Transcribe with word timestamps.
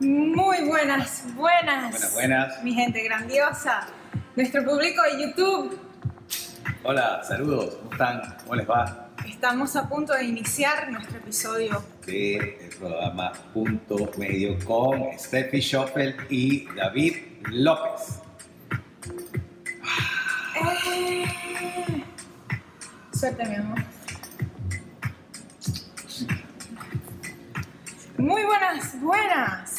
Muy 0.00 0.64
buenas, 0.66 1.24
buenas. 1.34 1.90
Buenas, 1.90 2.14
buenas. 2.14 2.64
Mi 2.64 2.72
gente 2.72 3.02
grandiosa. 3.04 3.86
Nuestro 4.34 4.64
público 4.64 5.02
de 5.02 5.22
YouTube. 5.26 5.78
Hola, 6.82 7.22
saludos. 7.22 7.74
¿Cómo 7.74 7.92
están? 7.92 8.36
¿Cómo 8.42 8.54
les 8.54 8.70
va? 8.70 9.10
Estamos 9.28 9.76
a 9.76 9.86
punto 9.86 10.14
de 10.14 10.24
iniciar 10.24 10.90
nuestro 10.90 11.18
episodio. 11.18 11.84
De 12.06 12.36
el 12.36 12.76
programa 12.78 13.32
Punto 13.52 14.10
Medio 14.16 14.58
con 14.64 15.18
Steffi 15.18 15.60
Schoffel 15.60 16.16
y 16.30 16.64
David 16.74 17.16
López. 17.50 18.22
Eh, 20.56 21.24
Suerte, 23.12 23.44
mi 23.44 23.54
amor. 23.54 23.78
Muy 28.20 28.44
buenas, 28.44 29.00
buenas, 29.00 29.69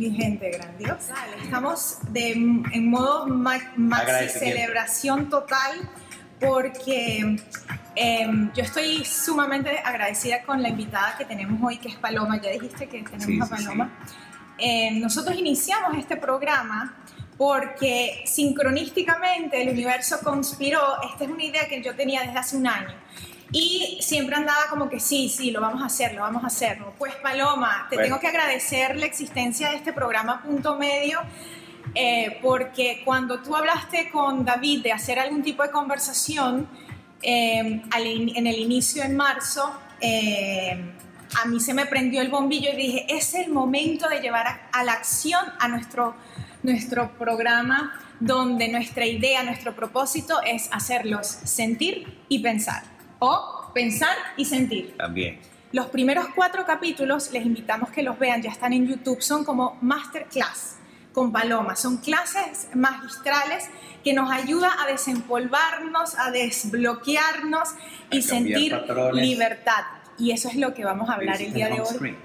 mi 0.00 0.10
gente 0.16 0.50
grandiosa. 0.50 1.14
Estamos 1.42 1.98
de, 2.10 2.30
en 2.32 2.90
modo 2.90 3.26
ma- 3.26 3.72
maxi 3.76 4.28
celebración 4.38 5.28
total 5.28 5.72
porque 6.40 7.36
em, 7.96 8.50
yo 8.54 8.62
estoy 8.62 9.04
sumamente 9.04 9.78
agradecida 9.84 10.42
con 10.42 10.62
la 10.62 10.70
invitada 10.70 11.16
que 11.18 11.26
tenemos 11.26 11.60
hoy, 11.62 11.76
que 11.76 11.88
es 11.88 11.96
Paloma. 11.96 12.40
Ya 12.40 12.50
dijiste 12.50 12.88
que 12.88 13.02
tenemos 13.02 13.26
Sí, 13.26 13.38
a 13.40 13.44
sí, 13.44 13.50
sí. 13.58 13.62
Paloma. 13.64 13.90
Em, 14.56 15.00
nosotros 15.00 15.36
iniciamos 15.38 15.96
este 15.98 16.16
programa 16.16 16.96
porque 17.36 18.22
sincronísticamente 18.26 19.60
el 19.62 19.68
universo 19.70 20.18
conspiró. 20.22 20.80
Esta 21.10 21.24
es 21.24 21.30
una 21.30 21.44
idea 21.44 21.68
que 21.68 21.82
yo 21.82 21.94
tenía 21.94 22.22
desde 22.22 22.38
hace 22.38 22.56
un 22.56 22.66
año. 22.66 22.94
Y 23.52 23.98
siempre 24.00 24.36
andaba 24.36 24.66
como 24.68 24.88
que 24.88 25.00
sí, 25.00 25.28
sí, 25.28 25.50
lo 25.50 25.60
vamos 25.60 25.82
a 25.82 25.86
hacer, 25.86 26.14
lo 26.14 26.22
vamos 26.22 26.44
a 26.44 26.46
hacer. 26.46 26.78
Pues 26.98 27.14
Paloma, 27.16 27.86
te 27.90 27.96
Bueno. 27.96 28.06
tengo 28.08 28.20
que 28.20 28.28
agradecer 28.28 28.96
la 28.96 29.06
existencia 29.06 29.70
de 29.70 29.76
este 29.76 29.92
programa 29.92 30.42
Punto 30.42 30.76
Medio, 30.76 31.20
eh, 31.94 32.38
porque 32.42 33.02
cuando 33.04 33.40
tú 33.40 33.56
hablaste 33.56 34.10
con 34.10 34.44
David 34.44 34.82
de 34.84 34.92
hacer 34.92 35.18
algún 35.18 35.42
tipo 35.42 35.64
de 35.64 35.70
conversación 35.70 36.68
eh, 37.22 37.82
en 37.92 38.46
el 38.46 38.58
inicio 38.58 39.02
en 39.02 39.16
marzo, 39.16 39.72
eh, 40.00 40.94
a 41.42 41.46
mí 41.46 41.60
se 41.60 41.74
me 41.74 41.86
prendió 41.86 42.22
el 42.22 42.28
bombillo 42.28 42.70
y 42.72 42.76
dije, 42.76 43.06
es 43.08 43.34
el 43.34 43.50
momento 43.50 44.08
de 44.08 44.20
llevar 44.20 44.46
a, 44.46 44.60
a 44.72 44.84
la 44.84 44.92
acción 44.92 45.44
a 45.58 45.66
nuestro, 45.68 46.14
nuestro 46.62 47.10
programa 47.18 48.00
donde 48.20 48.68
nuestra 48.68 49.06
idea, 49.06 49.42
nuestro 49.42 49.74
propósito 49.74 50.40
es 50.46 50.68
hacerlos 50.72 51.26
sentir 51.26 52.18
y 52.28 52.40
pensar. 52.40 52.89
O 53.20 53.70
pensar 53.72 54.16
y 54.36 54.44
sentir. 54.44 54.96
También. 54.96 55.38
Los 55.72 55.86
primeros 55.86 56.26
cuatro 56.34 56.64
capítulos, 56.66 57.30
les 57.32 57.46
invitamos 57.46 57.90
que 57.90 58.02
los 58.02 58.18
vean, 58.18 58.42
ya 58.42 58.50
están 58.50 58.72
en 58.72 58.86
YouTube, 58.88 59.22
son 59.22 59.44
como 59.44 59.78
masterclass 59.80 60.76
con 61.12 61.30
Paloma, 61.32 61.76
son 61.76 61.98
clases 61.98 62.68
magistrales 62.74 63.68
que 64.02 64.12
nos 64.12 64.30
ayudan 64.30 64.72
a 64.80 64.86
desempolvarnos, 64.86 66.18
a 66.18 66.30
desbloquearnos 66.30 67.68
y 68.10 68.18
A 68.18 68.22
sentir 68.22 68.72
patrones. 68.72 69.24
libertad. 69.26 69.84
Y 70.18 70.32
eso 70.32 70.48
es 70.48 70.56
lo 70.56 70.74
que 70.74 70.84
vamos 70.84 71.08
a 71.08 71.14
hablar 71.14 71.40
el 71.40 71.52
día 71.52 71.68
de 71.68 71.80
hoy. 71.80 71.86
screen. 71.86 72.16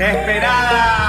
¡Esperada! 0.00 1.03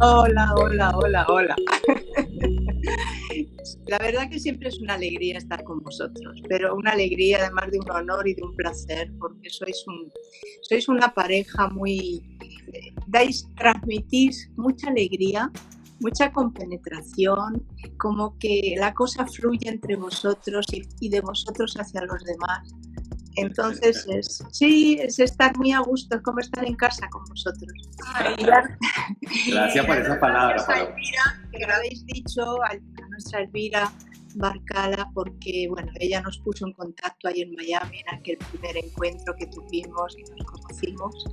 Hola, 0.00 0.54
hola, 0.56 0.90
hola, 0.96 1.26
hola. 1.28 1.56
La 3.86 3.98
verdad 3.98 4.28
que 4.28 4.40
siempre 4.40 4.68
es 4.68 4.80
una 4.80 4.94
alegría 4.94 5.38
estar 5.38 5.62
con 5.62 5.80
vosotros, 5.80 6.42
pero 6.48 6.74
una 6.74 6.90
alegría 6.90 7.38
además 7.40 7.70
de 7.70 7.78
un 7.78 7.90
honor 7.90 8.26
y 8.26 8.34
de 8.34 8.42
un 8.42 8.54
placer, 8.56 9.12
porque 9.18 9.48
sois, 9.48 9.84
un, 9.86 10.12
sois 10.62 10.88
una 10.88 11.14
pareja 11.14 11.68
muy... 11.68 12.36
dais, 13.06 13.46
transmitís 13.56 14.50
mucha 14.56 14.88
alegría, 14.88 15.52
mucha 16.00 16.32
compenetración, 16.32 17.64
como 17.96 18.36
que 18.38 18.74
la 18.76 18.92
cosa 18.92 19.24
fluye 19.26 19.68
entre 19.68 19.94
vosotros 19.96 20.66
y 21.00 21.08
de 21.08 21.20
vosotros 21.20 21.76
hacia 21.78 22.02
los 22.02 22.24
demás. 22.24 22.74
Entonces, 23.36 24.06
es, 24.08 24.42
sí, 24.50 24.98
es 25.00 25.18
estar 25.18 25.56
muy 25.56 25.72
a 25.72 25.80
gusto, 25.80 26.16
es 26.16 26.22
como 26.22 26.40
estar 26.40 26.64
en 26.66 26.74
casa 26.74 27.08
con 27.10 27.24
vosotros. 27.24 27.72
Gracias 29.48 29.86
por 29.86 29.96
esas 29.96 30.18
palabras, 30.18 30.66
Gracias 30.66 30.66
a 30.66 30.66
Paloma. 30.66 30.90
Elvira, 30.90 31.48
que 31.52 31.66
lo 31.66 31.74
habéis 31.74 32.06
dicho, 32.06 32.62
a 32.62 32.68
a 32.68 33.08
nuestra 33.08 33.40
Elvira 33.40 33.92
Barcala, 34.34 35.10
porque 35.14 35.66
bueno, 35.68 35.90
ella 35.98 36.20
nos 36.20 36.38
puso 36.38 36.66
en 36.66 36.72
contacto 36.72 37.28
ahí 37.28 37.42
en 37.42 37.54
Miami 37.54 38.00
en 38.00 38.14
aquel 38.14 38.38
primer 38.38 38.76
encuentro 38.76 39.34
que 39.34 39.46
tuvimos 39.46 40.16
y 40.18 40.22
nos 40.22 40.46
conocimos. 40.46 41.24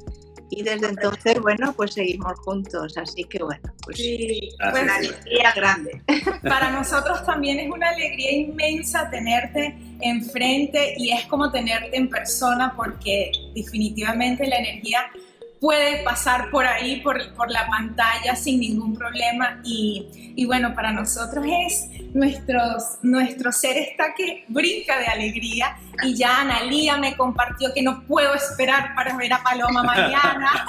Y 0.56 0.64
desde 0.64 0.88
entonces, 0.90 1.40
bueno, 1.42 1.74
pues 1.74 1.94
seguimos 1.94 2.40
juntos, 2.40 2.98
así 2.98 3.24
que 3.24 3.44
bueno, 3.44 3.74
pues 3.84 3.98
Sí, 3.98 4.52
pues, 4.60 4.84
una 4.84 4.96
alegría 4.96 5.52
grande. 5.56 6.02
para 6.44 6.70
nosotros 6.70 7.26
también 7.26 7.60
es 7.60 7.72
una 7.72 7.90
alegría 7.90 8.32
inmensa 8.32 9.10
tenerte 9.10 9.76
enfrente 10.02 10.94
y 10.98 11.12
es 11.12 11.26
como 11.26 11.52
tenerte 11.52 11.98
en 11.98 12.10
persona 12.10 12.74
porque 12.76 13.32
definitivamente 13.56 14.48
la 14.48 14.58
energía 14.58 15.12
puede 15.60 16.04
pasar 16.04 16.52
por 16.52 16.68
ahí, 16.68 17.00
por, 17.00 17.34
por 17.36 17.50
la 17.50 17.66
pantalla 17.68 18.36
sin 18.36 18.60
ningún 18.60 18.96
problema 18.96 19.62
y, 19.64 20.34
y 20.36 20.46
bueno, 20.46 20.76
para 20.76 20.92
nosotros 20.92 21.46
es 21.66 21.88
nuestros, 22.14 22.98
nuestro 23.02 23.52
ser 23.54 23.78
está 23.78 24.14
que 24.14 24.44
brinca 24.50 25.00
de 25.00 25.06
alegría 25.06 25.78
y 26.02 26.16
ya 26.16 26.42
Analía 26.42 26.98
me 26.98 27.16
compartió 27.16 27.74
que 27.74 27.82
no 27.84 28.04
puedo 28.06 28.34
esperar 28.34 28.96
para 28.96 29.16
ver 29.16 29.32
a 29.34 29.44
Paloma 29.44 29.84
mañana. 29.84 30.66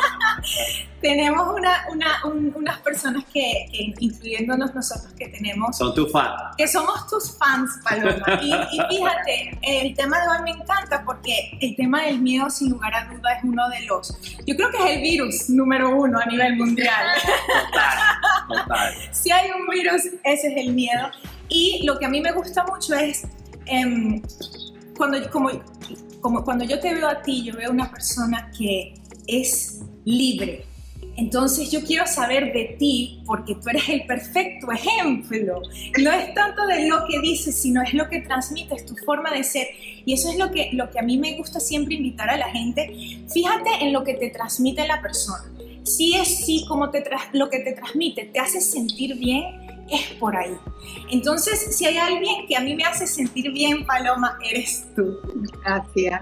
tenemos 1.01 1.49
una, 1.55 1.85
una- 1.91 2.25
un- 2.25 2.53
unas 2.55 2.79
personas 2.81 3.25
que, 3.33 3.67
que, 3.71 3.95
incluyéndonos 4.01 4.75
nosotros 4.75 5.13
que 5.19 5.29
tenemos 5.29 5.77
Son 5.77 5.95
tu 5.95 6.07
fan. 6.09 6.31
que 6.57 6.67
somos 6.67 7.07
tus 7.09 7.37
fans, 7.39 7.71
Paloma. 7.85 8.25
Y, 8.43 8.53
y 8.53 8.81
fíjate, 8.97 9.59
el 9.63 9.95
tema 9.95 10.19
de 10.21 10.29
hoy 10.29 10.43
me 10.45 10.51
encanta 10.53 11.03
porque 11.05 11.59
el 11.61 11.77
tema 11.77 12.03
del 12.03 12.21
miedo, 12.21 12.49
sin 12.51 12.71
lugar 12.71 12.95
a 12.95 13.05
duda, 13.07 13.33
es 13.35 13.45
uno 13.45 13.69
de 13.69 13.81
los. 13.83 14.17
Yo 14.47 14.57
creo 14.57 14.71
que 14.71 14.79
es 14.79 14.97
el 14.97 15.03
virus 15.03 15.51
número 15.51 15.91
uno 15.97 16.19
a 16.19 16.25
nivel 16.27 16.57
mundial. 16.57 17.07
Total. 17.23 18.65
Total. 18.65 18.95
si 19.13 19.31
hay 19.31 19.51
un 19.51 19.67
virus, 19.69 20.03
ese 20.23 20.49
es 20.49 20.57
el 20.57 20.73
miedo. 20.73 21.11
Y 21.49 21.85
lo 21.87 21.99
que 21.99 22.07
a 22.07 22.09
mí 22.09 22.21
me 22.21 22.33
gusta 22.33 22.65
mucho 22.65 22.95
es. 22.95 23.27
em, 23.67 24.23
cuando, 24.97 25.31
como, 25.31 25.51
como 26.21 26.45
cuando 26.45 26.65
yo 26.65 26.81
te 26.81 26.95
veo 26.95 27.09
a 27.09 27.23
ti, 27.23 27.45
yo 27.45 27.57
veo 27.57 27.71
una 27.71 27.91
persona 27.91 28.51
que 28.57 28.95
es 29.27 29.81
libre. 30.05 30.65
Entonces 31.17 31.71
yo 31.71 31.83
quiero 31.83 32.07
saber 32.07 32.53
de 32.53 32.77
ti 32.79 33.23
porque 33.25 33.55
tú 33.55 33.69
eres 33.69 33.89
el 33.89 34.05
perfecto 34.07 34.73
ejemplo. 34.73 35.63
No 36.03 36.13
es 36.13 36.35
tanto 36.35 36.67
de 36.67 36.89
lo 36.89 37.07
que 37.07 37.21
dices, 37.21 37.57
sino 37.57 37.83
es 37.83 37.95
lo 37.95 38.09
que 38.09 38.21
transmites, 38.21 38.85
tu 38.87 38.97
forma 38.97 39.31
de 39.31 39.45
ser. 39.45 39.69
Y 40.05 40.13
eso 40.13 40.29
es 40.31 40.39
lo 40.39 40.51
que, 40.51 40.71
lo 40.73 40.91
que 40.91 40.99
a 40.99 41.03
mí 41.03 41.19
me 41.19 41.37
gusta 41.37 41.61
siempre 41.61 41.95
invitar 41.95 42.31
a 42.31 42.37
la 42.37 42.49
gente. 42.51 43.23
Fíjate 43.33 43.71
en 43.81 43.93
lo 43.93 44.03
que 44.03 44.15
te 44.15 44.31
transmite 44.31 44.87
la 44.87 45.01
persona. 45.01 45.45
Si 45.85 46.15
es 46.15 46.45
sí 46.47 46.65
como 46.67 46.91
te 46.91 47.05
lo 47.33 47.51
que 47.51 47.59
te 47.61 47.73
transmite 47.73 48.25
te 48.25 48.41
hace 48.41 48.61
sentir 48.61 49.17
bien, 49.17 49.64
es 49.91 50.07
por 50.19 50.37
ahí. 50.37 50.57
Entonces, 51.11 51.77
si 51.77 51.87
hay 51.87 51.97
alguien 51.99 52.47
que 52.47 52.57
a 52.57 52.61
mí 52.61 52.75
me 52.75 52.85
hace 52.85 53.07
sentir 53.07 53.53
bien, 53.53 53.85
Paloma, 53.87 54.39
eres 54.49 54.87
tú. 54.97 55.19
Gracias. 55.63 56.21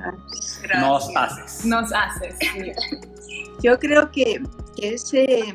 Nos 0.81 1.09
gracias. 1.09 1.17
haces. 1.17 1.65
Nos 1.65 1.93
haces. 1.93 2.35
Yo 3.63 3.79
creo 3.79 4.11
que, 4.11 4.41
que 4.77 4.95
ese, 4.95 5.55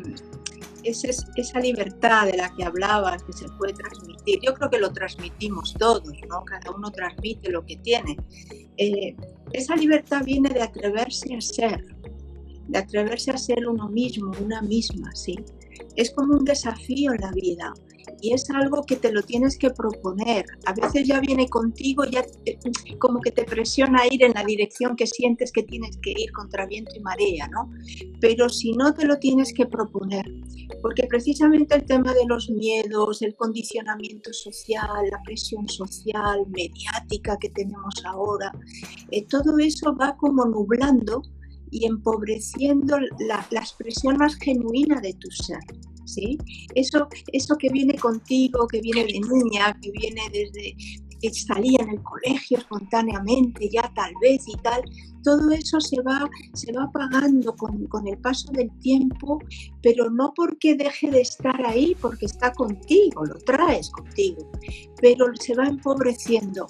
ese- 0.84 1.10
esa 1.36 1.60
libertad 1.60 2.26
de 2.28 2.38
la 2.38 2.54
que 2.56 2.64
hablabas, 2.64 3.24
que 3.24 3.34
se 3.34 3.50
puede 3.50 3.74
transmitir, 3.74 4.40
yo 4.42 4.54
creo 4.54 4.70
que 4.70 4.78
lo 4.80 4.94
transmitimos 4.94 5.74
todos, 5.74 6.04
¿no? 6.30 6.44
Cada 6.46 6.72
uno 6.72 6.90
transmite 6.92 7.50
lo 7.52 7.66
que 7.66 7.76
tiene. 7.78 8.16
Eh, 8.78 9.16
esa 9.52 9.76
libertad 9.76 10.24
viene 10.24 10.50
de 10.50 10.62
atreverse 10.62 11.36
a 11.36 11.42
ser, 11.42 11.84
de 12.68 12.78
atreverse 12.78 13.32
a 13.32 13.38
ser 13.38 13.68
uno 13.68 13.90
mismo, 13.90 14.32
una 14.42 14.62
misma, 14.62 15.14
¿sí? 15.14 15.36
Es 15.98 16.12
como 16.12 16.36
un 16.38 16.46
desafío 16.46 17.12
en 17.14 17.22
la 17.22 17.32
vida 17.32 17.74
y 18.22 18.34
es 18.34 18.50
algo 18.50 18.84
que 18.84 18.96
te 18.96 19.12
lo 19.12 19.22
tienes 19.22 19.58
que 19.58 19.70
proponer. 19.70 20.46
A 20.66 20.74
veces 20.74 21.08
ya 21.08 21.20
viene 21.20 21.48
contigo, 21.48 22.04
ya 22.06 22.26
como 23.00 23.20
que 23.22 23.32
te 23.32 23.44
presiona 23.44 24.02
a 24.02 24.14
ir 24.14 24.24
en 24.24 24.34
la 24.34 24.44
dirección 24.44 24.96
que 24.96 25.08
sientes 25.08 25.52
que 25.52 25.64
tienes 25.64 25.98
que 25.98 26.12
ir 26.12 26.32
contra 26.32 26.66
viento 26.66 26.92
y 26.96 27.00
marea, 27.00 27.48
¿no? 27.50 27.70
Pero 28.20 28.50
si 28.50 28.72
no 28.74 28.94
te 28.94 29.06
lo 29.06 29.18
tienes 29.18 29.54
que 29.54 29.66
proponer, 29.66 30.26
porque 30.82 31.04
precisamente 31.08 31.76
el 31.76 31.86
tema 31.86 32.14
de 32.14 32.26
los 32.26 32.50
miedos, 32.50 33.22
el 33.22 33.36
condicionamiento 33.36 34.34
social, 34.34 34.88
la 35.12 35.22
presión 35.24 35.68
social, 35.68 36.46
mediática 36.48 37.38
que 37.40 37.50
tenemos 37.50 37.94
ahora, 38.06 38.52
eh, 39.12 39.26
todo 39.26 39.58
eso 39.60 39.96
va 39.96 40.16
como 40.18 40.46
nublando 40.46 41.22
y 41.70 41.86
empobreciendo 41.86 42.98
la, 43.00 43.46
la 43.52 43.60
expresión 43.60 44.18
más 44.18 44.36
genuina 44.36 45.02
de 45.02 45.14
tu 45.14 45.30
ser. 45.32 45.60
¿Sí? 46.08 46.38
Eso, 46.74 47.08
eso 47.32 47.58
que 47.58 47.70
viene 47.70 47.98
contigo, 47.98 48.68
que 48.68 48.82
viene 48.82 49.06
de 49.06 49.20
niña, 49.20 49.78
que 49.82 49.92
viene 49.92 50.22
desde 50.32 50.76
que 51.22 51.34
salía 51.34 51.80
en 51.82 51.90
el 51.90 52.04
colegio 52.04 52.60
espontáneamente, 52.60 53.70
ya 53.70 53.92
tal 53.96 54.14
vez 54.22 54.48
y 54.48 54.56
tal, 54.58 54.82
todo 55.24 55.52
eso 55.52 55.80
se 55.82 56.02
va, 56.02 56.30
se 56.54 56.72
va 56.72 56.84
apagando 56.84 57.56
con, 57.56 57.86
con, 57.88 58.08
el 58.08 58.18
paso 58.20 58.52
del 58.52 58.70
tiempo, 58.80 59.40
pero 59.82 60.10
no 60.10 60.34
porque 60.36 60.76
deje 60.76 61.10
de 61.10 61.22
estar 61.22 61.66
ahí, 61.66 61.96
porque 62.00 62.28
está 62.28 62.54
contigo, 62.54 63.26
lo 63.26 63.36
traes 63.40 63.90
contigo, 63.90 64.50
pero 65.02 65.26
se 65.40 65.56
va 65.56 65.66
empobreciendo 65.66 66.68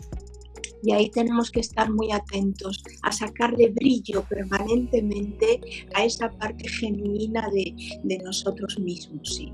y 0.83 0.91
ahí 0.91 1.09
tenemos 1.09 1.51
que 1.51 1.59
estar 1.59 1.91
muy 1.91 2.11
atentos 2.11 2.83
a 3.03 3.11
sacarle 3.11 3.69
brillo 3.69 4.23
permanentemente 4.29 5.59
a 5.95 6.05
esa 6.05 6.29
parte 6.31 6.67
genuina 6.67 7.49
de, 7.51 8.17
nosotros 8.23 8.79
mismos. 8.79 9.35
¿sí? 9.35 9.51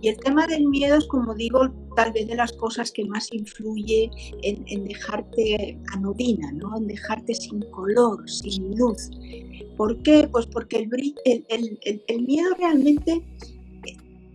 Y 0.00 0.08
el 0.08 0.16
tema 0.18 0.46
del 0.46 0.66
miedo 0.66 0.96
es, 0.96 1.06
como 1.06 1.34
digo, 1.34 1.68
tal 1.96 2.12
vez 2.12 2.26
de 2.26 2.34
las 2.34 2.52
cosas 2.52 2.90
que 2.90 3.04
más 3.04 3.32
influye 3.32 4.10
en, 4.42 4.84
dejarte 4.84 5.78
anodina, 5.92 6.50
¿no? 6.52 6.76
en 6.76 6.86
dejarte 6.86 7.34
sin 7.34 7.60
color, 7.70 8.28
sin 8.28 8.76
luz. 8.76 9.10
¿Por 9.76 10.02
qué? 10.02 10.28
Pues 10.30 10.46
porque 10.46 10.88
el 12.08 12.22
miedo 12.26 12.54
realmente 12.58 13.22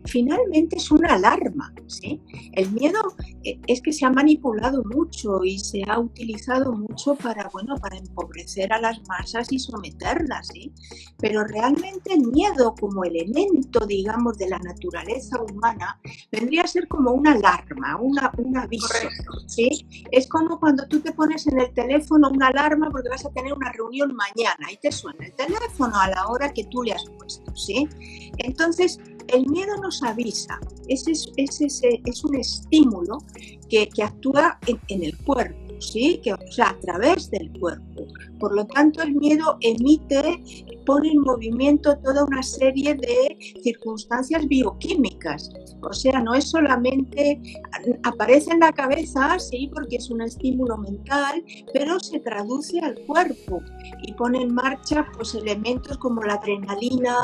finalmente 0.05 0.77
es 0.77 0.91
una 0.91 1.13
alarma. 1.15 1.73
¿sí? 1.87 2.21
El 2.53 2.71
miedo 2.71 2.99
eh, 3.43 3.59
es 3.67 3.81
que 3.81 3.93
se 3.93 4.05
ha 4.05 4.09
manipulado 4.09 4.83
mucho 4.83 5.43
y 5.43 5.59
se 5.59 5.83
ha 5.87 5.99
utilizado 5.99 6.71
mucho 6.73 7.15
para, 7.15 7.49
bueno, 7.49 7.75
para 7.77 7.97
empobrecer 7.97 8.71
a 8.73 8.79
las 8.79 9.01
masas 9.07 9.51
y 9.51 9.59
someterlas. 9.59 10.47
¿sí? 10.53 10.73
Pero 11.17 11.43
realmente 11.43 12.13
el 12.13 12.27
miedo 12.27 12.75
como 12.79 13.03
elemento, 13.03 13.85
digamos, 13.85 14.37
de 14.37 14.49
la 14.49 14.59
naturaleza 14.59 15.41
humana 15.41 15.99
vendría 16.31 16.63
a 16.63 16.67
ser 16.67 16.87
como 16.87 17.11
una 17.11 17.33
alarma, 17.33 17.97
una, 17.97 18.31
un 18.37 18.57
aviso. 18.57 18.87
¿sí? 19.47 20.05
Es 20.11 20.27
como 20.27 20.59
cuando 20.59 20.87
tú 20.87 20.99
te 20.99 21.11
pones 21.11 21.47
en 21.47 21.59
el 21.59 21.73
teléfono 21.73 22.29
una 22.29 22.47
alarma 22.47 22.89
porque 22.91 23.09
vas 23.09 23.25
a 23.25 23.31
tener 23.31 23.53
una 23.53 23.71
reunión 23.71 24.15
mañana 24.15 24.71
y 24.71 24.77
te 24.77 24.91
suena 24.91 25.25
el 25.25 25.33
teléfono 25.33 25.99
a 25.99 26.09
la 26.09 26.27
hora 26.27 26.51
que 26.53 26.65
tú 26.65 26.83
le 26.83 26.93
has 26.93 27.05
puesto. 27.17 27.55
¿sí? 27.55 27.87
Entonces, 28.37 28.99
el 29.33 29.47
miedo 29.47 29.77
nos 29.77 30.03
avisa, 30.03 30.59
es, 30.87 31.05
es 31.07 32.23
un 32.23 32.35
estímulo 32.35 33.19
que, 33.69 34.03
actúa 34.03 34.59
en, 34.67 35.03
el 35.03 35.17
cuerpo, 35.19 35.70
¿sí? 35.81 36.21
que, 36.23 36.33
o 36.33 36.51
sea, 36.51 36.69
a 36.69 36.79
través 36.79 37.29
del 37.31 37.51
cuerpo. 37.59 38.07
Por 38.39 38.55
lo 38.55 38.65
tanto, 38.65 39.03
el 39.03 39.13
miedo 39.15 39.57
emite, 39.61 40.43
pone 40.85 41.11
en 41.11 41.21
movimiento 41.21 41.97
toda 41.97 42.23
una 42.23 42.41
serie 42.41 42.95
de 42.95 43.37
circunstancias 43.61 44.47
bioquímicas. 44.47 45.51
O 45.83 45.93
sea, 45.93 46.19
no 46.21 46.33
es 46.33 46.49
solamente, 46.49 47.41
aparece 48.03 48.51
en 48.51 48.59
la 48.59 48.71
cabeza, 48.71 49.37
sí, 49.39 49.69
porque 49.73 49.97
es 49.97 50.09
un 50.09 50.21
estímulo 50.21 50.77
mental, 50.77 51.43
pero 51.73 51.99
se 51.99 52.19
traduce 52.19 52.79
al 52.79 52.95
cuerpo 53.05 53.61
y 54.03 54.13
pone 54.13 54.41
en 54.41 54.53
marcha 54.53 55.05
pues, 55.15 55.35
elementos 55.35 55.97
como 55.97 56.21
la 56.21 56.35
adrenalina, 56.35 57.15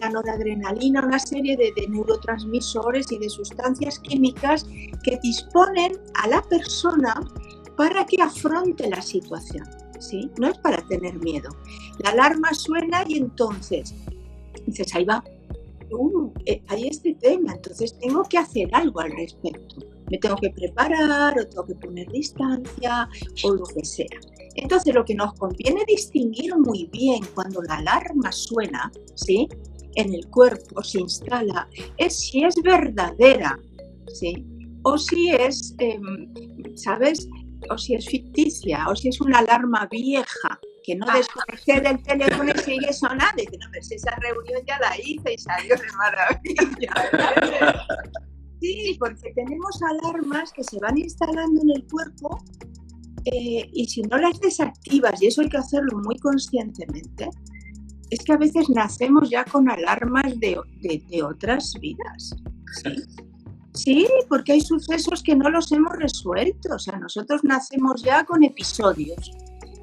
la 0.00 0.10
noradrenalina, 0.10 1.04
una 1.04 1.18
serie 1.18 1.56
de, 1.56 1.72
de 1.76 1.88
neurotransmisores 1.88 3.10
y 3.12 3.18
de 3.18 3.28
sustancias 3.28 3.98
químicas 4.00 4.66
que 5.02 5.18
disponen 5.22 5.98
a 6.22 6.28
la 6.28 6.42
persona 6.42 7.14
para 7.76 8.04
que 8.06 8.20
afronte 8.20 8.88
la 8.88 9.02
situación. 9.02 9.66
¿sí? 9.98 10.30
No 10.38 10.48
es 10.48 10.58
para 10.58 10.86
tener 10.88 11.18
miedo. 11.18 11.48
La 12.02 12.10
alarma 12.10 12.52
suena 12.54 13.04
y 13.06 13.18
entonces 13.18 13.94
dices, 14.66 14.94
ahí 14.94 15.04
va, 15.04 15.24
uh, 15.90 16.32
eh, 16.46 16.62
hay 16.68 16.88
este 16.88 17.14
tema, 17.14 17.54
entonces 17.54 17.98
tengo 17.98 18.22
que 18.24 18.38
hacer 18.38 18.68
algo 18.72 19.00
al 19.00 19.12
respecto. 19.12 19.76
Me 20.10 20.18
tengo 20.18 20.36
que 20.36 20.50
preparar 20.50 21.38
o 21.38 21.46
tengo 21.46 21.64
que 21.64 21.74
poner 21.76 22.10
distancia 22.10 23.08
o 23.44 23.54
lo 23.54 23.64
que 23.64 23.84
sea. 23.84 24.20
Entonces 24.54 24.94
lo 24.94 25.04
que 25.04 25.14
nos 25.14 25.32
conviene 25.34 25.82
distinguir 25.86 26.56
muy 26.58 26.88
bien 26.92 27.22
cuando 27.34 27.62
la 27.62 27.76
alarma 27.76 28.30
suena, 28.32 28.92
¿sí? 29.14 29.48
En 29.94 30.12
el 30.12 30.26
cuerpo 30.28 30.82
se 30.82 31.00
instala, 31.00 31.68
es 31.96 32.18
si 32.18 32.44
es 32.44 32.54
verdadera, 32.62 33.58
¿sí? 34.12 34.46
O 34.82 34.98
si 34.98 35.30
es, 35.30 35.74
em, 35.78 36.28
¿sabes? 36.76 37.28
O 37.70 37.78
si 37.78 37.94
es 37.94 38.06
ficticia, 38.06 38.86
o 38.88 38.96
si 38.96 39.08
es 39.08 39.20
una 39.20 39.38
alarma 39.38 39.86
vieja, 39.90 40.60
que 40.82 40.96
no 40.96 41.06
desconecté 41.06 41.80
del 41.80 42.02
teléfono 42.02 42.52
y 42.54 42.58
sigue 42.58 42.92
sonando. 42.92 43.42
Y 43.42 43.46
dice, 43.46 43.58
no, 43.58 43.66
pero 43.70 43.84
si 43.84 43.94
esa 43.94 44.14
reunión 44.16 44.62
ya 44.66 44.78
la 44.78 44.96
hice 44.98 45.34
y 45.34 45.38
salió 45.38 45.76
de 45.76 45.92
maravilla. 45.96 47.86
Sí, 48.60 48.96
porque 49.00 49.32
tenemos 49.34 49.80
alarmas 49.82 50.52
que 50.52 50.62
se 50.62 50.78
van 50.78 50.96
instalando 50.96 51.62
en 51.62 51.70
el 51.70 51.84
cuerpo 51.88 52.38
eh, 53.24 53.68
y 53.72 53.88
si 53.88 54.02
no 54.02 54.16
las 54.18 54.38
desactivas, 54.38 55.20
y 55.20 55.26
eso 55.26 55.40
hay 55.40 55.48
que 55.48 55.56
hacerlo 55.56 55.98
muy 55.98 56.16
conscientemente, 56.20 57.28
es 58.10 58.20
que 58.20 58.32
a 58.32 58.36
veces 58.36 58.70
nacemos 58.70 59.30
ya 59.30 59.44
con 59.44 59.68
alarmas 59.68 60.38
de, 60.38 60.60
de, 60.80 61.02
de 61.10 61.22
otras 61.24 61.74
vidas. 61.80 62.36
¿sí? 62.84 63.02
Sí, 63.74 64.06
porque 64.28 64.52
hay 64.52 64.60
sucesos 64.60 65.22
que 65.22 65.34
no 65.34 65.48
los 65.48 65.72
hemos 65.72 65.92
resuelto. 65.96 66.74
O 66.74 66.78
sea, 66.78 66.98
nosotros 66.98 67.42
nacemos 67.44 68.02
ya 68.02 68.24
con 68.24 68.44
episodios 68.44 69.32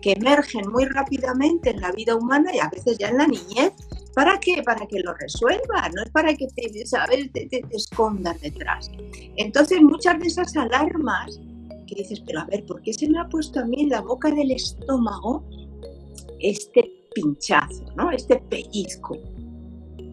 que 0.02 0.14
emergen 0.14 0.70
muy 0.72 0.86
rápidamente 0.86 1.72
en 1.72 1.82
la 1.82 1.92
vida 1.92 2.16
humana 2.16 2.52
y 2.54 2.60
a 2.60 2.70
veces 2.70 2.98
ya 2.98 3.10
en 3.10 3.18
la 3.18 3.28
niñez. 3.28 3.74
¿Para 4.16 4.40
qué? 4.40 4.62
Para 4.64 4.86
que 4.86 5.00
lo 5.00 5.14
resuelva, 5.14 5.90
no 5.96 6.04
es 6.04 6.10
para 6.12 6.34
que 6.34 6.48
te, 6.48 6.86
¿sabes? 6.86 7.32
te, 7.32 7.48
escondas 7.72 8.40
detrás. 8.42 8.92
Entonces, 9.38 9.82
muchas 9.82 10.20
de 10.20 10.28
esas 10.28 10.56
alarmas 10.56 11.40
que 11.88 11.96
dices, 11.96 12.22
pero 12.26 12.42
a 12.42 12.46
ver, 12.46 12.66
¿por 12.66 12.82
qué 12.82 12.94
se 12.94 13.08
me 13.10 13.20
ha 13.20 13.28
puesto 13.28 13.60
a 13.60 13.66
mí 13.66 13.82
en 13.82 13.90
la 13.90 14.02
boca 14.02 14.30
del 14.30 14.52
estómago 14.52 15.44
este 16.40 17.08
pinchazo, 17.14 17.86
¿no? 17.96 18.12
este 18.12 18.38
pellizco? 18.38 19.18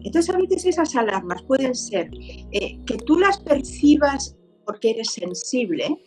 Entonces 0.07 0.33
a 0.33 0.37
veces 0.37 0.65
esas 0.65 0.95
alarmas 0.95 1.43
pueden 1.43 1.75
ser 1.75 2.09
eh, 2.51 2.79
que 2.85 2.95
tú 2.95 3.19
las 3.19 3.39
percibas 3.41 4.37
porque 4.65 4.91
eres 4.91 5.11
sensible 5.11 6.01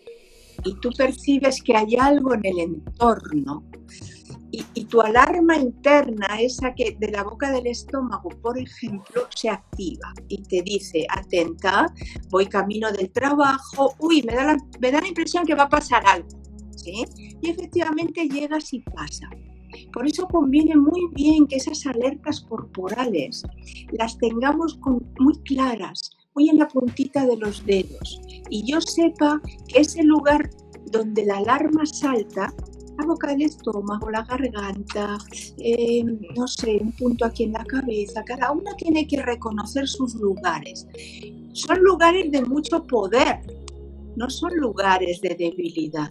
y 0.65 0.75
tú 0.81 0.91
percibes 0.97 1.63
que 1.63 1.77
hay 1.77 1.97
algo 1.97 2.33
en 2.33 2.47
el 2.47 2.61
entorno 2.61 3.63
y, 4.53 4.85
tu 4.87 5.01
alarma 5.03 5.57
interna, 5.57 6.41
esa 6.41 6.75
que 6.75 6.97
de 6.99 7.11
la 7.13 7.23
boca 7.23 7.53
del 7.53 7.67
estómago, 7.69 8.31
por 8.43 8.59
ejemplo, 8.59 9.29
se 9.35 9.49
activa 9.49 10.13
y 10.29 10.43
te 10.43 10.63
dice, 10.63 11.07
atenta, 11.09 11.87
voy 12.31 12.47
camino 12.47 12.91
del 12.91 13.13
trabajo, 13.13 13.95
uy, 14.01 14.23
me 14.23 14.35
da 14.35 14.45
la, 14.45 14.57
me 14.81 14.91
da 14.91 15.01
la 15.01 15.09
impresión 15.09 15.45
que 15.45 15.55
va 15.55 15.65
a 15.65 15.69
pasar 15.69 16.03
algo. 16.07 16.29
¿sí? 16.75 17.05
Y 17.43 17.51
efectivamente 17.51 18.27
llegas 18.29 18.73
y 18.73 18.81
pasa. 18.81 19.29
Por 19.93 20.07
eso 20.07 20.27
conviene 20.27 20.77
muy 20.77 21.09
bien 21.15 21.47
que 21.47 21.57
esas 21.57 21.87
alertas 21.87 22.41
corporales 22.41 23.43
las 23.93 24.19
tengamos 24.19 24.79
muy 25.19 25.35
claras, 25.45 26.11
muy 26.35 26.49
en 26.49 26.59
la 26.59 26.69
puntita 26.69 27.27
de 27.27 27.37
los 27.37 27.65
dedos. 27.65 28.21
Y 28.49 28.65
yo 28.71 28.81
sepa 28.81 29.41
que 29.69 29.81
ese 29.81 30.03
lugar 30.03 30.51
donde 30.91 31.25
la 31.25 31.39
alarma 31.39 31.87
salta, 31.87 32.53
la 32.99 33.07
boca 33.07 33.29
del 33.29 33.43
estómago, 33.43 34.11
la 34.11 34.23
garganta, 34.25 35.19
eh, 35.59 36.05
no 36.05 36.47
sé, 36.47 36.79
un 36.81 36.93
punto 36.93 37.25
aquí 37.25 37.45
en 37.45 37.53
la 37.53 37.65
cabeza, 37.65 38.23
cada 38.25 38.53
uno 38.53 38.75
tiene 38.77 39.07
que 39.07 39.23
reconocer 39.23 39.89
sus 39.89 40.15
lugares. 40.15 40.87
Son 41.53 41.79
lugares 41.83 42.31
de 42.31 42.43
mucho 42.43 42.87
poder, 42.87 43.41
no 44.17 44.29
son 44.29 44.55
lugares 44.57 45.21
de 45.21 45.35
debilidad. 45.35 46.11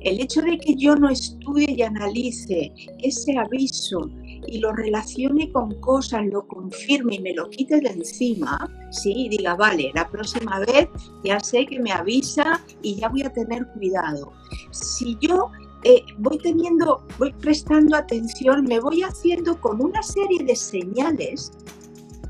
El 0.00 0.20
hecho 0.20 0.42
de 0.42 0.58
que 0.58 0.74
yo 0.74 0.94
no 0.96 1.08
estudie 1.08 1.72
y 1.72 1.82
analice 1.82 2.72
ese 3.02 3.36
aviso 3.36 4.10
y 4.46 4.58
lo 4.58 4.72
relacione 4.72 5.50
con 5.52 5.78
cosas, 5.80 6.26
lo 6.26 6.46
confirme 6.46 7.16
y 7.16 7.20
me 7.20 7.34
lo 7.34 7.48
quite 7.50 7.80
de 7.80 7.90
encima, 7.90 8.70
sí, 8.90 9.12
y 9.12 9.28
diga, 9.28 9.54
vale, 9.54 9.90
la 9.94 10.08
próxima 10.08 10.60
vez 10.60 10.88
ya 11.24 11.40
sé 11.40 11.66
que 11.66 11.80
me 11.80 11.92
avisa 11.92 12.64
y 12.82 12.96
ya 12.96 13.08
voy 13.08 13.22
a 13.22 13.32
tener 13.32 13.66
cuidado. 13.74 14.32
Si 14.70 15.16
yo 15.20 15.50
eh, 15.84 16.02
voy 16.18 16.38
teniendo, 16.38 17.04
voy 17.18 17.32
prestando 17.34 17.96
atención, 17.96 18.64
me 18.64 18.80
voy 18.80 19.02
haciendo 19.02 19.60
con 19.60 19.80
una 19.80 20.02
serie 20.02 20.44
de 20.44 20.56
señales 20.56 21.52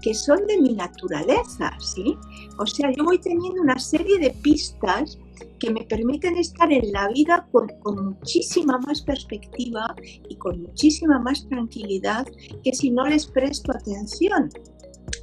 que 0.03 0.15
son 0.15 0.47
de 0.47 0.61
mi 0.61 0.75
naturaleza, 0.75 1.73
¿sí? 1.81 2.17
O 2.59 2.67
sea, 2.67 2.91
yo 2.93 3.05
voy 3.05 3.19
teniendo 3.19 3.61
una 3.62 3.79
serie 3.79 4.19
de 4.19 4.31
pistas 4.31 5.19
que 5.59 5.71
me 5.71 5.85
permiten 5.85 6.37
estar 6.37 6.73
en 6.73 6.92
la 6.92 7.09
vida 7.09 7.49
con, 7.52 7.68
muchísima 8.04 8.78
más 8.78 9.02
perspectiva 9.02 9.95
y 10.28 10.37
con 10.37 10.62
muchísima 10.62 11.18
más 11.18 11.47
tranquilidad 11.49 12.26
que 12.62 12.75
si 12.75 12.90
no 12.90 13.07
les 13.07 13.26
presto 13.26 13.73
atención 13.73 14.50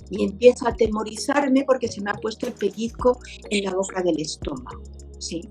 y 0.10 0.24
empiezo 0.24 0.66
a 0.66 0.70
atemorizarme 0.70 1.64
porque 1.66 1.88
se 1.88 2.02
me 2.02 2.12
ha 2.12 2.16
puesto 2.16 2.48
el 2.48 2.54
pellizco 2.54 3.20
en 3.50 3.66
la 3.66 3.74
boca 3.74 4.02
del 4.02 4.20
estómago. 4.20 4.82
¿sí? 5.20 5.50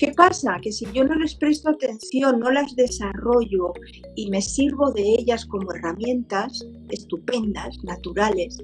¿Qué 0.00 0.12
pasa? 0.12 0.58
Que 0.62 0.72
si 0.72 0.86
yo 0.94 1.04
no 1.04 1.14
les 1.14 1.34
presto 1.34 1.68
atención, 1.68 2.40
no 2.40 2.50
las 2.50 2.74
desarrollo 2.74 3.74
y 4.16 4.30
me 4.30 4.40
sirvo 4.40 4.90
de 4.92 5.02
ellas 5.02 5.44
como 5.44 5.74
herramientas 5.74 6.64
estupendas, 6.88 7.76
naturales, 7.84 8.56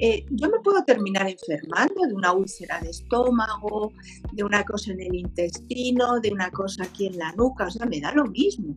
eh, 0.00 0.26
yo 0.30 0.50
me 0.50 0.58
puedo 0.58 0.82
terminar 0.84 1.30
enfermando 1.30 2.04
de 2.04 2.12
una 2.12 2.32
úlcera 2.32 2.80
de 2.80 2.90
estómago, 2.90 3.92
de 4.32 4.42
una 4.42 4.64
cosa 4.64 4.90
en 4.90 5.02
el 5.02 5.14
intestino, 5.14 6.18
de 6.18 6.32
una 6.32 6.50
cosa 6.50 6.82
aquí 6.82 7.06
en 7.06 7.16
la 7.16 7.30
nuca, 7.34 7.68
o 7.68 7.70
sea, 7.70 7.86
me 7.86 8.00
da 8.00 8.12
lo 8.12 8.24
mismo, 8.24 8.74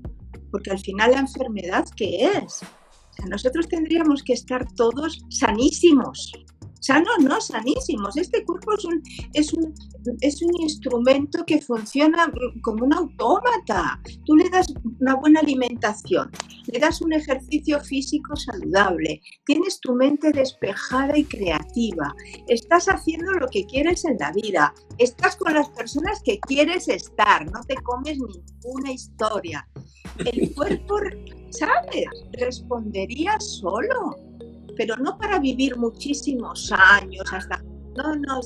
porque 0.51 0.69
al 0.69 0.79
final 0.79 1.09
la 1.09 1.21
enfermedad, 1.21 1.87
¿qué 1.97 2.25
es? 2.37 2.61
nosotros 3.27 3.67
tendríamos 3.67 4.21
que 4.21 4.33
estar 4.33 4.67
todos 4.73 5.25
sanísimos, 5.29 6.33
sanos, 6.85 7.17
no 7.21 7.41
sanísimos. 7.41 8.15
Este 8.15 8.43
cuerpo 8.45 8.73
es 8.73 8.85
un, 8.85 9.03
es 9.33 9.53
un, 9.53 9.73
es 10.21 10.41
un 10.41 10.61
instrumento 10.61 11.43
que 11.45 11.61
funciona 11.61 12.31
como 12.61 12.85
un 12.85 12.93
autómata. 12.93 13.99
Tú 14.25 14.35
le 14.35 14.49
das 14.49 14.67
una 15.01 15.15
buena 15.15 15.39
alimentación, 15.39 16.29
le 16.67 16.79
das 16.79 17.01
un 17.01 17.13
ejercicio 17.13 17.79
físico 17.79 18.35
saludable, 18.35 19.21
tienes 19.45 19.79
tu 19.79 19.93
mente 19.93 20.31
despejada 20.31 21.17
y 21.17 21.23
creativa, 21.23 22.13
estás 22.47 22.85
haciendo 22.87 23.31
lo 23.33 23.47
que 23.47 23.65
quieres 23.65 24.05
en 24.05 24.17
la 24.19 24.31
vida, 24.31 24.73
estás 24.97 25.35
con 25.37 25.53
las 25.53 25.69
personas 25.69 26.21
que 26.23 26.39
quieres 26.39 26.87
estar, 26.87 27.51
no 27.51 27.61
te 27.67 27.75
comes 27.75 28.17
ninguna 28.17 28.91
historia. 28.91 29.67
El 30.19 30.53
cuerpo, 30.53 30.99
¿sabes? 31.49 32.05
Respondería 32.33 33.39
solo 33.39 34.24
pero 34.75 34.95
no 34.97 35.17
para 35.17 35.39
vivir 35.39 35.77
muchísimos 35.77 36.71
años 36.71 37.25
hasta... 37.31 37.61
No, 37.95 38.13
no. 38.13 38.41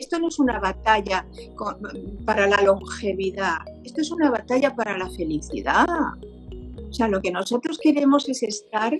Esto 0.00 0.18
no 0.18 0.28
es 0.28 0.38
una 0.38 0.58
batalla 0.58 1.26
para 2.24 2.46
la 2.46 2.62
longevidad, 2.62 3.58
esto 3.84 4.00
es 4.00 4.10
una 4.10 4.30
batalla 4.30 4.74
para 4.74 4.96
la 4.96 5.10
felicidad. 5.10 5.86
O 6.88 6.92
sea, 6.92 7.08
lo 7.08 7.20
que 7.20 7.30
nosotros 7.30 7.78
queremos 7.82 8.26
es 8.28 8.42
estar 8.42 8.96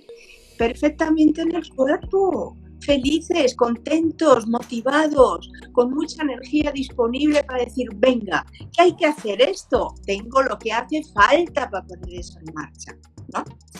perfectamente 0.57 1.41
en 1.41 1.55
el 1.55 1.67
cuerpo, 1.73 2.55
felices, 2.81 3.55
contentos, 3.55 4.47
motivados, 4.47 5.49
con 5.71 5.91
mucha 5.91 6.21
energía 6.21 6.71
disponible 6.71 7.43
para 7.43 7.63
decir, 7.63 7.87
venga, 7.95 8.45
¿qué 8.59 8.83
hay 8.83 8.95
que 8.95 9.05
hacer 9.05 9.41
esto? 9.41 9.95
Tengo 10.05 10.43
lo 10.43 10.57
que 10.59 10.71
hace 10.71 11.01
falta 11.13 11.69
para 11.69 11.85
poner 11.85 12.19
eso 12.19 12.37
en 12.39 12.53
marcha. 12.53 12.95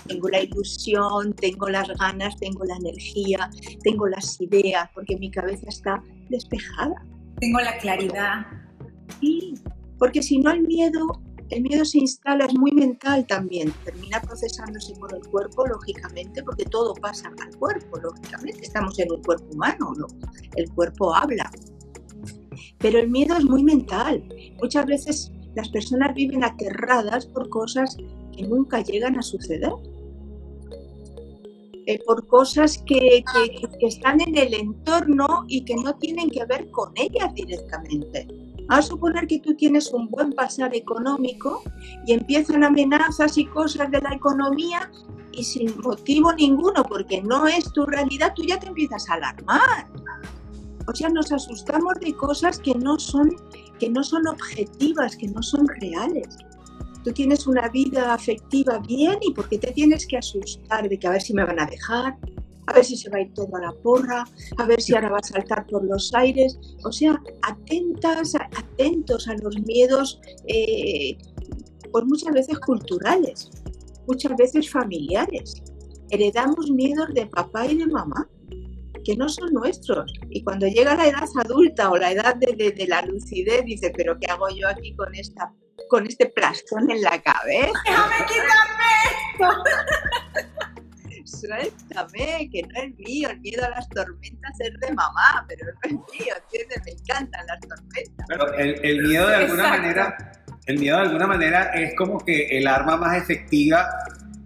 Tengo 0.08 0.30
la 0.30 0.42
ilusión, 0.42 1.34
tengo 1.34 1.70
las 1.70 1.88
ganas, 1.98 2.38
tengo 2.38 2.64
la 2.66 2.76
energía, 2.76 3.50
tengo 3.84 4.08
las 4.08 4.40
ideas, 4.42 4.90
porque 4.94 5.18
mi 5.18 5.32
cabeza 5.32 5.68
está 5.68 6.04
despejada. 6.30 6.96
Tengo 7.40 7.60
la 7.60 7.78
claridad. 7.78 8.46
Sí, 9.20 9.56
porque 9.98 10.22
si 10.22 10.40
no 10.40 10.52
el 10.52 10.62
miedo, 10.62 11.22
el 11.50 11.62
miedo 11.62 11.86
se 11.86 12.00
instala, 12.00 12.46
es 12.46 12.54
muy 12.56 12.72
mental 12.72 13.26
también, 13.28 13.74
termina 13.84 14.22
procesándose 14.22 14.94
por 14.96 15.14
el 15.14 15.22
cuerpo, 15.28 15.66
lógicamente, 15.68 16.44
porque 16.44 16.66
todo 16.66 16.94
pasa 16.96 17.32
al 17.42 17.56
cuerpo, 17.58 17.98
lógicamente, 17.98 18.62
estamos 18.62 18.98
en 19.00 19.12
un 19.12 19.24
cuerpo 19.24 19.46
humano, 19.52 19.94
¿no? 19.98 20.08
el 20.56 20.70
cuerpo 20.72 21.16
habla. 21.16 21.50
Pero 22.80 23.00
el 23.00 23.10
miedo 23.10 23.36
es 23.38 23.44
muy 23.46 23.64
mental. 23.64 24.24
Muchas 24.62 24.86
veces 24.86 25.32
las 25.56 25.70
personas 25.70 26.14
viven 26.14 26.44
aterradas 26.44 27.26
por 27.26 27.50
cosas 27.50 27.98
que 28.36 28.44
nunca 28.44 28.82
llegan 28.82 29.18
a 29.18 29.22
suceder. 29.22 29.72
Eh, 31.88 32.00
por 32.04 32.26
cosas 32.26 32.80
que, 32.88 33.24
están 33.82 34.20
en 34.22 34.36
el 34.36 34.56
entorno 34.56 35.46
y 35.48 35.64
que 35.66 35.76
no 35.76 35.96
tienen 35.96 36.32
que 36.32 36.44
ver 36.46 36.72
con 36.72 36.92
ellas 36.96 37.32
directamente. 37.36 38.28
A 38.70 38.82
suponer 38.82 39.28
que 39.28 39.40
tú 39.40 39.54
tienes 39.56 39.94
un 39.94 40.10
buen 40.10 40.34
pasar 40.34 40.76
económico 40.76 41.62
y 42.08 42.14
empiezan 42.14 42.64
amenazas 42.64 43.38
y 43.38 43.46
cosas 43.46 43.92
de 43.92 44.02
la 44.02 44.16
economía 44.16 44.92
y 45.32 45.44
sin 45.44 45.80
motivo 45.82 46.34
ninguno, 46.34 46.84
porque 46.84 47.22
no 47.22 47.46
es 47.46 47.72
tu 47.74 47.86
realidad, 47.86 48.34
tú 48.36 48.42
ya 48.42 48.60
te 48.60 48.68
empiezas 48.68 49.08
a 49.10 49.16
alarmar. 49.16 49.88
O 50.88 50.96
sea, 50.96 51.10
nos 51.10 51.32
asustamos 51.32 51.94
de 52.00 52.16
cosas 52.16 52.58
que 52.58 52.74
no 52.74 52.98
son, 52.98 53.36
que 53.80 53.90
no 53.90 54.04
son 54.04 54.26
objetivas, 54.28 55.16
que 55.16 55.28
no 55.28 55.44
son 55.44 55.68
reales 55.68 56.36
tú 57.06 57.14
tienes 57.14 57.46
una 57.46 57.70
vida 57.70 58.16
afectiva 58.16 58.80
bien 58.80 59.20
y 59.22 59.32
porque 59.32 59.60
te 59.60 59.72
tienes 59.72 60.08
que 60.08 60.18
asustar 60.18 60.90
de 60.90 60.98
que 60.98 61.08
a 61.08 61.12
ver 61.12 61.22
si 61.22 61.36
me 61.36 61.46
van 61.46 61.60
a 61.60 61.68
dejar, 61.68 62.18
a 62.66 62.74
ver 62.74 62.84
si 62.84 62.98
se 62.98 63.12
va 63.12 63.18
a 63.18 63.22
ir 63.22 63.32
todo 63.36 63.56
a 63.56 63.62
la 63.62 63.72
porra, 63.84 64.26
a 64.58 64.66
ver 64.66 64.82
si 64.82 64.96
ahora 64.96 65.12
va 65.12 65.20
a 65.20 65.24
saltar 65.24 65.68
por 65.68 65.86
los 65.86 66.12
aires. 66.16 66.58
O 66.84 66.92
sea, 66.92 67.22
atentas, 67.44 68.34
atentos 68.36 69.28
a 69.28 69.36
los 69.36 69.56
miedos, 69.62 70.20
eh, 70.48 71.16
pues 71.92 72.06
muchas 72.06 72.34
veces 72.34 72.58
culturales, 72.60 73.52
muchas 74.08 74.36
veces 74.36 74.68
familiares. 74.68 75.62
Heredamos 76.10 76.72
miedos 76.72 77.14
de 77.14 77.28
papá 77.28 77.68
y 77.68 77.78
de 77.78 77.86
mamá 77.86 78.28
que 79.04 79.16
no 79.16 79.30
son 79.30 79.54
nuestros. 79.54 80.12
Y 80.32 80.44
cuando 80.44 80.66
llega 80.66 80.96
la 80.96 81.08
edad 81.08 81.30
adulta 81.44 81.92
o 81.92 81.98
la 81.98 82.12
edad 82.12 82.36
de, 82.36 82.72
de 82.72 82.88
la 82.88 83.04
lucidez, 83.04 83.64
dice, 83.64 83.94
pero 83.96 84.18
¿qué 84.20 84.26
hago 84.26 84.50
yo 84.50 84.68
aquí 84.68 84.96
con 84.96 85.14
esta 85.14 85.54
con 85.90 86.06
este 86.06 86.28
plastón 86.28 86.90
en 86.90 87.02
la 87.02 87.22
cabeza. 87.22 87.72
¡Déjame 87.86 88.16
quitarme 88.28 88.86
esto! 89.32 89.64
Suéltame, 91.26 92.50
que 92.52 92.62
no 92.62 92.82
es 92.82 92.96
mío. 92.98 93.30
El 93.30 93.40
miedo 93.40 93.66
a 93.66 93.70
las 93.70 93.90
tormentas 93.90 94.60
es 94.60 94.80
de 94.80 94.94
mamá, 94.94 95.46
pero 95.48 95.66
no 95.66 95.80
es 95.84 95.92
mío, 95.92 96.34
¿entiendes? 96.44 96.82
Me 96.86 96.92
encantan 96.92 97.46
las 97.48 97.60
tormentas. 97.62 98.26
Pero 98.28 98.54
el, 98.54 99.08
miedo 99.08 99.28
de 99.28 99.36
alguna 99.36 99.70
manera, 99.70 100.32
el 100.68 100.80
miedo 100.80 100.98
de 100.98 101.04
alguna 101.04 101.28
manera 101.28 101.64
es 101.74 101.96
como 101.96 102.24
que 102.24 102.58
el 102.58 102.68
arma 102.68 102.98
más 102.98 103.18
efectiva 103.18 103.90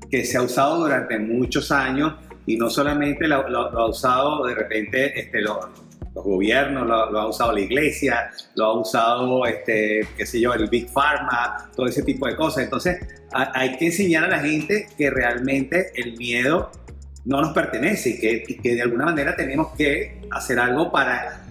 que 0.10 0.26
se 0.26 0.38
ha 0.38 0.42
usado 0.42 0.80
durante 0.80 1.20
muchos 1.20 1.72
años 1.72 2.16
y 2.46 2.58
no 2.58 2.70
solamente 2.70 3.28
lo, 3.28 3.46
ha 3.46 3.88
usado 3.88 4.46
de 4.46 4.56
repente 4.56 5.20
este, 5.20 5.42
lo, 5.42 5.72
los 6.16 6.24
gobiernos, 6.24 6.88
lo, 6.88 7.20
ha 7.20 7.28
usado 7.28 7.54
la 7.54 7.62
iglesia, 7.62 8.32
lo 8.56 8.66
ha 8.66 8.80
usado, 8.80 9.46
este, 9.46 10.08
qué 10.18 10.26
sé 10.26 10.40
yo, 10.40 10.54
el 10.54 10.68
Big 10.68 10.90
Pharma, 10.90 11.70
todo 11.76 11.88
ese 11.88 12.04
tipo 12.04 12.28
de 12.28 12.36
cosas. 12.36 12.64
Entonces, 12.64 12.98
hay 13.32 13.78
que 13.78 13.88
enseñar 13.88 14.26
a 14.26 14.28
la 14.28 14.40
gente 14.40 14.88
que 14.98 15.10
realmente 15.10 15.92
el 15.96 16.18
miedo 16.18 16.72
no 17.26 17.42
nos 17.42 17.54
pertenece 17.54 18.10
y 18.12 18.20
que, 18.20 18.44
que 18.62 18.76
de 18.76 18.82
alguna 18.82 19.06
manera 19.06 19.36
tenemos 19.36 19.76
que 19.76 20.22
hacer 20.32 20.60
algo 20.60 20.92
para, 20.92 21.44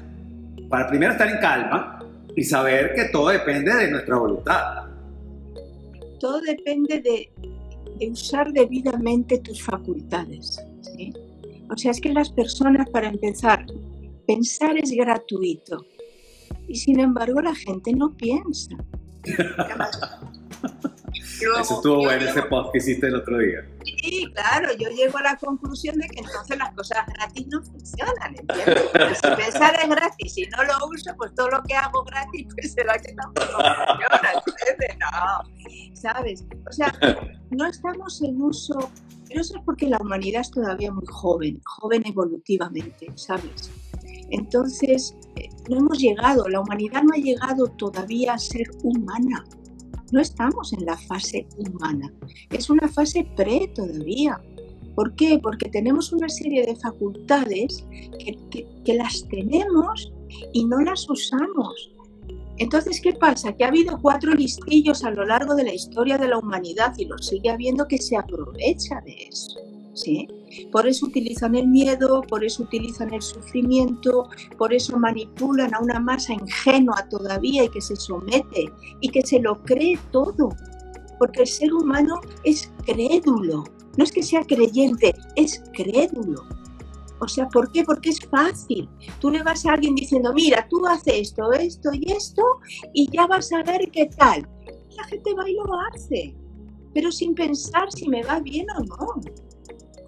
para 0.69 0.88
primero 0.88 1.12
estar 1.12 1.29
en 1.29 1.38
calma 1.38 2.05
y 2.35 2.45
saber 2.45 2.95
que 2.95 3.05
todo 3.07 3.29
depende 3.29 3.75
de 3.75 3.91
nuestra 3.91 4.17
voluntad. 4.17 4.87
Todo 6.21 6.41
depende 6.41 7.00
de, 7.00 7.31
de 7.99 8.11
usar 8.11 8.53
debidamente 8.53 9.38
tus 9.38 9.62
facultades. 9.62 10.61
¿sí? 10.83 11.12
O 11.71 11.77
sea, 11.77 11.91
es 11.91 12.00
que 12.00 12.12
las 12.12 12.31
personas, 12.31 12.88
para 12.91 13.09
empezar, 13.09 13.67
Pensar 14.29 14.77
es 14.77 14.93
gratuito 14.93 15.87
y 16.69 16.77
sin 16.77 17.01
embargo 17.01 17.41
la 17.41 17.55
gente 17.55 17.93
no 17.95 18.15
piensa. 18.15 18.77
Eso 21.41 21.75
estuvo 21.77 21.97
bueno 21.99 22.29
ese 22.29 22.43
post 22.43 22.73
que 22.73 22.79
hiciste 22.79 23.07
el 23.07 23.15
otro 23.15 23.39
día. 23.39 23.67
Sí, 23.85 24.31
claro, 24.35 24.73
yo 24.77 24.91
llego 24.91 25.17
a 25.19 25.23
la 25.23 25.37
conclusión 25.37 25.97
de 25.97 26.09
que 26.09 26.21
entonces 26.21 26.59
las 26.59 26.75
cosas 26.75 27.07
gratis 27.07 27.47
no 27.47 27.63
funcionan, 27.63 28.35
¿entiendes? 28.37 29.19
si 29.23 29.43
pensar 29.43 29.79
es 29.83 29.89
gratis 29.89 30.39
y 30.39 30.47
no 30.47 30.65
lo 30.65 30.89
uso, 30.89 31.15
pues 31.17 31.35
todo 31.35 31.49
lo 31.51 31.63
que 31.63 31.75
hago 31.75 32.05
gratis, 32.05 32.47
pues 32.55 32.73
será 32.73 32.99
que 32.99 33.13
tampoco 33.15 33.47
funciona, 33.53 34.33
¿entiendes? 34.35 34.99
No, 34.99 35.95
¿sabes? 35.95 36.45
O 36.69 36.73
sea, 36.73 36.93
no 37.51 37.67
estamos 37.67 38.21
en 38.23 38.43
uso, 38.43 38.91
pero 39.29 39.41
eso 39.41 39.57
es 39.57 39.63
porque 39.65 39.87
la 39.87 39.99
humanidad 39.99 40.41
es 40.41 40.51
todavía 40.51 40.91
muy 40.91 41.07
joven, 41.07 41.61
joven 41.65 42.03
evolutivamente, 42.07 43.13
¿sabes? 43.15 43.71
Entonces, 44.31 45.15
eh, 45.37 45.49
no 45.69 45.79
hemos 45.79 45.99
llegado, 45.99 46.49
la 46.49 46.61
humanidad 46.61 47.03
no 47.03 47.15
ha 47.15 47.19
llegado 47.19 47.69
todavía 47.69 48.35
a 48.35 48.39
ser 48.39 48.71
humana. 48.83 49.45
No 50.11 50.21
estamos 50.21 50.73
en 50.73 50.87
la 50.87 50.97
fase 50.97 51.47
humana, 51.59 52.13
es 52.51 52.71
una 52.71 52.89
fase 52.89 53.29
pre 53.37 53.69
todavía. 53.75 54.41
¿Por 54.95 55.15
qué? 55.15 55.39
Porque 55.41 55.69
tenemos 55.69 56.13
una 56.13 56.29
serie 56.29 56.67
de 56.67 56.75
facultades 56.75 57.87
que, 58.51 58.95
las 58.95 59.29
tenemos 59.29 60.11
y 60.53 60.65
no 60.65 60.81
las 60.81 61.09
usamos. 61.09 61.93
Entonces, 62.59 63.00
¿qué 63.00 63.12
pasa? 63.12 63.53
Que 63.53 63.65
ha 63.65 63.69
habido 63.69 63.99
cuatro 64.00 64.35
listillos 64.35 65.05
a 65.05 65.11
lo 65.11 65.25
largo 65.25 65.55
de 65.55 65.65
la 65.65 65.75
historia 65.75 66.19
de 66.19 66.29
la 66.29 66.38
humanidad 66.38 66.93
y 66.99 67.05
lo 67.05 67.19
sigue 67.19 67.50
habiendo 67.50 67.87
que 67.87 67.99
se 67.99 68.17
aprovecha 68.17 69.00
de 69.05 69.29
eso. 69.29 69.61
¿sí? 69.95 70.29
Por 70.73 70.87
eso 70.87 71.07
utilizan 71.07 71.55
el 71.55 71.69
miedo, 71.69 72.23
por 72.23 72.45
eso 72.45 72.62
utilizan 72.62 73.12
el 73.12 73.23
sufrimiento, 73.23 74.29
por 74.57 74.73
eso 74.73 74.99
manipulan 74.99 75.75
a 75.75 75.81
una 75.81 76.00
masa 76.00 76.33
ingenua 76.33 77.07
todavía 77.09 77.65
y 77.65 77.69
que 77.69 77.81
se 77.81 77.97
somete 77.97 78.73
y 79.00 79.09
que 79.09 79.23
se 79.23 79.41
lo 79.41 79.62
cree 79.62 79.99
todo. 80.11 80.50
Porque 81.19 81.43
el 81.43 81.49
ser 81.49 81.73
humano 81.73 82.21
es 82.45 82.73
crédulo. 82.87 83.65
No 83.97 84.05
es 84.05 84.12
que 84.12 84.23
sea 84.23 84.45
creyente, 84.45 85.15
es 85.35 85.62
crédulo. 85.73 86.45
O 87.21 87.29
sea, 87.29 87.49
¿por 87.49 87.71
qué? 87.73 87.85
Porque 87.85 88.11
es 88.11 88.21
fácil. 88.21 88.89
Tú 89.21 89.31
le 89.31 89.43
vas 89.43 89.65
a 89.67 89.73
alguien 89.73 89.95
diciendo, 89.95 90.33
mira, 90.33 90.67
tú 90.69 90.87
haces 90.87 91.15
esto, 91.15 91.53
esto 91.53 91.91
y 91.93 92.13
esto, 92.13 92.43
y 92.93 93.11
ya 93.11 93.27
vas 93.27 93.53
a 93.53 93.63
ver 93.63 93.91
qué 93.93 94.07
tal. 94.17 94.49
la 94.97 95.05
gente 95.05 95.35
va 95.35 95.49
y 95.49 95.55
lo 95.55 95.65
hace, 95.93 96.37
pero 96.93 97.13
sin 97.13 97.35
pensar 97.35 97.91
si 97.93 98.09
me 98.09 98.23
va 98.25 98.41
bien 98.41 98.67
o 98.77 98.81
no 98.85 99.21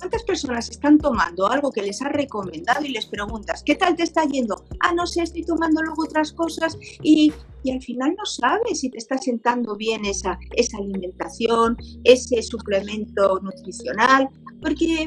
¿Cuántas 0.00 0.22
personas 0.22 0.70
están 0.70 0.96
tomando 0.96 1.46
algo 1.46 1.70
que 1.70 1.82
les 1.82 2.00
ha 2.00 2.08
recomendado 2.08 2.82
y 2.86 2.88
les 2.88 3.04
preguntas, 3.04 3.62
¿qué 3.62 3.74
tal 3.74 3.96
te 3.96 4.04
está 4.04 4.24
yendo? 4.24 4.64
Ah, 4.80 4.94
no 4.94 5.06
sé, 5.06 5.22
estoy 5.22 5.44
tomando 5.44 5.82
luego 5.82 6.04
otras 6.04 6.32
cosas 6.32 6.78
y, 7.02 7.30
y 7.62 7.70
al 7.70 7.82
final 7.82 8.14
no 8.16 8.24
sabes 8.24 8.80
si 8.80 8.88
te 8.88 8.96
está 8.96 9.18
sentando 9.18 9.76
bien 9.76 10.06
esa, 10.06 10.38
esa 10.56 10.78
alimentación, 10.78 11.76
ese 12.04 12.42
suplemento 12.42 13.40
nutricional, 13.40 14.30
porque, 14.62 15.06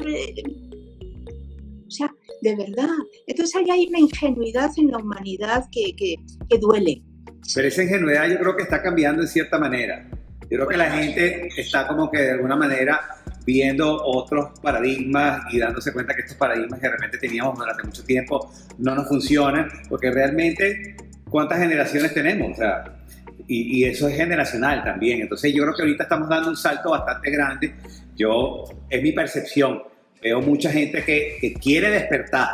o 0.63 0.63
sea, 1.94 2.14
de 2.42 2.56
verdad. 2.56 2.94
Entonces 3.26 3.56
ahí 3.56 3.70
hay 3.70 3.86
una 3.88 4.00
ingenuidad 4.00 4.70
en 4.76 4.90
la 4.90 4.98
humanidad 4.98 5.64
que, 5.70 5.94
que, 5.96 6.16
que 6.48 6.58
duele. 6.58 7.02
Pero 7.54 7.68
esa 7.68 7.82
ingenuidad 7.82 8.28
yo 8.28 8.38
creo 8.38 8.56
que 8.56 8.62
está 8.62 8.82
cambiando 8.82 9.22
en 9.22 9.28
cierta 9.28 9.58
manera. 9.58 10.08
Yo 10.42 10.58
creo 10.58 10.68
que 10.68 10.76
la 10.76 10.90
gente 10.90 11.48
está 11.56 11.86
como 11.86 12.10
que 12.10 12.18
de 12.18 12.30
alguna 12.32 12.56
manera 12.56 13.00
viendo 13.46 14.02
otros 14.04 14.58
paradigmas 14.60 15.42
y 15.52 15.58
dándose 15.58 15.92
cuenta 15.92 16.14
que 16.14 16.22
estos 16.22 16.36
paradigmas 16.36 16.80
que 16.80 16.86
de 16.86 16.92
repente 16.92 17.18
teníamos 17.18 17.58
durante 17.58 17.82
mucho 17.82 18.04
tiempo 18.04 18.52
no 18.78 18.94
nos 18.94 19.08
funcionan, 19.08 19.68
porque 19.88 20.10
realmente, 20.10 20.96
¿cuántas 21.28 21.58
generaciones 21.58 22.14
tenemos? 22.14 22.52
O 22.52 22.56
sea, 22.56 22.84
y, 23.46 23.80
y, 23.80 23.84
eso 23.84 24.08
es 24.08 24.16
generacional 24.16 24.82
también. 24.82 25.20
Entonces 25.20 25.52
yo 25.52 25.64
creo 25.64 25.74
que 25.74 25.82
ahorita 25.82 26.04
estamos 26.04 26.28
dando 26.28 26.48
un 26.48 26.56
salto 26.56 26.90
bastante 26.90 27.30
grande. 27.30 27.74
Yo, 28.16 28.64
es 28.88 29.02
mi 29.02 29.12
percepción, 29.12 29.82
veo 30.24 30.40
mucha 30.40 30.72
gente 30.72 31.04
que, 31.04 31.36
que 31.38 31.52
quiere 31.52 31.90
despertar, 31.90 32.48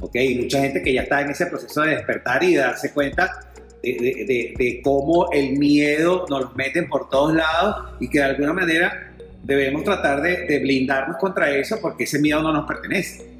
¿ok? 0.00 0.14
Y 0.14 0.34
mucha 0.42 0.60
gente 0.60 0.82
que 0.82 0.92
ya 0.92 1.02
está 1.02 1.22
en 1.22 1.30
ese 1.30 1.46
proceso 1.46 1.80
de 1.80 1.96
despertar 1.96 2.44
y 2.44 2.52
de 2.52 2.60
darse 2.60 2.92
cuenta 2.92 3.50
de, 3.82 3.92
de, 3.92 4.54
de, 4.56 4.82
cómo 4.82 5.30
el 5.32 5.58
miedo 5.58 6.26
nos 6.28 6.42
los 6.42 6.56
meten 6.56 6.88
por 6.88 7.08
todos 7.08 7.34
lados 7.34 7.94
y 8.00 8.08
que 8.08 8.18
de 8.18 8.24
alguna 8.24 8.52
manera 8.52 9.14
debemos 9.42 9.84
tratar 9.84 10.22
de, 10.22 10.58
blindarnos 10.60 11.16
contra 11.16 11.50
eso 11.50 11.78
porque 11.80 12.04
ese 12.04 12.18
miedo 12.18 12.42
no 12.42 12.52
nos 12.52 12.66
pertenece. 12.66 13.32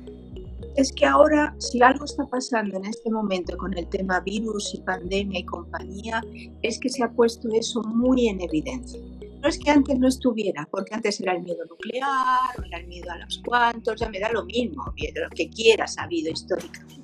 Es 0.76 0.90
que 0.90 1.06
ahora, 1.06 1.54
si 1.58 1.80
algo 1.82 2.04
está 2.04 2.26
pasando 2.26 2.78
en 2.78 2.86
este 2.86 3.08
momento 3.10 3.56
con 3.56 3.76
el 3.78 3.86
tema 3.88 4.20
virus 4.20 4.74
y 4.74 4.80
pandemia 4.80 5.40
y 5.40 5.44
compañía, 5.44 6.22
es 6.62 6.80
que 6.80 6.88
se 6.88 7.04
ha 7.04 7.10
puesto 7.10 7.48
eso 7.52 7.82
muy 7.82 8.28
en 8.28 8.40
evidencia. 8.40 9.00
No 9.44 9.50
es 9.50 9.58
que 9.58 9.70
antes 9.70 9.98
no 9.98 10.08
estuviera, 10.08 10.66
porque 10.70 10.94
antes 10.94 11.20
era 11.20 11.34
el 11.34 11.42
miedo 11.42 11.66
nuclear, 11.66 12.58
o 12.58 12.64
era 12.64 12.78
el 12.78 12.86
miedo 12.86 13.10
a 13.10 13.18
los 13.18 13.42
cuantos, 13.44 14.00
ya 14.00 14.08
me 14.08 14.18
da 14.18 14.32
lo 14.32 14.46
mismo, 14.46 14.86
lo 14.86 15.28
que 15.28 15.50
quieras 15.50 15.98
ha 15.98 16.04
habido 16.04 16.32
históricamente 16.32 17.03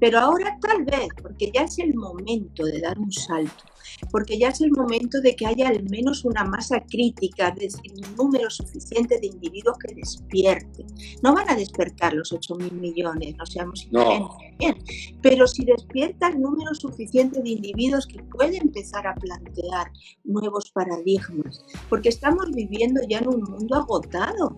pero 0.00 0.18
ahora 0.18 0.58
tal 0.60 0.84
vez, 0.84 1.08
porque 1.22 1.50
ya 1.52 1.62
es 1.62 1.78
el 1.78 1.94
momento 1.94 2.64
de 2.64 2.80
dar 2.80 2.98
un 2.98 3.12
salto, 3.12 3.64
porque 4.10 4.38
ya 4.38 4.48
es 4.48 4.60
el 4.60 4.70
momento 4.70 5.20
de 5.20 5.34
que 5.36 5.46
haya 5.46 5.68
al 5.68 5.82
menos 5.84 6.24
una 6.24 6.44
masa 6.44 6.80
crítica, 6.80 7.48
es 7.48 7.74
decir, 7.74 7.92
un 8.06 8.16
número 8.16 8.50
suficiente 8.50 9.18
de 9.20 9.26
individuos 9.26 9.76
que 9.78 9.94
despierten. 9.94 10.86
No 11.22 11.34
van 11.34 11.50
a 11.50 11.56
despertar 11.56 12.12
los 12.14 12.32
8 12.32 12.54
mil 12.56 12.72
millones, 12.72 13.36
no 13.36 13.46
seamos 13.46 13.88
no. 13.90 14.36
bien, 14.58 14.76
pero 15.22 15.46
si 15.46 15.64
despierta 15.64 16.28
el 16.28 16.40
número 16.40 16.74
suficiente 16.74 17.40
de 17.42 17.50
individuos 17.50 18.06
que 18.06 18.22
puede 18.22 18.56
empezar 18.56 19.06
a 19.06 19.14
plantear 19.14 19.90
nuevos 20.24 20.70
paradigmas, 20.70 21.64
porque 21.88 22.08
estamos 22.08 22.50
viviendo 22.52 23.00
ya 23.08 23.18
en 23.18 23.28
un 23.28 23.42
mundo 23.42 23.76
agotado. 23.76 24.56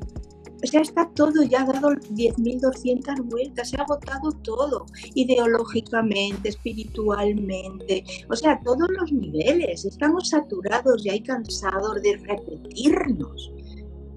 O 0.62 0.66
sea, 0.66 0.80
está 0.80 1.10
todo 1.10 1.42
ya 1.42 1.64
dado 1.64 1.90
10.200 1.90 3.28
vueltas, 3.28 3.70
se 3.70 3.76
ha 3.76 3.82
agotado 3.82 4.32
todo, 4.42 4.86
ideológicamente, 5.14 6.48
espiritualmente, 6.48 8.04
o 8.30 8.36
sea, 8.36 8.58
todos 8.64 8.88
los 8.98 9.12
niveles. 9.12 9.84
Estamos 9.84 10.30
saturados 10.30 11.04
y 11.04 11.10
hay 11.10 11.22
cansados 11.22 12.00
de 12.02 12.16
repetirnos. 12.16 13.52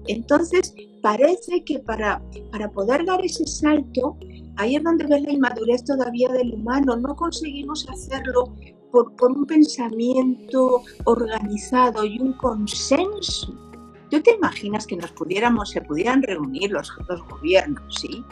Entonces, 0.06 0.74
parece 1.02 1.62
que 1.62 1.78
para, 1.80 2.22
para 2.50 2.70
poder 2.70 3.04
dar 3.04 3.22
ese 3.22 3.46
salto, 3.46 4.16
ahí 4.56 4.76
es 4.76 4.82
donde 4.82 5.06
ves 5.06 5.22
la 5.22 5.32
inmadurez 5.32 5.84
todavía 5.84 6.30
del 6.30 6.54
humano, 6.54 6.96
no 6.96 7.14
conseguimos 7.16 7.86
hacerlo 7.90 8.54
por, 8.90 9.14
por 9.16 9.32
un 9.32 9.44
pensamiento 9.44 10.82
organizado 11.04 12.04
y 12.04 12.18
un 12.18 12.32
consenso 12.32 13.69
¿Tú 14.10 14.20
te 14.20 14.32
imaginas 14.32 14.86
que 14.86 14.96
nos 14.96 15.12
pudiéramos, 15.12 15.70
se 15.70 15.80
pudieran 15.80 16.22
reunir 16.22 16.72
los, 16.72 16.92
los 17.08 17.22
gobiernos, 17.28 17.94
¿sí? 18.00 18.24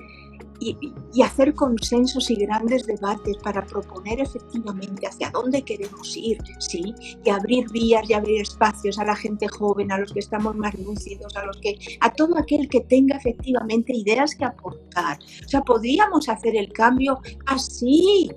Y, 0.60 0.76
y, 1.14 1.22
hacer 1.22 1.54
consensos 1.54 2.28
y 2.30 2.34
grandes 2.34 2.84
debates 2.84 3.36
para 3.36 3.64
proponer 3.64 4.18
efectivamente 4.18 5.06
hacia 5.06 5.30
dónde 5.30 5.62
queremos 5.62 6.16
ir, 6.16 6.38
¿sí? 6.58 6.92
Y 7.24 7.30
abrir 7.30 7.70
vías 7.70 8.10
y 8.10 8.14
abrir 8.14 8.40
espacios 8.40 8.98
a 8.98 9.04
la 9.04 9.14
gente 9.14 9.46
joven, 9.46 9.92
a 9.92 9.98
los 9.98 10.12
que 10.12 10.18
estamos 10.18 10.56
más 10.56 10.74
lúcidos, 10.74 11.36
a 11.36 11.46
los 11.46 11.58
que, 11.58 11.78
a 12.00 12.12
todo 12.12 12.36
aquel 12.36 12.68
que 12.68 12.80
tenga 12.80 13.18
efectivamente 13.18 13.92
ideas 13.94 14.34
que 14.34 14.46
aportar. 14.46 15.18
O 15.44 15.48
sea, 15.48 15.60
podríamos 15.60 16.28
hacer 16.28 16.56
el 16.56 16.72
cambio 16.72 17.20
así, 17.46 18.28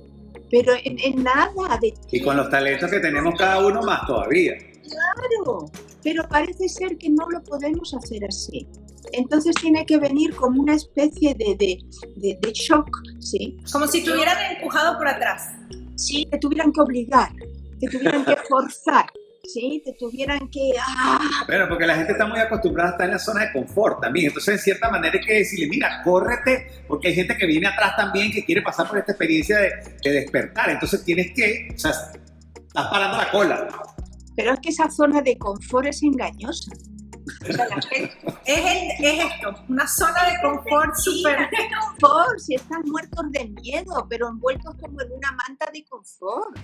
pero 0.52 0.74
en, 0.84 1.00
en 1.00 1.24
nada 1.24 1.80
de... 1.82 1.92
Y 2.12 2.22
con 2.22 2.38
los 2.38 2.52
talentos 2.52 2.92
que 2.92 3.00
tenemos 3.00 3.34
cada 3.36 3.66
uno 3.66 3.82
más 3.82 4.06
todavía. 4.06 4.54
Claro, 4.84 5.72
pero 6.04 6.28
parece 6.28 6.68
ser 6.70 6.98
que 6.98 7.10
no 7.10 7.30
lo 7.30 7.44
podemos 7.44 7.94
hacer 7.94 8.26
así. 8.26 8.68
Entonces 9.14 9.56
tiene 9.56 9.86
que 9.86 9.98
venir 9.98 10.36
como 10.36 10.62
una 10.62 10.76
especie 10.76 11.34
de, 11.34 11.56
de, 11.56 12.38
de, 12.40 12.52
shock, 12.54 12.90
¿sí? 13.20 13.58
Como 13.72 13.88
si 13.88 14.04
te 14.04 14.12
hubieran 14.12 14.56
empujado 14.56 14.98
por 14.98 15.08
atrás. 15.08 15.50
Sí, 15.96 16.28
te 16.30 16.38
tuvieran 16.38 16.72
que 16.72 16.82
obligar, 16.82 17.32
te 17.80 17.88
tuvieran 17.88 18.24
que 18.26 18.36
forzar. 18.48 19.06
¿sí? 19.44 19.82
Te 19.84 19.94
tuvieran 19.94 20.50
que... 20.50 20.72
¡ah! 20.80 21.44
Pero 21.48 21.68
porque 21.68 21.86
la 21.86 21.96
gente 21.96 22.14
está 22.14 22.26
muy 22.26 22.40
acostumbrada 22.40 22.90
a 22.90 22.92
estar 22.94 23.06
en 23.08 23.14
la 23.14 23.20
zona 23.20 23.42
de 23.42 23.52
confort 23.52 24.02
también. 24.02 24.28
Entonces, 24.28 24.56
en 24.56 24.60
cierta 24.60 24.90
manera 24.90 25.18
hay 25.20 25.26
que 25.26 25.34
decirle, 25.34 25.68
mira, 25.68 26.02
córrete, 26.04 26.84
porque 26.88 27.10
hay 27.10 27.16
gente 27.16 27.38
que 27.38 27.46
viene 27.46 27.68
atrás 27.68 27.96
también 27.96 28.32
que 28.32 28.46
quiere 28.46 28.62
pasar 28.62 28.88
por 28.88 28.98
esta 28.98 29.12
experiencia 29.12 29.58
de, 29.58 29.72
de 30.04 30.12
despertar. 30.12 30.70
Entonces 30.70 31.04
tienes 31.04 31.32
que, 31.34 31.70
o 31.74 31.78
sea, 31.78 31.92
estás 31.92 32.88
parando 32.88 33.18
la 33.18 33.32
cola. 33.32 33.68
Pero 34.36 34.54
es 34.54 34.60
que 34.60 34.70
esa 34.70 34.90
zona 34.90 35.22
de 35.22 35.38
confort 35.38 35.88
es 35.88 36.04
engañosa. 36.04 36.72
Es, 38.46 39.00
es, 39.00 39.26
esto, 39.26 39.64
una 39.70 39.88
zona 39.88 40.26
de 40.30 40.42
confort 40.42 40.96
súper... 40.96 41.50
confort, 42.00 42.40
si 42.40 42.56
están 42.56 42.82
muertos 42.86 43.32
de 43.32 43.50
miedo, 43.62 44.06
pero 44.10 44.30
envueltos 44.30 44.76
como 44.76 45.02
en 45.02 45.12
una 45.12 45.32
manta 45.32 45.70
de 45.72 45.84
confort. 45.86 46.58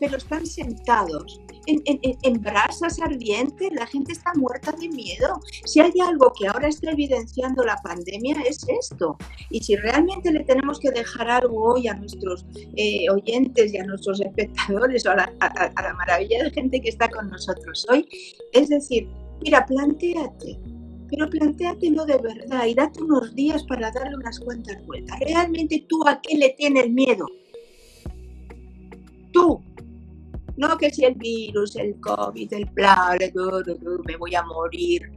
Pero 0.00 0.16
están 0.16 0.44
sentados 0.44 1.40
en, 1.66 1.80
en, 1.86 2.18
en, 2.20 2.42
brasas 2.42 3.00
ardientes, 3.00 3.72
la 3.72 3.86
gente 3.86 4.12
está 4.12 4.32
muerta 4.34 4.72
de 4.72 4.88
miedo. 4.88 5.40
Si 5.64 5.80
hay 5.80 5.92
algo 6.02 6.32
que 6.38 6.48
ahora 6.48 6.68
está 6.68 6.90
evidenciando 6.90 7.64
la 7.64 7.76
pandemia 7.76 8.36
es 8.46 8.66
esto. 8.68 9.16
Y 9.50 9.62
si 9.62 9.76
realmente 9.76 10.32
le 10.32 10.44
tenemos 10.44 10.80
que 10.80 10.90
dejar 10.90 11.30
algo 11.30 11.74
hoy 11.74 11.88
a 11.88 11.94
nuestros 11.94 12.44
eh, 12.76 13.08
oyentes 13.08 13.72
y 13.72 13.78
a 13.78 13.84
nuestros 13.84 14.20
espectadores 14.20 15.06
o 15.06 15.12
a 15.12 15.16
la, 15.16 15.32
a, 15.40 15.46
a 15.46 15.82
la 15.82 15.94
maravilla 15.94 16.42
de 16.42 16.50
gente 16.50 16.80
que 16.80 16.88
está 16.88 17.08
con 17.08 17.30
nosotros 17.30 17.86
hoy, 17.88 18.08
es 18.52 18.68
decir, 18.68 19.08
Mira, 19.44 19.66
plantéate, 19.66 20.58
pero 21.10 21.28
plantéatelo 21.28 22.06
de 22.06 22.16
verdad 22.16 22.64
y 22.66 22.74
date 22.74 23.02
unos 23.02 23.34
días 23.34 23.62
para 23.64 23.90
darle 23.90 24.16
unas 24.16 24.40
cuantas 24.40 24.84
vueltas. 24.86 25.20
¿Realmente 25.20 25.84
tú 25.86 26.02
a 26.08 26.18
qué 26.22 26.38
le 26.38 26.54
tienes 26.56 26.88
miedo? 26.88 27.26
Tú. 29.32 29.62
No 30.56 30.78
que 30.78 30.88
si 30.88 31.04
el 31.04 31.14
virus, 31.16 31.76
el 31.76 32.00
COVID, 32.00 32.54
el 32.54 32.66
plan, 32.68 33.18
me 34.06 34.16
voy 34.16 34.34
a 34.34 34.42
morir. 34.44 35.12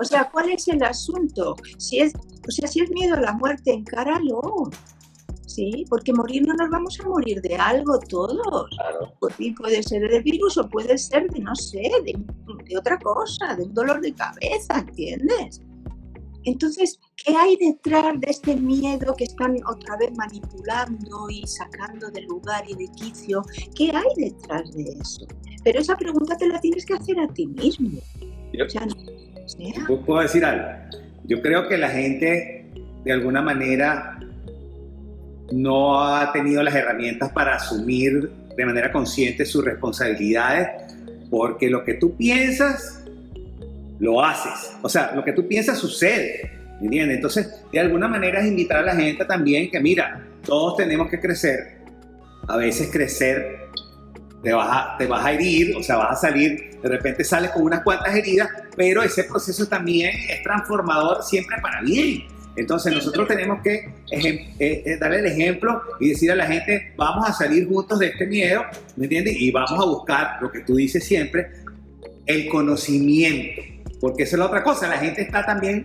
O 0.00 0.04
sea, 0.04 0.30
¿cuál 0.30 0.50
es 0.50 0.66
el 0.68 0.82
asunto? 0.82 1.56
Si 1.76 1.98
es, 1.98 2.14
o 2.14 2.50
sea, 2.50 2.66
si 2.66 2.80
es 2.80 2.90
miedo 2.90 3.16
a 3.16 3.20
la 3.20 3.32
muerte, 3.32 3.72
encáralo. 3.72 4.70
¿Sí? 5.56 5.84
Porque 5.88 6.12
morir 6.12 6.46
no 6.46 6.54
nos 6.54 6.68
vamos 6.70 7.00
a 7.00 7.08
morir 7.08 7.40
de 7.40 7.56
algo 7.56 7.98
todos. 7.98 8.68
Claro. 8.76 9.14
puede 9.18 9.82
ser 9.82 10.08
del 10.08 10.22
virus 10.22 10.58
o 10.58 10.68
puede 10.68 10.98
ser 10.98 11.28
de, 11.30 11.40
no 11.40 11.54
sé, 11.54 11.82
de, 12.04 12.12
de, 12.64 12.78
otra 12.78 12.98
cosa, 12.98 13.56
de 13.56 13.64
un 13.64 13.74
dolor 13.74 14.00
de 14.00 14.12
cabeza, 14.12 14.78
¿entiendes? 14.78 15.62
Entonces, 16.44 17.00
¿qué 17.16 17.34
hay 17.34 17.56
detrás 17.56 18.20
de 18.20 18.30
este 18.30 18.54
miedo 18.54 19.14
que 19.16 19.24
están 19.24 19.56
otra 19.66 19.96
vez 19.96 20.12
manipulando 20.16 21.28
y 21.28 21.44
sacando 21.46 22.08
de 22.10 22.22
lugar 22.22 22.64
y 22.68 22.74
de 22.76 22.88
quicio? 22.92 23.42
¿Qué 23.74 23.90
hay 23.90 24.30
detrás 24.30 24.70
de 24.72 24.84
eso? 25.00 25.26
Pero 25.64 25.80
esa 25.80 25.96
pregunta 25.96 26.36
te 26.36 26.46
la 26.46 26.60
tienes 26.60 26.86
que 26.86 26.94
hacer 26.94 27.18
a 27.18 27.26
ti 27.28 27.46
mismo. 27.46 27.98
Yo, 28.52 28.64
o 28.64 28.68
sea, 28.68 28.86
¿no? 28.86 30.04
¿Puedo 30.04 30.20
decir 30.20 30.44
algo? 30.44 30.68
Yo 31.24 31.42
creo 31.42 31.66
que 31.66 31.78
la 31.78 31.88
gente, 31.88 32.70
de 33.04 33.12
alguna 33.12 33.42
manera, 33.42 34.15
no 35.52 36.02
ha 36.02 36.32
tenido 36.32 36.62
las 36.62 36.74
herramientas 36.74 37.30
para 37.32 37.56
asumir 37.56 38.30
de 38.56 38.66
manera 38.66 38.90
consciente 38.92 39.44
sus 39.44 39.64
responsabilidades, 39.64 40.68
porque 41.30 41.68
lo 41.68 41.84
que 41.84 41.94
tú 41.94 42.16
piensas, 42.16 43.04
lo 43.98 44.24
haces. 44.24 44.72
O 44.82 44.88
sea, 44.88 45.12
lo 45.14 45.24
que 45.24 45.32
tú 45.32 45.46
piensas 45.46 45.78
sucede. 45.78 46.52
¿Entiendes? 46.80 47.16
Entonces, 47.16 47.62
de 47.72 47.80
alguna 47.80 48.06
manera 48.06 48.40
es 48.40 48.46
invitar 48.46 48.78
a 48.78 48.82
la 48.82 48.94
gente 48.94 49.24
también 49.24 49.70
que, 49.70 49.80
mira, 49.80 50.26
todos 50.44 50.76
tenemos 50.76 51.08
que 51.08 51.18
crecer. 51.20 51.78
A 52.48 52.56
veces 52.56 52.90
crecer 52.92 53.66
te 54.42 54.52
vas, 54.52 54.68
a, 54.70 54.96
te 54.98 55.06
vas 55.06 55.24
a 55.24 55.32
herir, 55.32 55.74
o 55.74 55.82
sea, 55.82 55.96
vas 55.96 56.18
a 56.18 56.28
salir, 56.28 56.78
de 56.82 56.88
repente 56.88 57.24
sales 57.24 57.50
con 57.50 57.62
unas 57.62 57.82
cuantas 57.82 58.14
heridas, 58.14 58.48
pero 58.76 59.02
ese 59.02 59.24
proceso 59.24 59.66
también 59.66 60.14
es 60.28 60.42
transformador 60.42 61.22
siempre 61.24 61.56
para 61.60 61.80
bien. 61.80 62.24
Entonces 62.56 62.92
nosotros 62.92 63.28
tenemos 63.28 63.60
que 63.62 63.92
eh, 64.10 64.54
eh, 64.58 64.96
darle 64.98 65.18
el 65.18 65.26
ejemplo 65.26 65.82
y 66.00 66.10
decir 66.10 66.32
a 66.32 66.34
la 66.34 66.46
gente, 66.46 66.94
vamos 66.96 67.28
a 67.28 67.32
salir 67.32 67.68
juntos 67.68 67.98
de 67.98 68.06
este 68.06 68.26
miedo, 68.26 68.62
¿me 68.96 69.04
entiendes? 69.04 69.36
Y 69.38 69.50
vamos 69.50 69.72
a 69.72 69.84
buscar 69.84 70.38
lo 70.40 70.50
que 70.50 70.60
tú 70.60 70.76
dices 70.76 71.04
siempre, 71.04 71.48
el 72.24 72.48
conocimiento, 72.48 73.60
porque 74.00 74.22
esa 74.22 74.36
es 74.36 74.40
la 74.40 74.46
otra 74.46 74.62
cosa, 74.62 74.88
la 74.88 74.98
gente 74.98 75.20
está 75.20 75.44
también 75.44 75.84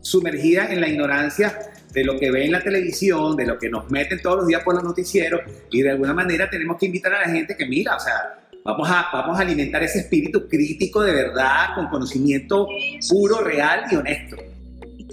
sumergida 0.00 0.72
en 0.72 0.80
la 0.80 0.88
ignorancia 0.88 1.58
de 1.92 2.04
lo 2.04 2.18
que 2.18 2.30
ve 2.30 2.46
en 2.46 2.52
la 2.52 2.62
televisión, 2.62 3.36
de 3.36 3.46
lo 3.46 3.58
que 3.58 3.68
nos 3.68 3.90
meten 3.90 4.20
todos 4.20 4.38
los 4.38 4.46
días 4.46 4.62
por 4.62 4.74
los 4.74 4.84
noticieros 4.84 5.40
y 5.70 5.82
de 5.82 5.90
alguna 5.90 6.14
manera 6.14 6.48
tenemos 6.48 6.78
que 6.78 6.86
invitar 6.86 7.12
a 7.14 7.26
la 7.26 7.28
gente 7.32 7.56
que 7.56 7.66
mira, 7.66 7.96
o 7.96 8.00
sea, 8.00 8.38
vamos 8.64 8.88
a, 8.90 9.08
vamos 9.12 9.38
a 9.38 9.42
alimentar 9.42 9.82
ese 9.82 10.00
espíritu 10.00 10.48
crítico 10.48 11.02
de 11.02 11.12
verdad, 11.12 11.74
con 11.74 11.88
conocimiento 11.88 12.68
puro, 13.08 13.40
real 13.42 13.84
y 13.90 13.96
honesto 13.96 14.36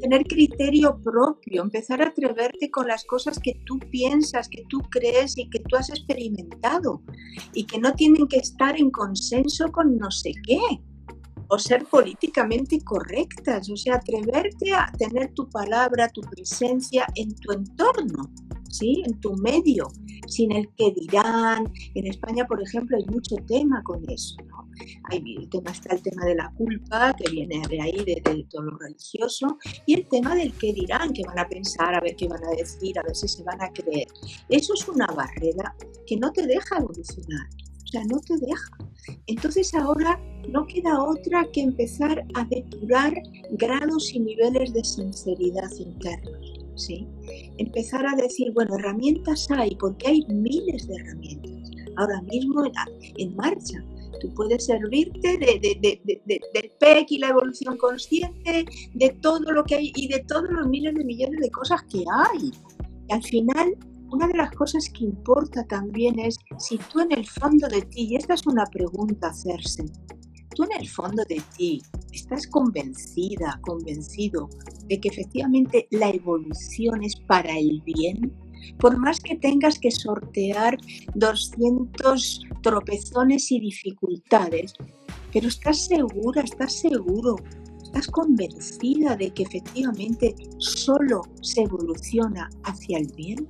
tener 0.03 0.25
criterio 0.25 0.99
propio, 1.01 1.61
empezar 1.61 2.01
a 2.01 2.07
atreverte 2.07 2.69
con 2.69 2.87
las 2.87 3.05
cosas 3.05 3.39
que 3.39 3.53
tú 3.65 3.79
piensas, 3.89 4.49
que 4.49 4.65
tú 4.67 4.81
crees 4.91 5.37
y 5.37 5.49
que 5.49 5.59
tú 5.59 5.77
has 5.77 5.89
experimentado 5.89 7.01
y 7.53 7.63
que 7.63 7.79
no 7.79 7.93
tienen 7.93 8.27
que 8.27 8.37
estar 8.37 8.77
en 8.77 8.91
consenso 8.91 9.71
con 9.71 9.97
no 9.97 10.11
sé 10.11 10.33
qué 10.45 10.59
o 11.53 11.59
ser 11.59 11.85
políticamente 11.85 12.79
correctas, 12.83 13.69
o 13.69 13.77
sea, 13.77 13.97
atreverte 13.97 14.73
a 14.73 14.91
tener 14.97 15.33
tu 15.33 15.47
palabra, 15.49 16.09
tu 16.09 16.21
presencia 16.21 17.05
en 17.13 17.35
tu 17.35 17.51
entorno, 17.51 18.31
¿sí? 18.71 19.03
En 19.05 19.19
tu 19.21 19.35
medio, 19.35 19.87
sin 20.25 20.51
el 20.51 20.67
que 20.75 20.91
dirán. 20.99 21.71
En 21.93 22.07
España, 22.07 22.47
por 22.47 22.59
ejemplo, 22.59 22.97
hay 22.97 23.05
mucho 23.05 23.35
tema 23.47 23.83
con 23.83 24.03
eso, 24.09 24.35
¿no? 24.47 24.67
Hay, 25.11 25.21
el 25.37 25.47
tema 25.49 25.69
está 25.69 25.93
el 25.93 26.01
tema 26.01 26.25
de 26.25 26.33
la 26.33 26.51
culpa, 26.57 27.13
que 27.13 27.29
viene 27.29 27.61
de 27.69 27.79
ahí, 27.79 28.03
de, 28.03 28.19
de, 28.25 28.47
todo 28.49 28.63
lo 28.63 28.77
religioso, 28.79 29.59
y 29.85 29.93
el 29.93 30.07
tema 30.07 30.33
del 30.33 30.53
que 30.53 30.73
dirán, 30.73 31.13
que 31.13 31.21
van 31.21 31.37
a 31.37 31.47
pensar, 31.47 31.93
a 31.93 32.01
ver 32.01 32.15
qué 32.15 32.27
van 32.27 32.43
a 32.45 32.49
decir, 32.57 32.97
a 32.97 33.03
ver 33.03 33.15
si 33.15 33.27
se 33.27 33.43
van 33.43 33.61
a 33.61 33.71
creer. 33.71 34.07
Eso 34.49 34.73
es 34.73 34.87
una 34.87 35.05
barrera 35.05 35.75
que 36.07 36.17
no 36.17 36.31
te 36.31 36.47
deja 36.47 36.77
evolucionar 36.79 37.47
no 38.09 38.19
te 38.19 38.37
deja. 38.37 38.77
Entonces 39.27 39.73
ahora 39.73 40.19
no 40.49 40.65
queda 40.65 41.03
otra 41.03 41.45
que 41.51 41.61
empezar 41.61 42.25
a 42.33 42.45
depurar 42.45 43.13
grados 43.51 44.13
y 44.13 44.19
niveles 44.19 44.73
de 44.73 44.83
sinceridad 44.83 45.71
internos. 45.77 46.53
¿sí? 46.75 47.07
Empezar 47.57 48.05
a 48.05 48.15
decir, 48.15 48.51
bueno, 48.53 48.75
herramientas 48.77 49.47
hay, 49.51 49.75
porque 49.75 50.07
hay 50.07 50.25
miles 50.27 50.87
de 50.87 50.95
herramientas 50.95 51.53
ahora 51.97 52.21
mismo 52.21 52.63
en, 53.17 53.35
marcha. 53.35 53.83
Tú 54.21 54.33
puedes 54.35 54.65
servirte 54.65 55.37
de, 55.37 56.39
del 56.53 56.71
PEC 56.79 57.11
y 57.11 57.17
la 57.19 57.29
evolución 57.29 57.77
consciente, 57.77 58.65
de 58.93 59.09
todo 59.21 59.51
lo 59.51 59.63
que 59.63 59.75
hay 59.75 59.91
y 59.95 60.07
de 60.07 60.19
todos 60.27 60.49
los 60.49 60.67
miles 60.67 60.95
de 60.95 61.03
millones 61.03 61.39
de 61.41 61.51
cosas 61.51 61.81
que 61.91 62.03
hay. 62.09 62.51
Y 63.09 63.13
al 63.13 63.23
final 63.23 63.75
una 64.13 64.27
de 64.27 64.37
las 64.37 64.51
cosas 64.51 64.89
que 64.89 65.05
importa 65.05 65.63
también 65.63 66.19
es 66.19 66.37
si 66.59 66.77
tú 66.77 66.99
en 66.99 67.11
el 67.13 67.25
fondo 67.27 67.67
de 67.67 67.81
ti, 67.81 68.09
y 68.11 68.15
esta 68.15 68.35
es 68.35 68.45
una 68.45 68.65
pregunta 68.67 69.27
a 69.27 69.31
hacerse, 69.31 69.85
tú 70.55 70.65
en 70.65 70.79
el 70.79 70.87
fondo 70.87 71.23
de 71.27 71.41
ti 71.57 71.81
estás 72.11 72.45
convencida, 72.45 73.59
convencido 73.63 74.49
de 74.87 74.99
que 74.99 75.09
efectivamente 75.09 75.87
la 75.89 76.11
evolución 76.11 77.03
es 77.03 77.15
para 77.15 77.57
el 77.57 77.81
bien, 77.81 78.31
por 78.77 78.97
más 78.99 79.19
que 79.19 79.35
tengas 79.35 79.79
que 79.79 79.89
sortear 79.89 80.77
200 81.15 82.41
tropezones 82.61 83.51
y 83.51 83.59
dificultades, 83.59 84.75
pero 85.33 85.47
estás 85.47 85.85
segura, 85.85 86.43
estás 86.43 86.73
seguro, 86.73 87.35
estás 87.83 88.07
convencida 88.07 89.15
de 89.15 89.33
que 89.33 89.41
efectivamente 89.41 90.35
solo 90.59 91.23
se 91.41 91.63
evoluciona 91.63 92.47
hacia 92.63 92.99
el 92.99 93.07
bien 93.15 93.47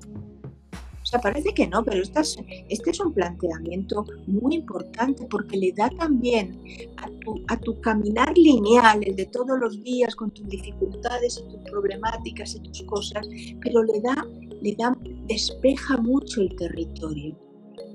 parece 1.19 1.53
que 1.53 1.67
no, 1.67 1.83
pero 1.83 2.01
este 2.01 2.89
es 2.89 2.99
un 2.99 3.13
planteamiento 3.13 4.05
muy 4.27 4.55
importante 4.55 5.25
porque 5.29 5.57
le 5.57 5.71
da 5.73 5.89
también 5.89 6.59
a 6.97 7.07
tu, 7.19 7.41
a 7.47 7.59
tu 7.59 7.79
caminar 7.81 8.37
lineal, 8.37 9.03
el 9.03 9.15
de 9.15 9.25
todos 9.27 9.59
los 9.59 9.81
días 9.83 10.15
con 10.15 10.31
tus 10.31 10.47
dificultades 10.47 11.43
y 11.43 11.51
tus 11.51 11.69
problemáticas 11.69 12.55
y 12.55 12.59
tus 12.61 12.83
cosas, 12.83 13.27
pero 13.61 13.83
le 13.83 13.99
da, 14.01 14.25
le 14.61 14.75
da, 14.75 14.97
despeja 15.27 15.97
mucho 15.97 16.41
el 16.41 16.55
territorio. 16.55 17.37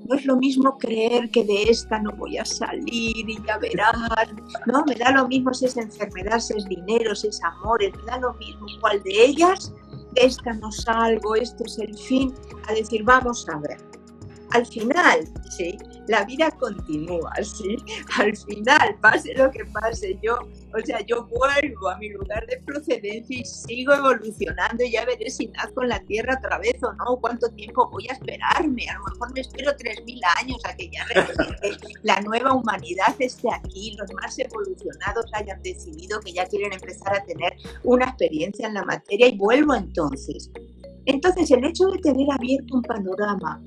No 0.07 0.15
es 0.15 0.25
lo 0.25 0.37
mismo 0.37 0.77
creer 0.77 1.29
que 1.29 1.43
de 1.43 1.63
esta 1.63 1.99
no 1.99 2.11
voy 2.13 2.37
a 2.37 2.45
salir 2.45 3.29
y 3.29 3.37
ya 3.45 3.57
verás, 3.59 3.95
¿no? 4.65 4.83
Me 4.85 4.95
da 4.95 5.11
lo 5.11 5.27
mismo 5.27 5.53
si 5.53 5.65
es 5.65 5.77
enfermedad, 5.77 6.39
si 6.39 6.57
es 6.57 6.65
dinero, 6.65 7.13
si 7.13 7.27
es 7.27 7.39
amor, 7.43 7.79
me 7.81 8.05
da 8.05 8.17
lo 8.17 8.33
mismo 8.35 8.65
cuál 8.81 9.03
de 9.03 9.25
ellas 9.25 9.71
esta 10.15 10.53
no 10.53 10.71
salgo, 10.71 11.35
esto 11.35 11.63
es 11.65 11.79
el 11.79 11.97
fin, 11.97 12.33
a 12.67 12.73
decir, 12.73 13.03
vamos 13.03 13.47
a 13.49 13.57
ver. 13.59 13.88
Al 14.51 14.65
final, 14.65 15.27
sí, 15.49 15.77
la 16.07 16.25
vida 16.25 16.49
continúa, 16.51 17.31
¿sí? 17.43 17.77
Al 18.17 18.35
final, 18.35 18.95
pase 18.99 19.33
lo 19.35 19.51
que 19.51 19.63
pase, 19.65 20.17
yo, 20.23 20.39
o 20.73 20.85
sea, 20.85 21.01
yo 21.01 21.27
vuelvo 21.27 21.89
a 21.89 21.97
mi 21.97 22.09
lugar 22.09 22.47
de 22.47 22.57
procedencia 22.65 23.39
y 23.39 23.45
sigo 23.45 23.93
evolucionando 23.93 24.83
y 24.83 24.91
ya 24.91 25.05
veré 25.05 25.29
si 25.29 25.47
nazco 25.47 25.83
en 25.83 25.89
la 25.89 25.99
Tierra 25.99 26.39
otra 26.43 26.57
vez 26.57 26.81
o 26.81 26.91
no, 26.93 27.17
cuánto 27.21 27.47
tiempo 27.51 27.89
voy 27.91 28.07
a 28.09 28.13
esperarme, 28.13 28.87
a 28.89 28.97
lo 28.97 29.05
mejor 29.05 29.33
me 29.33 29.41
espero 29.41 29.71
3.000 29.71 30.19
años 30.39 30.57
a 30.65 30.75
que 30.75 30.89
ya 30.89 31.05
la 32.01 32.19
nueva 32.21 32.53
humanidad 32.53 33.15
esté 33.19 33.49
aquí, 33.53 33.95
los 33.99 34.11
más 34.13 34.39
evolucionados 34.39 35.25
hayan 35.33 35.61
decidido 35.61 36.19
que 36.21 36.33
ya 36.33 36.47
quieren 36.47 36.73
empezar 36.73 37.15
a 37.15 37.23
tener 37.23 37.55
una 37.83 38.05
experiencia 38.05 38.67
en 38.67 38.73
la 38.73 38.83
materia 38.83 39.27
y 39.27 39.37
vuelvo 39.37 39.75
entonces. 39.75 40.49
Entonces, 41.05 41.49
el 41.51 41.63
hecho 41.63 41.85
de 41.85 41.99
tener 41.99 42.27
abierto 42.31 42.75
un 42.75 42.81
panorama 42.81 43.61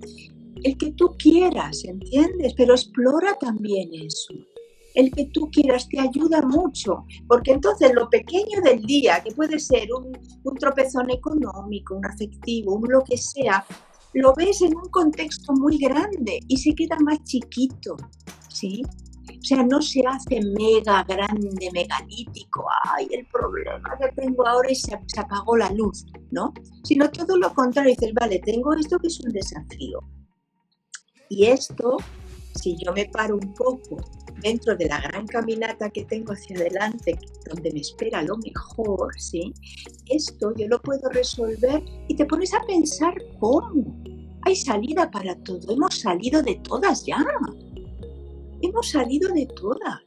el 0.65 0.77
que 0.77 0.93
tú 0.93 1.15
quieras, 1.19 1.85
¿entiendes? 1.85 2.55
Pero 2.57 2.75
explora 2.75 3.37
también 3.39 3.91
eso. 3.93 4.35
El 4.95 5.11
que 5.11 5.27
tú 5.27 5.51
quieras 5.51 5.89
te 5.89 5.99
ayuda 5.99 6.43
mucho, 6.43 7.05
porque 7.27 7.53
entonces 7.53 7.93
lo 7.95 8.11
pequeño 8.11 8.61
del 8.63 8.83
día, 8.83 9.23
que 9.23 9.33
puede 9.33 9.59
ser 9.59 9.89
un, 9.93 10.13
tropezón 10.59 11.11
económico, 11.11 11.95
un 11.95 12.05
afectivo, 12.05 12.75
un 12.75 12.91
lo 12.91 13.03
que 13.03 13.17
sea, 13.17 13.65
lo 14.13 14.35
ves 14.35 14.61
en 14.61 14.77
un 14.77 14.89
contexto 14.91 15.55
muy 15.55 15.79
grande 15.79 16.41
y 16.47 16.59
se 16.59 16.75
queda 16.75 16.99
más 17.01 17.23
chiquito, 17.25 17.97
¿sí? 18.49 18.83
O 19.29 19.45
sea, 19.45 19.63
no 19.65 19.81
se 19.81 20.03
hace 20.07 20.41
mega 20.59 21.03
grande, 21.05 21.71
megalítico, 21.73 22.67
ay, 22.85 23.09
el 23.13 23.27
problema 23.27 23.97
que 23.99 24.13
tengo 24.21 24.47
ahora 24.47 24.71
y 24.71 24.75
se, 24.75 24.97
se 25.07 25.21
apagó 25.21 25.57
la 25.57 25.71
luz, 25.71 26.05
¿no? 26.31 26.53
Sino 26.85 27.11
todo 27.11 27.39
lo 27.39 27.53
contrario, 27.55 27.95
dices, 27.99 28.13
vale, 28.13 28.41
tengo 28.45 28.75
esto 28.75 28.99
que 28.99 29.07
es 29.07 29.21
un 29.21 29.33
desafío, 29.33 30.01
y 31.33 31.47
esto, 31.47 31.97
si 32.61 32.77
yo 32.77 32.93
me 32.93 33.07
paro 33.07 33.37
un 33.37 33.55
poco 33.55 33.97
dentro 34.43 34.77
de 34.77 34.85
la 34.85 35.01
gran 35.01 35.27
caminata 35.27 35.89
que 35.89 36.05
tengo 36.05 36.35
hacia 36.35 36.57
adelante, 36.57 37.19
donde 37.49 37.73
me 37.73 37.81
espera 37.81 38.23
lo 38.23 38.37
mejor, 38.37 39.19
¿sí? 39.19 39.55
Esto 40.11 40.53
yo 40.55 40.69
lo 40.69 40.79
puedo 40.83 41.09
resolver 41.09 41.83
y 42.07 42.17
te 42.17 42.27
pones 42.27 42.53
a 42.53 42.61
pensar 42.67 43.15
cómo. 43.41 44.03
Hay 44.43 44.57
salida 44.57 45.11
para 45.11 45.35
todo. 45.37 45.73
Hemos 45.73 46.01
salido 46.01 46.43
de 46.43 46.57
todas 46.57 47.07
ya. 47.07 47.25
Hemos 48.61 48.91
salido 48.91 49.33
de 49.33 49.47
todas. 49.47 50.03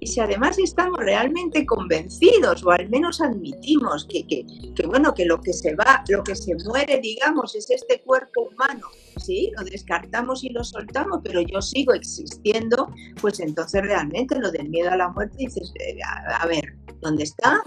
Y 0.00 0.06
si 0.06 0.20
además 0.20 0.58
estamos 0.58 0.98
realmente 0.98 1.66
convencidos, 1.66 2.64
o 2.64 2.70
al 2.70 2.88
menos 2.88 3.20
admitimos 3.20 4.06
que, 4.06 4.26
que, 4.26 4.46
que, 4.74 4.86
bueno, 4.86 5.12
que 5.14 5.26
lo 5.26 5.40
que 5.40 5.52
se 5.52 5.74
va, 5.74 6.02
lo 6.08 6.24
que 6.24 6.34
se 6.34 6.54
muere, 6.64 7.00
digamos, 7.00 7.54
es 7.54 7.70
este 7.70 8.00
cuerpo 8.00 8.48
humano, 8.50 8.86
sí, 9.18 9.52
lo 9.56 9.64
descartamos 9.64 10.42
y 10.42 10.48
lo 10.48 10.64
soltamos, 10.64 11.20
pero 11.22 11.42
yo 11.42 11.60
sigo 11.60 11.92
existiendo, 11.92 12.88
pues 13.20 13.40
entonces 13.40 13.82
realmente 13.82 14.38
lo 14.38 14.50
del 14.50 14.70
miedo 14.70 14.90
a 14.90 14.96
la 14.96 15.08
muerte 15.10 15.36
dices, 15.38 15.72
eh, 15.78 15.98
a, 16.02 16.46
ver, 16.46 16.76
¿dónde 17.00 17.24
está? 17.24 17.62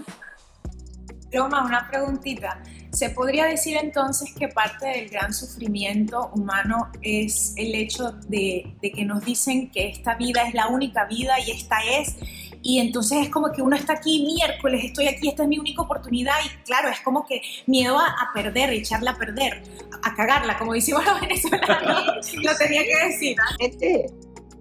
Roma, 1.34 1.64
una 1.64 1.88
preguntita. 1.88 2.62
¿Se 2.92 3.10
podría 3.10 3.46
decir 3.46 3.76
entonces 3.76 4.32
que 4.38 4.48
parte 4.48 4.86
del 4.86 5.08
gran 5.08 5.34
sufrimiento 5.34 6.30
humano 6.32 6.92
es 7.02 7.52
el 7.56 7.74
hecho 7.74 8.12
de, 8.28 8.76
que 8.80 9.04
nos 9.04 9.24
dicen 9.24 9.70
que 9.70 9.88
esta 9.88 10.14
vida 10.14 10.46
es 10.46 10.54
la 10.54 10.68
única 10.68 11.04
vida 11.06 11.34
y 11.40 11.50
esta 11.50 11.76
es, 11.98 12.14
y 12.62 12.78
entonces 12.78 13.18
es 13.22 13.28
como 13.30 13.50
que 13.50 13.62
uno 13.62 13.74
está 13.74 13.94
aquí 13.94 14.24
miércoles, 14.24 14.84
estoy 14.84 15.08
aquí, 15.08 15.28
esta 15.28 15.42
es 15.42 15.48
mi 15.48 15.58
única 15.58 15.82
oportunidad 15.82 16.34
y 16.44 16.64
claro, 16.64 16.88
es 16.88 17.00
como 17.00 17.26
que 17.26 17.42
miedo 17.66 17.98
a, 17.98 18.30
perder, 18.32 18.70
echarla 18.70 19.10
a 19.10 19.16
perder, 19.16 19.64
a, 20.02 20.14
cagarla, 20.14 20.56
como 20.56 20.72
decimos 20.72 21.04
los 21.04 21.20
venezolanos, 21.20 22.32
lo 22.36 22.56
tenía 22.56 22.82
que 22.84 23.08
decir. 23.08 23.36
Este, 23.58 24.06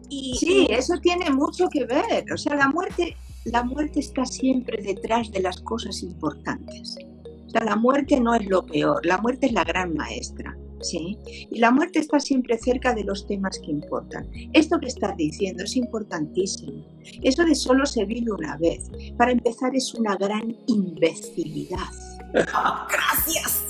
y, 0.10 0.36
sí, 0.40 0.68
eso 0.70 0.96
tiene 1.02 1.30
mucho 1.30 1.70
que 1.70 1.86
ver, 1.86 2.26
o 2.34 2.38
sea, 2.38 2.56
la 2.56 2.68
muerte, 2.68 3.16
la 3.46 3.64
muerte 3.64 4.00
está 4.00 4.26
siempre 4.26 4.82
detrás 4.82 5.32
de 5.32 5.42
las 5.42 5.60
cosas 5.62 6.04
importantes 6.04 6.98
la 7.62 7.76
muerte 7.76 8.20
no 8.20 8.34
es 8.34 8.46
lo 8.48 8.66
peor, 8.66 9.06
la 9.06 9.18
muerte 9.20 9.48
es 9.48 9.54
la 9.54 9.64
gran 9.64 9.94
maestra. 9.96 10.58
¿sí? 10.82 11.18
Y 11.50 11.60
la 11.60 11.72
muerte 11.72 12.00
está 12.00 12.20
siempre 12.20 12.58
cerca 12.58 12.94
de 12.94 13.06
los 13.06 13.26
temas 13.26 13.60
que 13.60 13.72
importan. 13.72 14.28
Esto 14.52 14.80
que 14.80 14.88
estás 14.88 15.16
diciendo 15.16 15.64
es 15.64 15.78
importantísimo. 15.78 16.84
Eso 17.22 17.46
de 17.46 17.56
solo 17.56 17.86
se 17.86 18.04
vive 18.06 18.32
una 18.32 18.58
vez, 18.58 18.92
para 19.18 19.32
empezar, 19.32 19.74
es 19.76 19.94
una 19.94 20.16
gran 20.18 20.58
imbecilidad. 20.68 21.78
Gracias. 22.34 23.64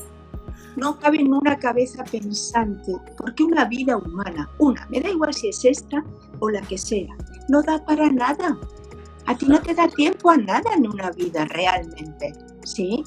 No 0.76 0.98
cabe 0.98 1.20
en 1.20 1.32
una 1.32 1.56
cabeza 1.60 2.04
pensante, 2.04 2.94
porque 3.16 3.44
una 3.44 3.66
vida 3.66 3.96
humana, 3.96 4.50
una, 4.58 4.88
me 4.88 5.00
da 5.00 5.10
igual 5.10 5.32
si 5.32 5.50
es 5.50 5.64
esta 5.66 6.04
o 6.40 6.50
la 6.50 6.62
que 6.62 6.80
sea, 6.80 7.16
no 7.48 7.62
da 7.62 7.86
para 7.86 8.12
nada. 8.12 8.58
A 9.26 9.38
ti 9.38 9.46
no 9.46 9.62
te 9.62 9.74
da 9.74 9.88
tiempo 9.88 10.30
a 10.30 10.38
nada 10.38 10.74
en 10.76 10.88
una 10.88 11.12
vida 11.12 11.46
realmente, 11.46 12.34
¿sí? 12.64 13.04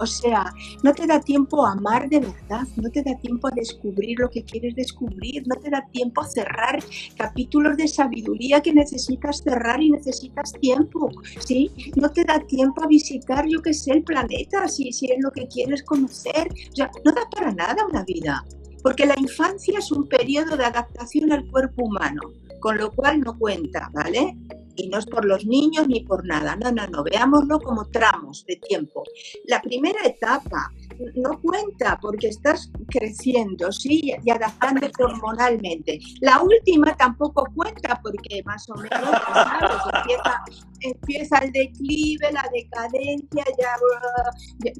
O 0.00 0.06
sea, 0.06 0.52
no 0.82 0.92
te 0.94 1.06
da 1.06 1.20
tiempo 1.20 1.66
a 1.66 1.72
amar 1.72 2.08
de 2.08 2.20
verdad, 2.20 2.66
no 2.76 2.88
te 2.90 3.02
da 3.02 3.16
tiempo 3.18 3.48
a 3.48 3.50
descubrir 3.50 4.18
lo 4.20 4.30
que 4.30 4.44
quieres 4.44 4.74
descubrir, 4.76 5.42
no 5.46 5.56
te 5.56 5.70
da 5.70 5.84
tiempo 5.92 6.20
a 6.20 6.28
cerrar 6.28 6.78
capítulos 7.16 7.76
de 7.76 7.88
sabiduría 7.88 8.60
que 8.60 8.72
necesitas 8.72 9.42
cerrar 9.42 9.82
y 9.82 9.90
necesitas 9.90 10.52
tiempo, 10.52 11.10
¿sí? 11.44 11.70
No 11.96 12.10
te 12.10 12.24
da 12.24 12.38
tiempo 12.40 12.84
a 12.84 12.86
visitar, 12.86 13.46
yo 13.48 13.60
qué 13.60 13.74
sé, 13.74 13.92
el 13.92 14.04
planeta, 14.04 14.68
si, 14.68 14.92
si 14.92 15.06
es 15.06 15.18
lo 15.20 15.30
que 15.32 15.48
quieres 15.48 15.82
conocer. 15.82 16.48
O 16.72 16.76
sea, 16.76 16.90
no 17.04 17.12
da 17.12 17.22
para 17.30 17.52
nada 17.52 17.84
una 17.90 18.04
vida, 18.04 18.44
porque 18.82 19.06
la 19.06 19.18
infancia 19.18 19.78
es 19.78 19.90
un 19.90 20.08
periodo 20.08 20.56
de 20.56 20.64
adaptación 20.64 21.32
al 21.32 21.46
cuerpo 21.50 21.84
humano, 21.84 22.20
con 22.60 22.78
lo 22.78 22.92
cual 22.92 23.20
no 23.20 23.36
cuenta, 23.36 23.90
¿vale? 23.92 24.36
Y 24.78 24.88
no 24.88 24.98
es 24.98 25.06
por 25.06 25.24
los 25.24 25.44
niños 25.44 25.88
ni 25.88 26.00
por 26.00 26.24
nada, 26.24 26.56
no, 26.56 26.70
no, 26.70 26.86
no, 26.86 27.02
veámoslo 27.02 27.58
como 27.60 27.84
tramos 27.86 28.44
de 28.46 28.56
tiempo. 28.56 29.02
La 29.46 29.60
primera 29.60 29.98
etapa 30.04 30.72
no 31.16 31.40
cuenta 31.40 31.98
porque 32.00 32.28
estás 32.28 32.70
creciendo, 32.88 33.70
¿sí? 33.72 34.14
Y 34.24 34.30
adaptándote 34.30 35.02
hormonalmente. 35.02 35.98
La 36.20 36.40
última 36.42 36.96
tampoco 36.96 37.46
cuenta 37.54 38.00
porque 38.02 38.42
más 38.44 38.68
o 38.70 38.74
menos, 38.76 39.00
¿sabes? 39.00 39.80
Empieza, 39.92 40.42
empieza 40.80 41.38
el 41.38 41.52
declive, 41.52 42.32
la 42.32 42.48
decadencia, 42.52 43.44
ya, 43.58 43.76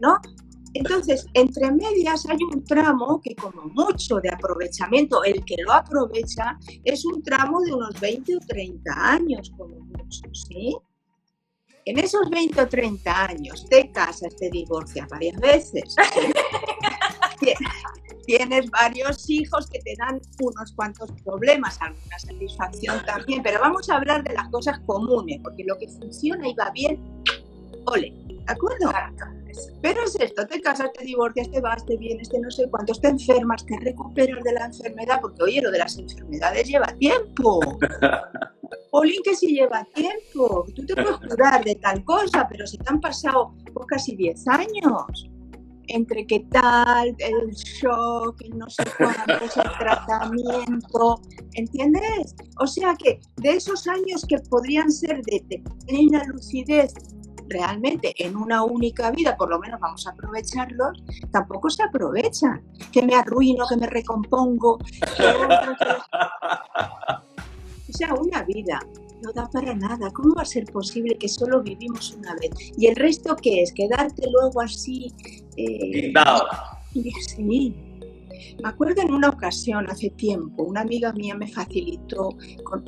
¿no? 0.00 0.18
Entonces, 0.74 1.26
entre 1.34 1.70
medias 1.70 2.26
hay 2.26 2.38
un 2.52 2.64
tramo 2.64 3.20
que 3.22 3.34
como 3.34 3.62
mucho 3.64 4.16
de 4.16 4.30
aprovechamiento, 4.30 5.22
el 5.24 5.44
que 5.44 5.56
lo 5.64 5.72
aprovecha, 5.72 6.58
es 6.84 7.04
un 7.04 7.22
tramo 7.22 7.60
de 7.62 7.74
unos 7.74 7.98
20 8.00 8.36
o 8.36 8.40
30 8.40 8.92
años 8.92 9.52
como 9.56 9.80
mucho, 9.80 10.22
¿sí? 10.32 10.76
En 11.84 11.98
esos 11.98 12.28
20 12.28 12.60
o 12.60 12.68
30 12.68 13.24
años 13.24 13.66
te 13.68 13.90
casas, 13.90 14.36
te 14.36 14.50
divorcias 14.50 15.08
varias 15.08 15.40
veces. 15.40 15.96
Tienes 18.26 18.70
varios 18.70 19.30
hijos 19.30 19.70
que 19.70 19.78
te 19.78 19.94
dan 19.98 20.20
unos 20.42 20.72
cuantos 20.72 21.10
problemas, 21.24 21.80
alguna 21.80 22.18
satisfacción 22.18 23.02
también, 23.06 23.42
pero 23.42 23.58
vamos 23.60 23.88
a 23.88 23.96
hablar 23.96 24.22
de 24.22 24.34
las 24.34 24.50
cosas 24.50 24.78
comunes, 24.80 25.40
porque 25.42 25.64
lo 25.64 25.78
que 25.78 25.88
funciona 25.88 26.46
y 26.46 26.54
va 26.54 26.70
bien, 26.72 27.02
ole, 27.86 28.12
¿de 28.26 28.44
acuerdo? 28.46 28.92
Pero 29.82 30.04
es 30.04 30.16
esto, 30.16 30.46
te 30.46 30.60
casas, 30.60 30.92
te 30.92 31.04
divorcias, 31.04 31.50
te 31.50 31.60
vas, 31.60 31.84
te 31.86 31.96
vienes, 31.96 32.28
te 32.28 32.38
no 32.38 32.50
sé 32.50 32.68
cuántos, 32.70 33.00
te 33.00 33.08
enfermas, 33.08 33.64
te 33.66 33.78
recuperas 33.80 34.42
de 34.44 34.52
la 34.52 34.66
enfermedad, 34.66 35.20
porque 35.20 35.42
oye, 35.42 35.62
lo 35.62 35.70
de 35.70 35.78
las 35.78 35.96
enfermedades 35.98 36.68
lleva 36.68 36.86
tiempo. 36.98 37.60
Olin, 38.90 39.20
que 39.22 39.34
si 39.34 39.54
lleva 39.54 39.86
tiempo, 39.94 40.64
tú 40.74 40.84
te 40.86 40.94
puedes 40.94 41.18
curar 41.18 41.64
de 41.64 41.74
tal 41.76 42.04
cosa, 42.04 42.46
pero 42.48 42.66
se 42.66 42.78
te 42.78 42.84
han 42.88 43.00
pasado 43.00 43.54
pues, 43.72 43.86
casi 43.86 44.16
10 44.16 44.48
años 44.48 45.30
entre 45.88 46.26
qué 46.26 46.40
tal, 46.50 47.14
el 47.18 47.50
shock, 47.50 48.40
el 48.42 48.58
no 48.58 48.68
sé 48.68 48.84
cuánto, 48.96 49.44
el 49.44 49.50
tratamiento, 49.78 51.20
¿entiendes? 51.54 52.34
O 52.60 52.66
sea 52.66 52.94
que 52.94 53.20
de 53.36 53.50
esos 53.50 53.86
años 53.86 54.24
que 54.28 54.38
podrían 54.38 54.90
ser 54.90 55.22
de, 55.22 55.42
de 55.48 55.62
plena 55.86 56.24
lucidez 56.24 56.92
realmente 57.48 58.14
en 58.18 58.36
una 58.36 58.62
única 58.62 59.10
vida, 59.10 59.36
por 59.36 59.50
lo 59.50 59.58
menos 59.58 59.80
vamos 59.80 60.06
a 60.06 60.10
aprovecharlos, 60.10 61.02
tampoco 61.30 61.70
se 61.70 61.82
aprovechan. 61.82 62.62
Que 62.92 63.02
me 63.02 63.14
arruino, 63.14 63.66
que 63.68 63.76
me 63.76 63.86
recompongo. 63.86 64.78
o 67.88 67.92
sea, 67.92 68.14
una 68.14 68.42
vida 68.42 68.80
no 69.22 69.32
da 69.32 69.48
para 69.50 69.74
nada. 69.74 70.10
¿Cómo 70.12 70.34
va 70.34 70.42
a 70.42 70.46
ser 70.46 70.64
posible 70.66 71.16
que 71.18 71.28
solo 71.28 71.62
vivimos 71.62 72.12
una 72.12 72.34
vez? 72.34 72.50
¿Y 72.76 72.86
el 72.86 72.96
resto 72.96 73.36
qué 73.36 73.62
es? 73.62 73.72
¿Quedarte 73.72 74.28
luego 74.30 74.60
así? 74.60 75.12
Eh, 75.56 76.12
sí, 77.20 77.74
me 78.62 78.68
acuerdo 78.68 79.02
en 79.02 79.12
una 79.12 79.28
ocasión, 79.28 79.86
hace 79.88 80.10
tiempo, 80.10 80.64
una 80.64 80.82
amiga 80.82 81.12
mía 81.12 81.34
me 81.34 81.48
facilitó 81.48 82.36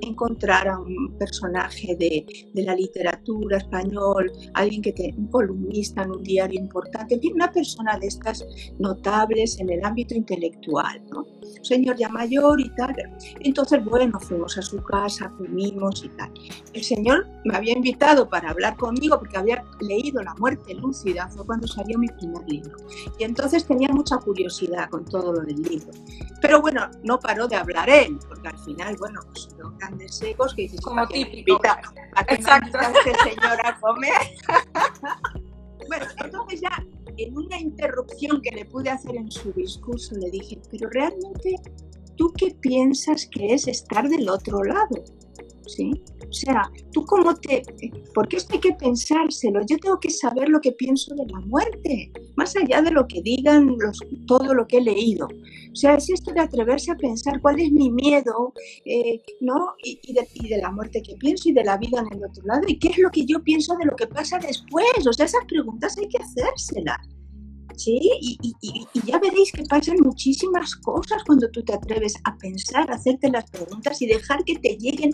encontrar 0.02 0.68
a 0.68 0.78
un 0.78 1.16
personaje 1.18 1.96
de, 1.96 2.26
la 2.54 2.74
literatura 2.74 3.58
español, 3.58 4.30
alguien 4.54 4.82
que 4.82 4.92
te, 4.92 5.14
un 5.16 5.28
columnista 5.28 6.02
en 6.02 6.10
un 6.10 6.22
diario 6.22 6.60
importante, 6.60 7.18
una 7.32 7.50
persona 7.50 7.98
de 7.98 8.06
estas 8.06 8.44
notables 8.78 9.58
en 9.58 9.70
el 9.70 9.84
ámbito 9.84 10.14
intelectual, 10.14 11.02
¿no? 11.10 11.20
Un 11.20 11.64
señor 11.64 11.96
ya 11.96 12.08
mayor 12.08 12.60
y 12.60 12.68
tal. 12.74 12.94
Entonces, 13.40 13.84
bueno, 13.84 14.18
fuimos 14.20 14.58
a 14.58 14.62
su 14.62 14.82
casa, 14.82 15.30
comimos 15.36 16.04
y 16.04 16.08
tal. 16.10 16.32
El 16.72 16.82
señor 16.82 17.26
me 17.44 17.56
había 17.56 17.74
invitado 17.74 18.28
para 18.28 18.50
hablar 18.50 18.76
conmigo 18.76 19.18
porque 19.18 19.38
había 19.38 19.64
leído 19.80 20.22
La 20.22 20.34
muerte 20.34 20.74
lúcida, 20.74 21.28
fue 21.28 21.46
cuando 21.46 21.66
salió 21.66 21.98
mi 21.98 22.08
primer 22.08 22.48
libro. 22.48 22.76
Y 23.18 23.24
entonces 23.24 23.66
tenía 23.66 23.88
mucha 23.88 24.18
curiosidad 24.18 24.88
con 24.90 25.04
todo 25.04 25.32
lo 25.32 25.39
del 25.42 25.62
libro. 25.62 25.90
Pero 26.40 26.60
bueno, 26.60 26.90
no 27.02 27.18
paró 27.18 27.46
de 27.48 27.56
hablar 27.56 27.88
él, 27.88 28.18
porque 28.28 28.48
al 28.48 28.58
final, 28.58 28.96
bueno, 28.98 29.20
pues 29.26 29.48
los 29.58 29.76
grandes 29.78 30.22
egos 30.22 30.54
que 30.54 30.62
dices, 30.62 30.80
como 30.80 31.06
típico. 31.08 31.60
¿A 32.14 32.24
qué 32.24 32.34
Exacto. 32.34 32.78
este 32.78 33.14
señor 33.30 33.58
a 33.64 33.78
comer? 33.78 34.12
bueno, 35.88 36.06
entonces 36.24 36.60
ya 36.60 36.84
en 37.16 37.36
una 37.36 37.58
interrupción 37.58 38.40
que 38.40 38.50
le 38.50 38.64
pude 38.64 38.90
hacer 38.90 39.16
en 39.16 39.30
su 39.30 39.52
discurso 39.52 40.14
le 40.16 40.30
dije, 40.30 40.58
pero 40.70 40.88
realmente, 40.88 41.56
¿tú 42.16 42.32
qué 42.36 42.56
piensas 42.60 43.28
que 43.30 43.54
es 43.54 43.68
estar 43.68 44.08
del 44.08 44.28
otro 44.28 44.62
lado? 44.64 45.04
¿Sí? 45.66 46.02
O 46.30 46.32
sea, 46.32 46.70
tú 46.92 47.04
cómo 47.04 47.34
te... 47.34 47.62
Porque 48.14 48.36
esto 48.36 48.54
hay 48.54 48.60
que 48.60 48.72
pensárselo. 48.72 49.60
Yo 49.66 49.76
tengo 49.78 49.98
que 49.98 50.10
saber 50.10 50.48
lo 50.48 50.60
que 50.60 50.72
pienso 50.72 51.12
de 51.16 51.26
la 51.26 51.40
muerte, 51.40 52.12
más 52.36 52.54
allá 52.56 52.82
de 52.82 52.92
lo 52.92 53.06
que 53.08 53.20
digan 53.20 53.76
los, 53.78 53.98
todo 54.26 54.54
lo 54.54 54.66
que 54.66 54.78
he 54.78 54.80
leído. 54.80 55.26
O 55.26 55.76
sea, 55.76 55.96
es 55.96 56.08
esto 56.08 56.32
de 56.32 56.40
atreverse 56.40 56.92
a 56.92 56.96
pensar 56.96 57.40
cuál 57.40 57.58
es 57.60 57.72
mi 57.72 57.90
miedo, 57.90 58.54
eh, 58.84 59.20
¿no? 59.40 59.74
Y, 59.82 60.12
de, 60.12 60.28
y, 60.34 60.48
de, 60.48 60.58
la 60.58 60.70
muerte 60.70 61.02
que 61.02 61.16
pienso 61.16 61.48
y 61.48 61.52
de 61.52 61.64
la 61.64 61.76
vida 61.76 62.00
en 62.00 62.18
el 62.18 62.24
otro 62.24 62.44
lado. 62.44 62.62
¿Y 62.66 62.78
qué 62.78 62.88
es 62.88 62.98
lo 62.98 63.10
que 63.10 63.26
yo 63.26 63.42
pienso 63.42 63.76
de 63.76 63.86
lo 63.86 63.96
que 63.96 64.06
pasa 64.06 64.38
después? 64.38 65.06
O 65.06 65.12
sea, 65.12 65.26
esas 65.26 65.44
preguntas 65.46 65.98
hay 65.98 66.08
que 66.08 66.18
hacérselas. 66.18 67.19
¿Sí? 67.80 67.98
Y, 68.20 68.54
ya 69.06 69.18
veréis 69.18 69.52
que 69.52 69.62
pasan 69.64 69.96
muchísimas 70.02 70.76
cosas 70.76 71.22
cuando 71.24 71.50
tú 71.50 71.62
te 71.62 71.74
atreves 71.74 72.14
a 72.24 72.36
pensar, 72.36 72.90
a 72.90 72.94
hacerte 72.94 73.30
las 73.30 73.50
preguntas 73.50 74.00
y 74.02 74.06
dejar 74.06 74.44
que 74.44 74.56
te 74.58 74.76
lleguen 74.76 75.12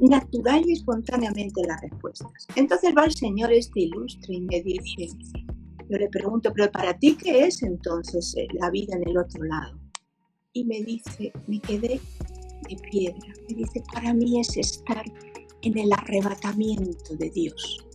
natural 0.00 0.62
y 0.66 0.72
espontáneamente 0.72 1.62
las 1.66 1.80
respuestas. 1.80 2.46
Entonces 2.56 2.92
va 2.96 3.04
el 3.04 3.12
Señor 3.12 3.52
este 3.52 3.80
ilustre 3.80 4.34
y 4.34 4.40
me 4.40 4.60
dice, 4.62 5.08
yo 5.88 5.96
le 5.96 6.08
pregunto, 6.08 6.52
pero 6.54 6.70
para 6.70 6.98
ti 6.98 7.16
qué 7.16 7.44
es 7.44 7.62
entonces 7.62 8.34
eh, 8.36 8.46
la 8.60 8.70
vida 8.70 8.96
en 8.96 9.08
el 9.08 9.16
otro 9.16 9.44
lado? 9.44 9.78
Y 10.52 10.64
me 10.64 10.82
dice, 10.82 11.32
me 11.46 11.60
quedé 11.60 12.00
de 12.68 12.76
piedra, 12.90 13.32
me 13.48 13.54
dice, 13.54 13.82
para 13.92 14.12
mí 14.12 14.40
es 14.40 14.56
estar 14.56 15.04
en 15.62 15.78
el 15.78 15.92
arrebatamiento 15.92 17.16
de 17.16 17.30
Dios 17.30 17.87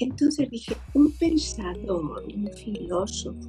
entonces 0.00 0.50
dije, 0.50 0.76
un 0.94 1.12
pensador, 1.12 2.24
un 2.34 2.50
filósofo, 2.52 3.48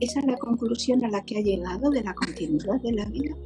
¿esa 0.00 0.20
es 0.20 0.26
la 0.26 0.36
conclusión 0.38 1.04
a 1.04 1.10
la 1.10 1.24
que 1.24 1.38
ha 1.38 1.40
llegado 1.40 1.90
de 1.90 2.02
la 2.02 2.14
continuidad 2.14 2.80
de 2.80 2.92
la 2.92 3.04
vida? 3.06 3.36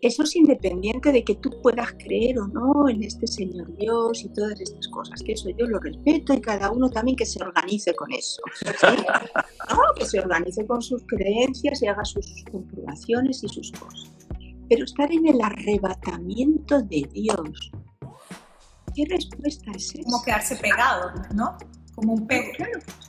Eso 0.00 0.24
es 0.24 0.34
independiente 0.34 1.12
de 1.12 1.22
que 1.22 1.36
tú 1.36 1.50
puedas 1.62 1.92
creer 1.92 2.40
o 2.40 2.48
no 2.48 2.88
en 2.88 3.04
este 3.04 3.28
Señor 3.28 3.72
Dios 3.76 4.24
y 4.24 4.28
todas 4.30 4.60
estas 4.60 4.88
cosas, 4.88 5.22
que 5.22 5.32
eso 5.32 5.50
yo 5.50 5.66
lo 5.66 5.78
respeto 5.78 6.34
y 6.34 6.40
cada 6.40 6.72
uno 6.72 6.90
también 6.90 7.16
que 7.16 7.26
se 7.26 7.40
organice 7.40 7.94
con 7.94 8.12
eso. 8.12 8.42
¿no? 9.70 9.78
Que 9.96 10.04
se 10.04 10.18
organice 10.18 10.66
con 10.66 10.82
sus 10.82 11.04
creencias 11.06 11.82
y 11.82 11.86
haga 11.86 12.04
sus 12.04 12.44
comprobaciones 12.50 13.44
y 13.44 13.48
sus 13.48 13.70
cosas. 13.72 14.10
Pero 14.68 14.84
estar 14.84 15.12
en 15.12 15.28
el 15.28 15.40
arrebatamiento 15.40 16.82
de 16.82 17.08
Dios, 17.12 17.70
¿Qué 18.98 19.04
respuesta 19.08 19.70
es 19.76 19.94
esa? 19.94 20.02
Como 20.02 20.24
quedarse 20.24 20.56
pegado, 20.56 21.12
¿no? 21.32 21.56
Como 21.94 22.14
un 22.14 22.26
pego, 22.26 22.50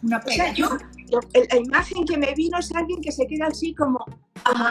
una 0.03 0.19
pega. 0.19 0.53
yo, 0.53 0.69
la 1.09 1.57
imagen 1.57 2.05
que 2.05 2.15
me 2.15 2.31
vino 2.35 2.59
es 2.59 2.71
alguien 2.75 3.01
que 3.01 3.11
se 3.11 3.25
queda 3.25 3.47
así 3.47 3.73
como, 3.73 3.97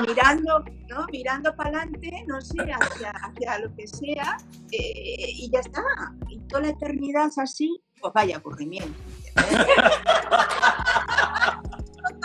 mirando, 0.07 0.64
¿no? 0.88 1.07
Mirando 1.11 1.57
para 1.57 1.70
adelante, 1.70 2.24
no 2.28 2.40
sé, 2.40 2.61
hacia, 2.61 3.11
hacia 3.11 3.59
lo 3.59 3.74
que 3.74 3.88
sea, 3.88 4.37
eh, 4.70 5.33
y 5.35 5.50
ya 5.50 5.59
está. 5.59 5.83
Y 6.28 6.38
toda 6.46 6.62
la 6.62 6.68
eternidad 6.68 7.31
así, 7.37 7.83
pues 8.00 8.12
vaya 8.14 8.37
aburrimiento. 8.37 8.94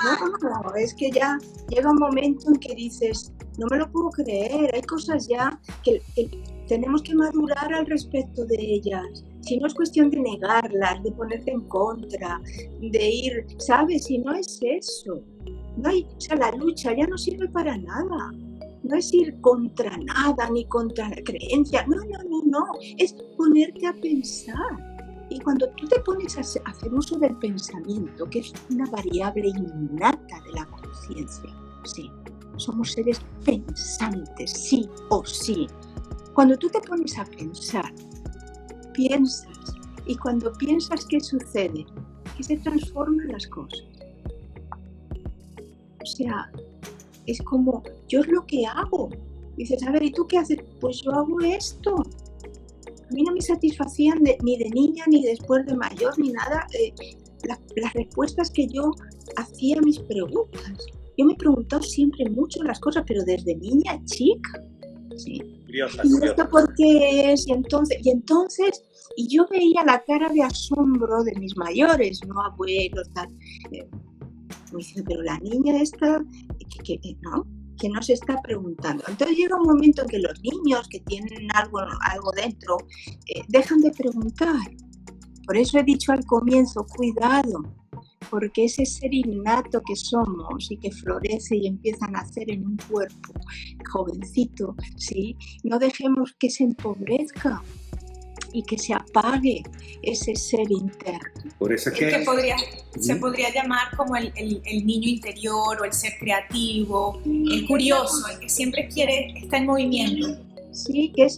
No, 0.03 0.61
no, 0.61 0.75
es 0.75 0.93
que 0.93 1.11
ya 1.11 1.37
llega 1.69 1.89
un 1.89 1.97
momento 1.97 2.47
en 2.49 2.55
que 2.55 2.75
dices, 2.75 3.31
no 3.57 3.67
me 3.69 3.77
lo 3.77 3.91
puedo 3.91 4.09
creer, 4.09 4.73
hay 4.73 4.81
cosas 4.81 5.27
ya 5.27 5.59
que, 5.83 6.01
tenemos 6.67 7.01
que 7.01 7.13
madurar 7.15 7.73
al 7.73 7.85
respecto 7.85 8.45
de 8.45 8.55
ellas. 8.57 9.23
Si 9.41 9.57
no 9.57 9.67
es 9.67 9.73
cuestión 9.73 10.09
de 10.09 10.19
negarlas, 10.19 11.03
de 11.03 11.11
ponerte 11.11 11.51
en 11.51 11.61
contra, 11.67 12.41
de 12.79 13.09
ir, 13.09 13.45
¿sabes? 13.57 14.05
Si 14.05 14.17
no 14.17 14.33
es 14.33 14.59
eso. 14.61 15.21
No 15.77 15.89
hay, 15.89 16.07
o 16.15 16.21
sea, 16.21 16.37
la 16.37 16.51
lucha 16.51 16.95
ya 16.95 17.05
no 17.05 17.17
sirve 17.17 17.47
para 17.49 17.77
nada. 17.77 18.31
No 18.83 18.95
es 18.95 19.13
ir 19.13 19.39
contra 19.41 19.97
nada 19.97 20.49
ni 20.49 20.65
contra 20.65 21.09
la 21.09 21.21
creencia. 21.23 21.85
No, 21.87 21.97
no, 21.97 22.23
no, 22.29 22.43
no. 22.45 22.65
Es 22.97 23.13
ponerte 23.37 23.87
a 23.87 23.93
pensar 23.93 24.92
y 25.33 25.39
cuando 25.39 25.67
tú 25.69 25.87
te 25.87 25.99
pones 26.01 26.37
a 26.37 26.41
hacer 26.41 26.93
uso 26.93 27.17
del 27.17 27.35
pensamiento, 27.37 28.29
que 28.29 28.39
es 28.39 28.53
una 28.69 28.87
variable 28.91 29.47
innata 29.47 30.41
de 30.41 30.51
la 30.53 30.65
conciencia, 30.67 31.49
sí, 31.85 32.11
somos 32.57 32.91
seres 32.91 33.19
pensantes, 33.43 34.51
sí 34.51 34.87
o 35.09 35.25
sí. 35.25 35.67
Cuando 36.35 36.55
tú 36.55 36.69
te 36.69 36.79
pones 36.81 37.17
a 37.17 37.25
pensar, 37.25 37.91
piensas, 38.93 39.75
y 40.05 40.15
cuando 40.15 40.53
piensas, 40.53 41.03
¿qué 41.05 41.19
sucede? 41.19 41.85
Que 42.37 42.43
se 42.43 42.57
transforman 42.57 43.29
las 43.29 43.47
cosas. 43.47 43.83
O 45.99 46.05
sea, 46.05 46.51
es 47.25 47.41
como, 47.41 47.81
yo 48.07 48.19
es 48.19 48.27
lo 48.27 48.45
que 48.45 48.67
hago. 48.67 49.09
Dices, 49.57 49.81
a 49.81 49.91
ver, 49.91 50.03
¿y 50.03 50.11
tú 50.11 50.27
qué 50.27 50.37
haces? 50.37 50.59
Pues 50.79 51.01
yo 51.01 51.11
hago 51.11 51.39
esto 51.41 52.03
a 53.09 53.13
mí 53.13 53.23
no 53.23 53.33
me 53.33 53.41
satisfacían 53.41 54.21
ni 54.43 54.57
de 54.57 54.69
niña, 54.69 55.03
ni 55.07 55.23
después 55.23 55.65
de 55.65 55.75
mayor, 55.75 56.17
ni 56.17 56.31
nada, 56.31 56.65
eh, 56.77 56.93
las 57.75 57.93
respuestas 57.93 58.51
que 58.51 58.67
yo 58.67 58.91
hacía 59.37 59.77
a 59.77 59.81
mis 59.81 59.99
preguntas. 59.99 60.73
Yo 61.17 61.25
me 61.25 61.33
he 61.33 61.35
preguntado 61.35 61.81
siempre 61.83 62.29
mucho 62.29 62.63
las 62.63 62.79
cosas, 62.79 63.03
pero 63.07 63.23
desde 63.23 63.55
niña, 63.55 63.99
chica. 64.05 64.63
Sí. 65.17 65.41
¿Y 65.67 66.25
esto 66.25 66.47
por 66.49 66.73
qué 66.75 67.33
es? 67.33 67.47
Y 67.47 67.51
entonces, 67.51 67.97
y 68.03 68.09
entonces, 68.09 68.83
y 69.15 69.27
yo 69.27 69.45
veía 69.49 69.83
la 69.85 70.03
cara 70.03 70.29
de 70.29 70.43
asombro 70.43 71.23
de 71.23 71.33
mis 71.39 71.55
mayores, 71.57 72.19
no 72.27 72.41
abuelos, 72.41 73.09
tal. 73.13 73.27
Eh, 73.71 73.87
me 74.71 74.77
dicen, 74.77 75.03
pero 75.03 75.21
la 75.23 75.39
niña 75.39 75.81
esta, 75.81 76.23
que, 76.83 76.97
que, 76.97 77.17
¿no? 77.21 77.45
Que 77.83 77.89
no 77.89 78.01
se 78.01 78.13
está 78.13 78.41
preguntando. 78.41 79.03
Entonces 79.09 79.35
llega 79.35 79.57
un 79.57 79.67
momento 79.67 80.03
en 80.03 80.07
que 80.07 80.19
los 80.19 80.39
niños 80.39 80.87
que 80.87 81.01
tienen 81.01 81.49
algo, 81.53 81.79
algo 81.79 82.31
dentro 82.31 82.77
eh, 83.27 83.41
dejan 83.49 83.81
de 83.81 83.91
preguntar. 83.91 84.71
Por 85.45 85.57
eso 85.57 85.79
he 85.79 85.83
dicho 85.83 86.13
al 86.13 86.23
comienzo, 86.25 86.85
cuidado, 86.85 87.61
porque 88.29 88.63
ese 88.63 88.85
ser 88.85 89.13
innato 89.13 89.81
que 89.81 89.97
somos 89.97 90.71
y 90.71 90.77
que 90.77 90.91
florece 90.91 91.57
y 91.57 91.67
empieza 91.67 92.05
a 92.05 92.11
nacer 92.11 92.49
en 92.49 92.65
un 92.65 92.77
cuerpo 92.89 93.33
jovencito, 93.91 94.77
¿sí? 94.95 95.35
no 95.65 95.77
dejemos 95.77 96.33
que 96.39 96.49
se 96.49 96.63
empobrezca, 96.63 97.61
y 98.53 98.63
que 98.63 98.77
se 98.77 98.93
apague 98.93 99.63
ese 100.01 100.35
ser 100.35 100.71
interno. 100.71 101.51
Por 101.57 101.73
eso 101.73 101.91
que, 101.91 102.23
podría, 102.25 102.55
se 102.99 103.15
podría 103.15 103.53
llamar 103.53 103.95
como 103.97 104.15
el, 104.15 104.31
el, 104.35 104.85
niño 104.85 105.09
interior 105.09 105.81
o 105.81 105.83
el 105.83 105.93
ser 105.93 106.13
creativo, 106.19 107.19
el 107.25 107.65
curioso, 107.67 108.27
el 108.31 108.39
que 108.39 108.49
siempre 108.49 108.87
quiere, 108.87 109.33
está 109.35 109.57
en 109.57 109.65
movimiento. 109.65 110.37
Sí, 110.73 111.11
que 111.15 111.25
es, 111.25 111.37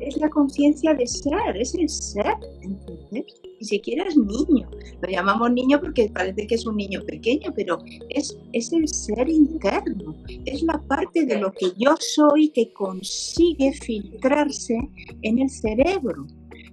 es, 0.00 0.16
la 0.16 0.28
conciencia 0.28 0.94
de 0.94 1.06
ser, 1.06 1.56
es 1.56 1.74
el 1.76 1.88
ser, 1.88 2.34
¿entiendes? 2.60 3.40
Ni 3.60 3.66
siquiera 3.66 4.04
es 4.08 4.16
niño. 4.16 4.68
Lo 5.00 5.08
llamamos 5.08 5.52
niño 5.52 5.80
porque 5.80 6.10
parece 6.12 6.46
que 6.48 6.56
es 6.56 6.66
un 6.66 6.76
niño 6.76 7.00
pequeño, 7.06 7.52
pero 7.54 7.78
es, 8.10 8.36
es 8.52 8.72
el 8.72 8.88
ser 8.88 9.28
interno. 9.28 10.16
Es 10.44 10.62
la 10.62 10.82
parte 10.88 11.24
de 11.24 11.38
lo 11.38 11.52
que 11.52 11.72
yo 11.76 11.94
soy 12.00 12.48
que 12.48 12.72
consigue 12.72 13.72
filtrarse 13.74 14.76
en 15.22 15.38
el 15.38 15.50
cerebro. 15.50 16.26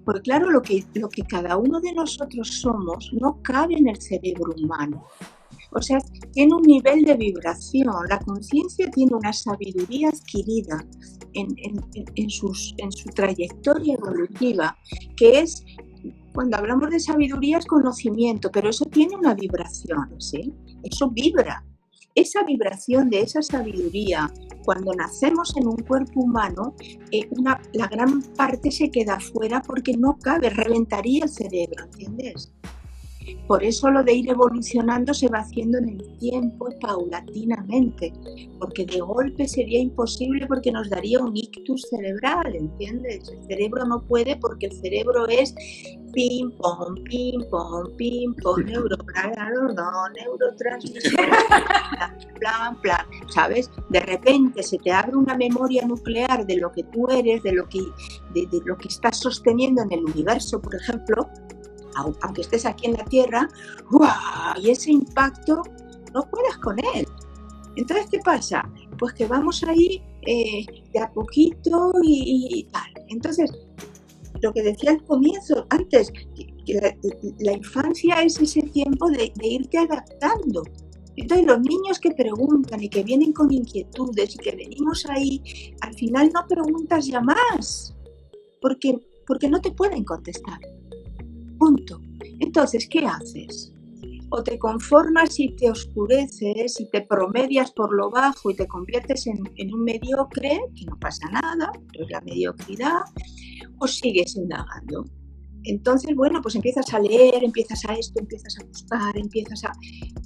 Porque 0.05 0.21
claro, 0.21 0.49
lo 0.49 0.61
que, 0.61 0.83
lo 0.95 1.09
que 1.09 1.23
cada 1.23 1.57
uno 1.57 1.79
de 1.79 1.93
nosotros 1.93 2.47
somos 2.47 3.11
no 3.13 3.41
cabe 3.41 3.75
en 3.75 3.87
el 3.87 4.01
cerebro 4.01 4.53
humano. 4.57 5.05
O 5.73 5.81
sea, 5.81 5.99
tiene 6.33 6.53
un 6.53 6.63
nivel 6.63 7.03
de 7.03 7.15
vibración. 7.15 7.93
La 8.09 8.19
conciencia 8.19 8.89
tiene 8.91 9.15
una 9.15 9.31
sabiduría 9.31 10.09
adquirida 10.09 10.85
en, 11.33 11.55
en, 12.15 12.29
sus, 12.29 12.73
en 12.77 12.91
su 12.91 13.09
trayectoria 13.09 13.95
evolutiva, 13.95 14.77
que 15.15 15.39
es, 15.39 15.63
cuando 16.33 16.57
hablamos 16.57 16.89
de 16.89 16.99
sabiduría 16.99 17.59
es 17.59 17.65
conocimiento, 17.65 18.49
pero 18.51 18.69
eso 18.69 18.85
tiene 18.85 19.15
una 19.15 19.33
vibración, 19.33 20.15
¿sí? 20.19 20.53
Eso 20.83 21.09
vibra. 21.09 21.63
Esa 22.15 22.43
vibración 22.43 23.09
de 23.09 23.21
esa 23.21 23.41
sabiduría 23.41 24.31
cuando 24.65 24.93
nacemos 24.93 25.55
en 25.55 25.67
un 25.67 25.77
cuerpo 25.77 26.21
humano, 26.21 26.75
eh, 27.11 27.27
la 27.73 27.87
gran 27.87 28.21
parte 28.21 28.69
se 28.71 28.91
queda 28.91 29.19
fuera 29.19 29.61
porque 29.61 29.95
no 29.97 30.17
cabe, 30.19 30.49
reventaría 30.49 31.23
el 31.23 31.29
cerebro, 31.29 31.85
¿entiendes? 31.85 32.51
Por 33.47 33.63
eso 33.63 33.89
lo 33.89 34.03
de 34.03 34.13
ir 34.13 34.29
evolucionando 34.29 35.13
se 35.13 35.27
va 35.27 35.39
haciendo 35.39 35.79
en 35.79 35.89
el 35.89 36.17
tiempo 36.19 36.69
paulatinamente, 36.79 38.13
porque 38.59 38.85
de 38.85 39.01
golpe 39.01 39.47
sería 39.47 39.79
imposible 39.79 40.45
porque 40.47 40.71
nos 40.71 40.89
daría 40.89 41.19
un 41.19 41.35
ictus 41.35 41.87
cerebral, 41.89 42.55
¿entiendes? 42.55 43.29
El 43.29 43.43
cerebro 43.47 43.85
no 43.85 44.01
puede 44.01 44.37
porque 44.37 44.67
el 44.67 44.73
cerebro 44.73 45.27
es 45.27 45.53
pim 46.13 46.51
pom, 46.51 46.95
pim 47.05 47.41
pom, 47.49 47.95
pim 47.97 48.35
pom, 48.35 48.63
neurotransmisión, 48.65 51.15
plan, 52.39 52.79
plan, 52.81 53.05
¿sabes? 53.29 53.69
De 53.89 53.99
repente 53.99 54.63
se 54.63 54.77
te 54.77 54.91
abre 54.91 55.15
una 55.15 55.35
memoria 55.35 55.85
nuclear 55.85 56.45
de 56.45 56.57
lo 56.57 56.71
que 56.71 56.83
tú 56.83 57.07
eres, 57.09 57.43
de 57.43 57.53
lo 57.53 57.67
que, 57.67 57.79
de 58.33 58.47
lo 58.65 58.77
que 58.77 58.87
estás 58.87 59.17
sosteniendo 59.17 59.81
en 59.81 59.91
el 59.91 60.05
universo, 60.05 60.61
por 60.61 60.75
ejemplo, 60.75 61.27
aunque 61.95 62.41
estés 62.41 62.65
aquí 62.65 62.87
en 62.87 62.93
la 62.93 63.05
Tierra, 63.05 63.47
y 64.61 64.69
ese 64.69 64.91
impacto 64.91 65.61
no 66.13 66.29
puedas 66.29 66.57
con 66.57 66.77
él. 66.95 67.07
Entonces, 67.75 68.07
¿qué 68.11 68.19
pasa? 68.19 68.69
Pues 68.99 69.13
que 69.13 69.25
vamos 69.27 69.63
ahí 69.63 70.01
eh, 70.23 70.65
de 70.93 70.99
a 70.99 71.11
poquito 71.11 71.93
y, 72.03 72.67
tal. 72.71 72.91
Entonces, 73.07 73.51
lo 74.41 74.53
que 74.53 74.63
decía 74.63 74.91
al 74.91 75.03
comienzo, 75.05 75.65
antes, 75.69 76.11
la, 77.39 77.53
infancia 77.53 78.21
es 78.23 78.39
ese 78.39 78.61
tiempo 78.63 79.09
de, 79.09 79.31
de, 79.35 79.47
irte 79.47 79.77
adaptando. 79.77 80.63
Entonces, 81.15 81.45
los 81.45 81.59
niños 81.61 81.99
que 81.99 82.11
preguntan 82.11 82.83
y 82.83 82.89
que 82.89 83.03
vienen 83.03 83.33
con 83.33 83.51
inquietudes 83.51 84.35
y 84.35 84.37
que 84.37 84.55
venimos 84.55 85.05
ahí, 85.09 85.41
al 85.81 85.93
final 85.93 86.31
no 86.33 86.45
preguntas 86.47 87.05
ya 87.07 87.21
más, 87.21 87.95
porque, 88.61 88.99
porque 89.27 89.49
no 89.49 89.61
te 89.61 89.71
pueden 89.71 90.03
contestar. 90.03 90.59
Punto. 91.61 92.01
Entonces, 92.39 92.87
¿qué 92.89 93.05
haces? 93.05 93.71
O 94.31 94.41
te 94.41 94.57
conformas 94.57 95.39
y 95.39 95.55
te 95.55 95.69
oscureces 95.69 96.79
y 96.79 96.89
te 96.89 97.01
promedias 97.01 97.71
por 97.71 97.93
lo 97.93 98.09
bajo 98.09 98.49
y 98.49 98.55
te 98.55 98.65
conviertes 98.65 99.27
en, 99.27 99.43
un 99.71 99.83
mediocre, 99.83 100.59
que 100.75 100.85
no 100.85 100.97
pasa 100.99 101.29
nada, 101.29 101.71
es 101.93 102.09
la 102.09 102.19
mediocridad, 102.21 103.01
o 103.77 103.87
sigues 103.87 104.35
indagando. 104.37 105.05
Entonces, 105.65 106.15
bueno, 106.15 106.41
pues 106.41 106.55
empiezas 106.55 106.91
a 106.95 106.99
leer, 106.99 107.43
empiezas 107.43 107.85
a 107.85 107.93
esto, 107.93 108.19
empiezas 108.19 108.57
a 108.57 108.65
buscar, 108.65 109.15
empiezas 109.15 109.63
a... 109.63 109.71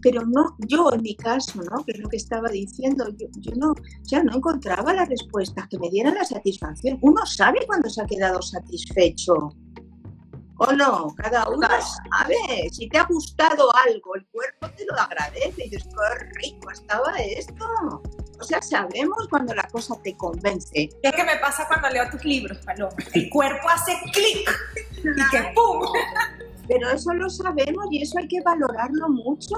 Pero 0.02 0.26
no, 0.26 0.56
yo 0.69 0.93
en 0.93 1.02
mi 1.02 1.17
caso, 1.17 1.62
¿no? 1.63 1.84
Que 1.84 1.91
es 1.91 2.00
lo 2.00 2.08
que 2.08 2.15
estaba 2.15 2.48
diciendo, 2.48 3.10
yo, 3.17 3.28
yo 3.41 3.52
no, 3.58 3.74
ya 4.04 4.24
no 4.24 4.38
encontraba 4.38 4.93
las 4.93 5.10
respuestas 5.10 5.67
que 5.67 5.80
me 5.80 5.89
dieran 5.89 6.15
la 6.15 6.24
satisfacción. 6.24 6.98
Uno 7.02 7.26
sabe 7.26 7.60
cuando 7.67 7.89
se 7.89 8.02
ha 8.02 8.06
quedado 8.06 8.41
satisfecho 8.41 9.54
o 10.58 10.72
no, 10.74 11.13
cada 11.15 11.50
uno 11.50 11.68
sabe, 11.68 12.70
si 12.72 12.88
te 12.88 12.98
ha 12.98 13.04
gustado 13.04 13.70
algo, 13.76 14.15
el 14.15 14.26
cuerpo 14.28 14.70
te 14.76 14.86
lo 14.86 15.00
agradece 15.00 15.65
y 15.65 15.70
dices, 15.70 15.84
qué 15.84 16.26
rico 16.41 16.72
estaba 16.72 17.15
esto. 17.18 18.02
O 18.39 18.44
sea, 18.44 18.62
sabemos 18.62 19.28
cuando 19.30 19.54
la 19.54 19.68
cosa 19.68 19.96
te 20.04 20.15
convence. 20.18 20.89
¿Qué 21.02 21.12
que 21.12 21.24
me 21.24 21.38
pasa 21.38 21.68
cuando 21.68 21.89
leo 21.89 22.10
tus 22.10 22.24
libros, 22.26 22.58
Paloma? 22.65 22.94
El 23.13 23.30
cuerpo 23.30 23.70
hace 23.70 23.98
clic 24.12 24.50
y 24.98 25.30
que 25.30 25.54
¡pum! 25.54 25.82
Pero 26.68 26.89
eso 26.89 27.13
lo 27.13 27.30
sabemos 27.30 27.86
y 27.91 28.01
eso 28.01 28.18
hay 28.18 28.28
que 28.28 28.41
valorarlo 28.41 29.10
mucho, 29.10 29.56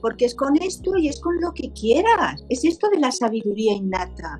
porque 0.00 0.26
es 0.26 0.34
con 0.34 0.56
esto 0.62 0.96
y 0.96 1.08
es 1.08 1.18
con 1.20 1.40
lo 1.40 1.52
que 1.52 1.72
quieras. 1.72 2.44
Es 2.48 2.64
esto 2.64 2.88
de 2.90 2.98
la 2.98 3.10
sabiduría 3.10 3.72
innata. 3.72 4.38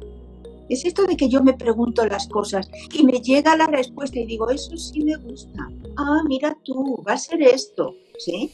Es 0.72 0.86
esto 0.86 1.04
de 1.04 1.18
que 1.18 1.28
yo 1.28 1.42
me 1.42 1.52
pregunto 1.52 2.06
las 2.06 2.26
cosas 2.28 2.66
y 2.94 3.04
me 3.04 3.20
llega 3.20 3.54
la 3.58 3.66
respuesta 3.66 4.18
y 4.18 4.24
digo, 4.24 4.48
eso 4.48 4.74
sí 4.74 5.04
me 5.04 5.16
gusta. 5.16 5.68
Ah, 5.98 6.22
mira 6.26 6.56
tú, 6.64 7.04
va 7.06 7.12
a 7.12 7.18
ser 7.18 7.42
esto, 7.42 7.94
¿sí? 8.18 8.50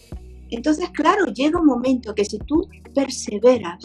Entonces, 0.51 0.91
claro, 0.91 1.27
llega 1.27 1.61
un 1.61 1.67
momento 1.67 2.13
que 2.17 2.25
si 2.25 2.39
tú 2.39 2.69
perseveras 2.93 3.85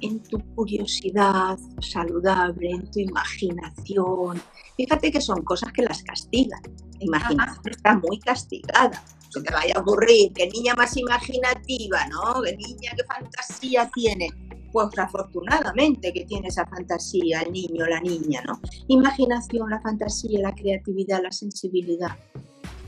en 0.00 0.22
tu 0.22 0.38
curiosidad 0.54 1.58
saludable, 1.82 2.70
en 2.70 2.90
tu 2.90 3.00
imaginación, 3.00 4.40
fíjate 4.78 5.12
que 5.12 5.20
son 5.20 5.44
cosas 5.44 5.70
que 5.70 5.82
las 5.82 6.02
castigan. 6.04 6.62
La 7.00 7.04
imaginación 7.04 7.68
está 7.70 7.96
muy 7.98 8.18
castigada. 8.18 9.04
Se 9.28 9.42
te 9.42 9.52
vaya 9.52 9.74
a 9.76 9.80
ocurrir, 9.80 10.32
qué 10.32 10.48
niña 10.48 10.74
más 10.74 10.96
imaginativa, 10.96 12.06
¿no? 12.06 12.40
Qué 12.40 12.56
niña, 12.56 12.92
qué 12.96 13.04
fantasía 13.04 13.90
tiene. 13.94 14.30
Pues 14.74 14.98
afortunadamente 14.98 16.12
que 16.12 16.24
tiene 16.24 16.48
esa 16.48 16.66
fantasía 16.66 17.42
el 17.42 17.52
niño, 17.52 17.86
la 17.86 18.00
niña, 18.00 18.42
¿no? 18.44 18.60
Imaginación, 18.88 19.70
la 19.70 19.80
fantasía, 19.80 20.40
la 20.40 20.52
creatividad, 20.52 21.22
la 21.22 21.30
sensibilidad. 21.30 22.16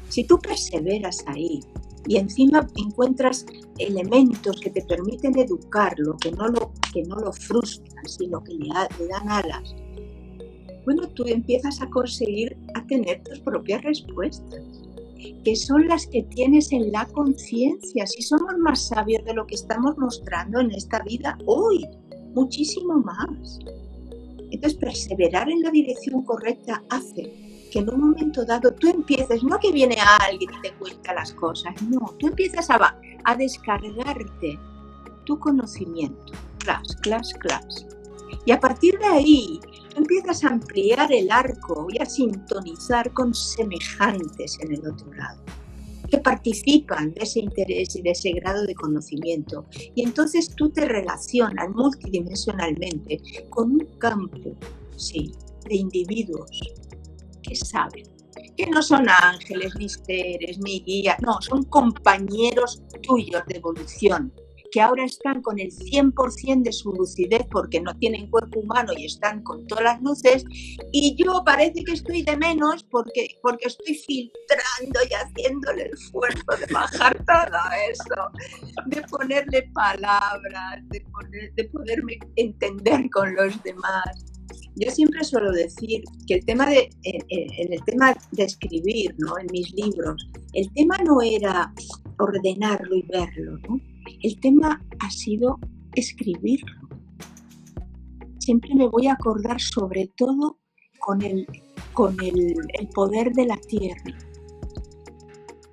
Si 0.09 0.25
tú 0.25 0.37
perseveras 0.37 1.23
ahí 1.29 1.61
y 2.09 2.17
encima 2.17 2.67
encuentras 2.75 3.47
elementos 3.79 4.61
que 4.61 4.71
te 4.71 4.83
permiten 4.83 5.39
educarlo, 5.39 6.17
que 6.17 6.33
no 6.33 6.49
lo, 6.49 6.73
que 6.93 7.05
no 7.05 7.21
lo 7.21 7.33
frustran, 7.33 8.05
sino 8.09 8.43
que 8.43 8.55
le, 8.55 8.69
dan 9.09 9.29
alas, 9.29 9.77
bueno, 10.85 11.09
tú 11.11 11.23
empiezas 11.29 11.81
a 11.81 11.89
conseguir 11.89 12.59
a 12.75 12.85
tener 12.89 13.23
tus 13.23 13.39
propias 13.39 13.85
respuestas, 13.85 14.61
que 15.45 15.57
son 15.57 15.87
las 15.87 16.07
que 16.07 16.23
tienes 16.25 16.73
en 16.73 16.93
la 16.93 17.07
conciencia. 17.07 18.07
Si 18.07 18.23
somos 18.23 18.57
más 18.59 18.89
sabios 18.89 19.25
de 19.25 19.35
lo 19.35 19.47
que 19.47 19.55
estamos 19.55 19.97
mostrando 19.99 20.61
en 20.61 20.71
esta 20.73 21.01
vida 21.03 21.39
hoy, 21.47 21.87
muchísimo 22.35 22.95
más. 22.99 23.59
Entonces, 24.51 24.79
perseverar 24.79 25.49
en 25.51 25.63
la 25.63 25.71
dirección 25.71 26.23
correcta 26.23 26.83
hace 26.91 27.69
que 27.73 27.81
en 27.81 27.91
un 27.93 28.01
momento 28.01 28.45
dado 28.45 28.73
tú 28.75 28.89
empieces, 28.89 29.43
no 29.43 29.59
que 29.59 29.73
viene 29.73 29.97
alguien 30.21 30.51
y 30.59 30.63
te 30.63 30.75
cuenta 30.75 31.15
las 31.15 31.33
cosas, 31.33 31.75
no, 31.83 32.15
tú 32.19 32.29
empiezas 32.29 32.71
a, 32.71 32.99
a 33.25 33.37
descargarte 33.37 34.59
tu 35.25 35.39
conocimiento, 35.39 36.33
class, 36.59 36.97
class, 37.03 37.35
class. 37.35 37.87
Y 38.45 38.53
a 38.53 38.61
partir 38.61 38.99
de 38.99 39.07
ahí 39.07 39.61
empiezas 39.97 40.45
a 40.45 40.49
ampliar 40.49 41.13
el 41.13 41.31
arco 41.31 41.87
y 41.91 42.01
a 42.01 42.07
sintonizar 42.07 43.13
con 43.13 43.35
semejantes 43.35 44.59
en 44.61 44.73
el 44.75 44.87
otro 44.87 45.13
lado, 45.15 45.43
que 46.11 46.19
participan 46.19 47.13
de 47.15 47.23
ese 47.23 47.41
interés 47.41 47.97
y 47.97 48.03
de 48.03 48.11
ese 48.11 48.33
grado 48.33 48.65
de 48.65 48.75
conocimiento. 48.75 49.65
Y 49.95 50.03
entonces 50.03 50.55
tú 50.55 50.71
te 50.71 50.85
relacionas 50.85 51.69
multidimensionalmente 51.71 53.21
con 53.51 53.73
un 53.73 53.87
campo, 53.99 54.55
sí, 54.97 55.33
de 55.69 55.77
individuos 55.77 56.51
que 57.43 57.57
saben, 57.57 58.05
que 58.57 58.67
no 58.67 58.83
son 58.83 59.07
ángeles, 59.09 59.75
ni 59.79 59.89
seres, 59.89 60.59
ni 60.59 60.81
guías, 60.81 61.17
no, 61.21 61.41
son 61.41 61.65
compañeros 61.65 62.83
tuyos 63.03 63.43
de 63.47 63.57
evolución, 63.57 64.33
que 64.71 64.81
ahora 64.81 65.05
están 65.05 65.43
con 65.43 65.59
el 65.59 65.71
100% 65.71 66.63
de 66.63 66.73
su 66.73 66.93
lucidez 66.93 67.47
porque 67.51 67.81
no 67.81 67.97
tienen 67.99 68.31
cuerpo 68.31 68.61
humano 68.61 68.93
y 68.97 69.07
están 69.07 69.43
con 69.43 69.67
todas 69.67 69.85
las 69.85 70.03
luces, 70.03 70.45
y 70.93 71.17
yo 71.23 71.43
parece 71.45 71.85
que 71.85 71.93
estoy 71.93 72.23
de 72.23 72.37
menos 72.37 72.85
porque, 72.85 73.29
porque 73.43 73.67
estoy 73.69 73.95
filtrando 73.95 75.01
y 75.09 75.15
haciéndole 75.15 75.83
el 75.85 75.93
esfuerzo 75.93 76.45
de 76.59 76.73
bajar 76.73 77.17
todo 77.27 77.59
eso, 77.91 78.87
de 78.87 79.03
ponerle 79.03 79.71
palabras, 79.75 80.81
de, 80.89 81.05
de 81.55 81.65
poderme 81.65 82.19
entender 82.37 83.09
con 83.11 83.35
los 83.35 83.63
demás. 83.63 84.25
Yo 84.77 84.91
siempre 84.91 85.25
suelo 85.25 85.53
decir 85.53 86.03
que 86.27 86.35
el 86.35 86.45
tema 86.45 86.69
de, 86.69 86.91
en, 87.03 87.73
el 87.73 87.83
tema 87.85 88.15
de 88.33 88.45
escribir, 88.45 89.15
¿no? 89.19 89.39
en 89.39 89.47
mis 89.51 89.73
libros, 89.73 90.29
el 90.53 90.71
tema 90.75 90.99
no 90.99 91.23
era 91.23 91.73
ordenarlo 92.19 92.95
y 92.95 93.03
verlo, 93.03 93.59
¿no? 93.69 93.81
El 94.23 94.39
tema 94.41 94.83
ha 95.01 95.11
sido 95.11 95.59
escribirlo. 95.95 96.89
Siempre 98.39 98.75
me 98.75 98.87
voy 98.89 99.09
a 99.09 99.15
acordar 99.15 99.61
sobre 99.61 100.09
todo 100.17 100.59
con 101.01 101.23
el, 101.23 101.47
con 101.93 102.17
el, 102.23 102.55
poder 102.95 103.33
de 103.33 103.47
la 103.47 103.57
tierra. 103.57 104.17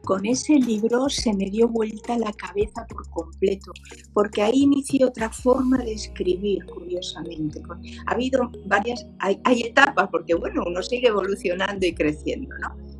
Con 0.03 0.25
ese 0.25 0.55
libro 0.55 1.07
se 1.07 1.33
me 1.33 1.49
dio 1.49 1.67
vuelta 1.69 2.17
la 2.17 2.33
cabeza 2.33 2.85
por 2.89 3.09
completo, 3.09 3.71
porque 4.13 4.41
ahí 4.41 4.63
inicié 4.63 5.05
otra 5.05 5.29
forma 5.29 5.77
de 5.77 5.93
escribir, 5.93 6.65
curiosamente. 6.65 7.61
Ha 8.05 8.11
habido 8.11 8.51
varias, 8.65 9.05
hay, 9.19 9.39
hay 9.45 9.61
etapas, 9.61 10.09
porque 10.11 10.33
bueno, 10.33 10.63
uno 10.67 10.83
sigue 10.83 11.07
evolucionando 11.07 11.85
y 11.85 11.93
creciendo, 11.93 12.49
¿no? 12.59 12.92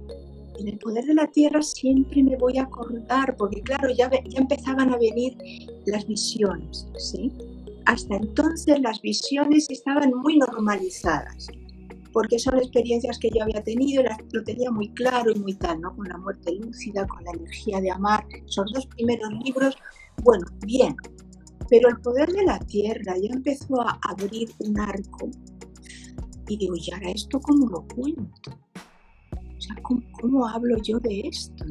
En 0.60 0.68
el 0.68 0.78
poder 0.78 1.06
de 1.06 1.14
la 1.14 1.28
tierra 1.28 1.62
siempre 1.62 2.24
me 2.24 2.38
voy 2.38 2.58
a 2.58 2.64
acordar, 2.64 3.36
porque 3.38 3.62
claro, 3.62 3.89
ya, 3.91 4.10
ya 4.10 4.39
empezaban 4.39 4.93
a 4.93 4.97
venir 4.97 5.38
las 5.86 6.08
visiones, 6.08 6.88
¿sí? 6.97 7.32
Hasta 7.86 8.16
entonces 8.16 8.80
las 8.82 9.01
visiones 9.01 9.70
estaban 9.70 10.14
muy 10.14 10.38
normalizadas, 10.38 11.47
porque 12.12 12.39
son 12.39 12.58
experiencias 12.58 13.18
que 13.20 13.30
yo 13.30 13.43
había 13.43 13.64
tenido, 13.64 14.04
lo 14.32 14.43
tenía 14.43 14.72
muy 14.72 14.89
claro 14.89 15.32
y 15.32 15.39
muy 15.39 15.56
tal, 15.56 15.82
¿no? 15.82 15.95
Con 15.95 16.08
la 16.08 16.18
muerte 16.18 16.54
lúcida, 16.56 17.08
con 17.08 17.24
la 17.24 17.32
energía 17.32 17.82
de 17.82 17.91
amar, 17.91 18.26
esos 18.45 18.72
dos 18.72 18.86
primeros 18.88 19.30
libros, 19.43 19.76
bueno, 20.24 20.45
bien, 20.66 20.95
pero 21.70 21.89
el 21.89 21.99
poder 22.01 22.32
de 22.32 22.43
la 22.43 22.60
tierra 22.60 23.16
ya 23.18 23.34
empezó 23.34 23.82
a 23.82 23.99
abrir 24.10 24.49
un 24.60 24.80
arco 24.80 25.30
y 26.47 26.58
digo, 26.58 26.76
¿y 26.76 26.93
ahora 26.93 27.12
esto 27.12 27.39
cómo 27.39 27.68
lo 27.68 27.86
cuento? 27.88 28.60
Sea, 29.64 29.76
¿cómo, 29.82 30.47
hablo 30.47 30.78
yo 30.82 30.99
de 30.99 31.22
esto? 31.22 31.66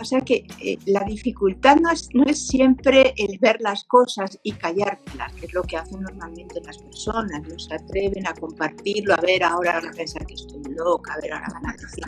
O 0.00 0.04
sea 0.04 0.22
que 0.22 0.46
eh, 0.62 0.78
la 0.86 1.04
dificultad 1.04 1.76
no 1.76 1.90
es, 1.90 2.08
no 2.14 2.24
es, 2.24 2.46
siempre 2.46 3.12
el 3.18 3.38
ver 3.38 3.60
las 3.60 3.84
cosas 3.84 4.38
y 4.42 4.52
callártelas, 4.52 5.32
que 5.34 5.46
es 5.46 5.52
lo 5.52 5.62
que 5.62 5.76
hacen 5.76 6.00
normalmente 6.00 6.60
las 6.64 6.78
personas, 6.78 7.42
no 7.46 7.58
se 7.58 7.74
atreven 7.74 8.26
a 8.26 8.32
compartirlo, 8.32 9.14
a 9.14 9.20
ver, 9.20 9.44
ahora 9.44 9.74
van 9.74 9.88
a 9.88 9.92
pensar 9.92 10.24
que 10.24 10.34
estoy 10.34 10.62
loca, 10.74 11.12
a 11.12 11.20
ver, 11.20 11.34
ahora 11.34 11.48
van 11.52 11.66
a 11.66 11.76
decir 11.76 12.04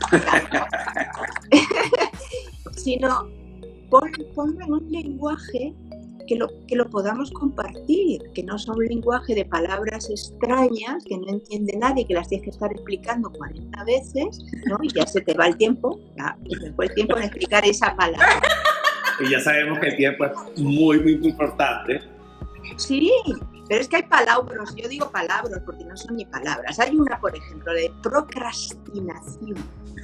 sino 2.76 3.28
ponlo 3.90 4.64
en 4.64 4.72
un 4.72 4.90
lenguaje 4.90 5.74
que 6.32 6.38
lo, 6.38 6.48
que 6.66 6.76
lo 6.76 6.88
podamos 6.88 7.30
compartir, 7.30 8.22
que 8.34 8.42
no 8.42 8.58
sea 8.58 8.72
un 8.72 8.86
lenguaje 8.86 9.34
de 9.34 9.44
palabras 9.44 10.08
extrañas 10.08 11.04
que 11.04 11.18
no 11.18 11.28
entiende 11.28 11.76
nadie, 11.76 12.06
que 12.06 12.14
las 12.14 12.28
tienes 12.28 12.44
que 12.44 12.50
estar 12.50 12.72
explicando 12.72 13.30
40 13.30 13.84
veces, 13.84 14.42
¿no? 14.66 14.78
Y 14.82 14.88
ya 14.94 15.06
se 15.06 15.20
te 15.20 15.34
va 15.34 15.48
el 15.48 15.58
tiempo, 15.58 16.00
ya 16.16 16.38
se 16.58 16.72
fue 16.72 16.86
el 16.86 16.94
tiempo 16.94 17.18
en 17.18 17.24
explicar 17.24 17.66
esa 17.66 17.94
palabra. 17.94 18.40
Y 19.20 19.30
ya 19.30 19.40
sabemos 19.40 19.78
que 19.78 19.88
el 19.88 19.96
tiempo 19.96 20.24
es 20.24 20.32
muy, 20.58 21.00
muy, 21.00 21.18
muy 21.18 21.28
importante. 21.28 22.00
Sí, 22.76 23.12
pero 23.68 23.82
es 23.82 23.88
que 23.88 23.96
hay 23.96 24.04
palabras, 24.04 24.74
yo 24.74 24.88
digo 24.88 25.10
palabras 25.10 25.60
porque 25.66 25.84
no 25.84 25.94
son 25.98 26.16
ni 26.16 26.24
palabras. 26.24 26.80
Hay 26.80 26.96
una, 26.96 27.20
por 27.20 27.36
ejemplo, 27.36 27.74
de 27.74 27.92
procrastinación. 28.02 29.56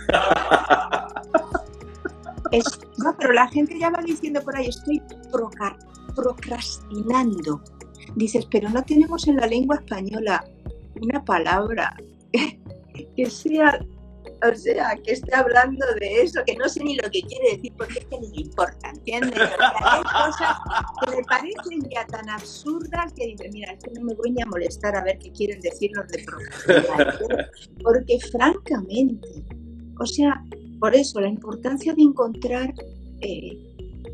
no, 2.98 3.16
pero 3.16 3.32
la 3.32 3.48
gente 3.48 3.78
ya 3.78 3.88
va 3.88 4.02
diciendo 4.02 4.42
por 4.42 4.54
ahí, 4.56 4.68
estoy 4.68 5.00
procrastinando. 5.32 5.97
Dices, 8.16 8.46
pero 8.50 8.68
no 8.70 8.82
tenemos 8.84 9.26
en 9.28 9.36
la 9.36 9.46
lengua 9.46 9.76
española 9.76 10.44
una 11.00 11.24
palabra 11.24 11.96
que 13.16 13.30
sea, 13.30 13.78
o 14.50 14.54
sea, 14.54 14.96
que 15.04 15.12
esté 15.12 15.34
hablando 15.34 15.84
de 16.00 16.22
eso, 16.22 16.40
que 16.46 16.56
no 16.56 16.68
sé 16.68 16.82
ni 16.82 16.96
lo 16.96 17.10
que 17.10 17.22
quiere 17.22 17.56
decir 17.56 17.72
porque 17.76 17.98
es 18.00 18.04
que 18.06 18.18
ni 18.20 18.28
le 18.28 18.42
importa, 18.42 18.90
¿entiendes? 18.90 19.38
hay 19.38 20.02
cosas 20.02 20.56
que 21.04 21.16
me 21.16 21.22
parecen 21.24 21.90
ya 21.90 22.06
tan 22.06 22.28
absurdas 22.28 23.12
que 23.14 23.26
dices, 23.26 23.50
mira, 23.52 23.72
es 23.72 23.84
que 23.84 23.90
no 23.92 24.04
me 24.04 24.14
voy 24.14 24.34
a 24.40 24.46
molestar 24.46 24.96
a 24.96 25.04
ver 25.04 25.18
qué 25.18 25.30
quieren 25.32 25.60
decirnos 25.60 26.08
de 26.08 26.24
procrastinar. 26.24 27.18
Porque 27.82 28.18
francamente, 28.32 29.28
o 30.00 30.06
sea, 30.06 30.42
por 30.80 30.94
eso 30.94 31.20
la 31.20 31.28
importancia 31.28 31.94
de 31.94 32.02
encontrar, 32.02 32.72
eh, 33.20 33.58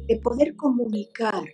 de 0.09 0.17
poder 0.17 0.55
comunicar. 0.57 1.45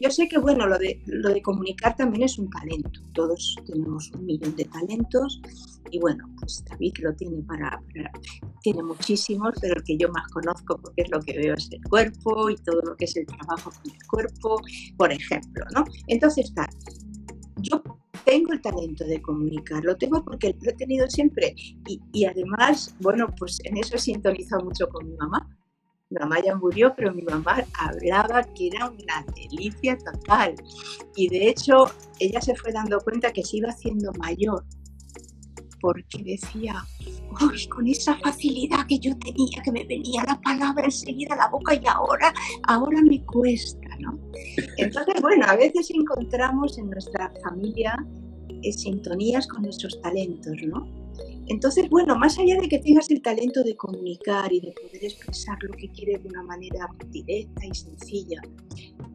Yo 0.00 0.10
sé 0.10 0.28
que, 0.28 0.38
bueno, 0.38 0.66
lo 0.66 0.78
de, 0.78 1.02
lo 1.06 1.28
de 1.28 1.42
comunicar 1.42 1.94
también 1.94 2.24
es 2.24 2.38
un 2.38 2.48
talento. 2.48 3.00
Todos 3.12 3.54
tenemos 3.66 4.10
un 4.12 4.24
millón 4.24 4.56
de 4.56 4.64
talentos 4.64 5.42
y, 5.90 5.98
bueno, 5.98 6.24
pues 6.38 6.64
David 6.70 6.94
lo 7.02 7.14
tiene 7.14 7.42
para, 7.42 7.82
tiene 8.62 8.82
muchísimos, 8.82 9.52
pero 9.60 9.74
el 9.76 9.84
que 9.84 9.98
yo 9.98 10.08
más 10.08 10.26
conozco 10.28 10.80
porque 10.80 11.02
es 11.02 11.10
lo 11.10 11.20
que 11.20 11.36
veo 11.36 11.54
es 11.54 11.68
el 11.70 11.82
cuerpo 11.82 12.48
y 12.48 12.56
todo 12.56 12.80
lo 12.80 12.96
que 12.96 13.04
es 13.04 13.16
el 13.16 13.26
trabajo 13.26 13.70
con 13.70 13.92
el 13.92 14.06
cuerpo, 14.06 14.60
por 14.96 15.12
ejemplo, 15.12 15.64
¿no? 15.74 15.84
Entonces, 16.06 16.46
está, 16.46 16.66
yo 17.56 17.82
tengo 18.24 18.52
el 18.52 18.60
talento 18.60 19.04
de 19.04 19.20
comunicar, 19.20 19.84
lo 19.84 19.96
tengo 19.96 20.24
porque 20.24 20.56
lo 20.62 20.70
he 20.70 20.74
tenido 20.74 21.08
siempre 21.08 21.54
y, 22.12 22.24
además, 22.24 22.94
bueno, 23.00 23.26
pues 23.38 23.58
en 23.64 23.76
eso 23.76 23.96
he 23.96 23.98
sintonizado 23.98 24.64
mucho 24.64 24.88
con 24.88 25.08
mi 25.08 25.16
mamá. 25.16 25.48
Mi 26.10 26.18
mamá 26.18 26.40
ya 26.44 26.56
murió, 26.56 26.92
pero 26.96 27.14
mi 27.14 27.22
mamá 27.22 27.64
hablaba 27.78 28.42
que 28.42 28.66
era 28.66 28.90
una 28.90 29.24
delicia 29.34 29.96
total. 29.96 30.54
Y 31.14 31.28
de 31.28 31.48
hecho, 31.48 31.84
ella 32.18 32.40
se 32.40 32.54
fue 32.56 32.72
dando 32.72 32.98
cuenta 33.00 33.32
que 33.32 33.44
se 33.44 33.58
iba 33.58 33.68
haciendo 33.68 34.12
mayor, 34.14 34.64
porque 35.80 36.22
decía, 36.24 36.84
Uy, 37.40 37.66
con 37.68 37.86
esa 37.86 38.16
facilidad 38.16 38.86
que 38.88 38.98
yo 38.98 39.16
tenía, 39.18 39.62
que 39.62 39.70
me 39.70 39.84
venía 39.84 40.24
la 40.24 40.40
palabra 40.40 40.84
enseguida 40.84 41.34
a 41.34 41.36
la 41.36 41.48
boca 41.48 41.74
y 41.74 41.86
ahora, 41.86 42.34
ahora 42.66 43.00
me 43.02 43.24
cuesta, 43.24 43.88
¿no? 44.00 44.18
Entonces, 44.76 45.14
bueno, 45.22 45.46
a 45.46 45.54
veces 45.54 45.90
encontramos 45.90 46.76
en 46.76 46.90
nuestra 46.90 47.32
familia 47.42 47.94
eh, 48.62 48.72
sintonías 48.72 49.46
con 49.46 49.62
nuestros 49.62 50.00
talentos, 50.02 50.56
¿no? 50.64 50.99
Entonces, 51.50 51.90
bueno, 51.90 52.16
más 52.16 52.38
allá 52.38 52.60
de 52.60 52.68
que 52.68 52.78
tengas 52.78 53.10
el 53.10 53.22
talento 53.22 53.64
de 53.64 53.76
comunicar 53.76 54.52
y 54.52 54.60
de 54.60 54.70
poder 54.70 55.04
expresar 55.04 55.58
lo 55.64 55.72
que 55.72 55.88
quieres 55.88 56.22
de 56.22 56.28
una 56.28 56.44
manera 56.44 56.88
directa 57.08 57.66
y 57.66 57.74
sencilla, 57.74 58.40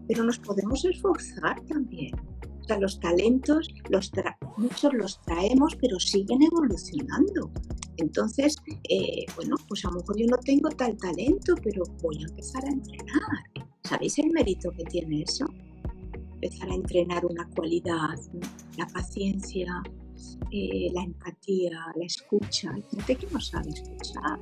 pero 0.05 0.25
nos 0.25 0.37
podemos 0.39 0.83
esforzar 0.83 1.61
también. 1.61 2.13
O 2.59 2.63
sea, 2.65 2.77
los 2.77 2.99
talentos, 2.99 3.73
los 3.89 4.11
muchos 4.57 4.93
los 4.93 5.21
traemos, 5.21 5.77
pero 5.77 5.97
siguen 5.97 6.41
evolucionando. 6.43 7.51
Entonces, 7.95 8.57
eh, 8.89 9.25
bueno, 9.37 9.55
pues 9.69 9.85
a 9.85 9.91
lo 9.91 9.99
mejor 9.99 10.17
yo 10.17 10.27
no 10.27 10.37
tengo 10.37 10.67
tal 10.71 10.97
talento, 10.97 11.55
pero 11.63 11.83
voy 12.01 12.21
a 12.21 12.27
empezar 12.27 12.65
a 12.65 12.69
entrenar. 12.69 13.65
¿Sabéis 13.85 14.19
el 14.19 14.31
mérito 14.31 14.71
que 14.71 14.83
tiene 14.83 15.21
eso? 15.21 15.45
Empezar 16.41 16.69
a 16.69 16.75
entrenar 16.75 17.25
una 17.25 17.49
cualidad, 17.51 18.19
la 18.77 18.87
paciencia, 18.87 19.81
eh, 20.51 20.91
la 20.93 21.03
empatía, 21.03 21.71
la 21.95 22.05
escucha. 22.05 22.71
Hay 22.73 22.83
gente 22.91 23.15
que 23.15 23.27
no 23.31 23.39
sabe 23.39 23.69
escuchar. 23.69 24.39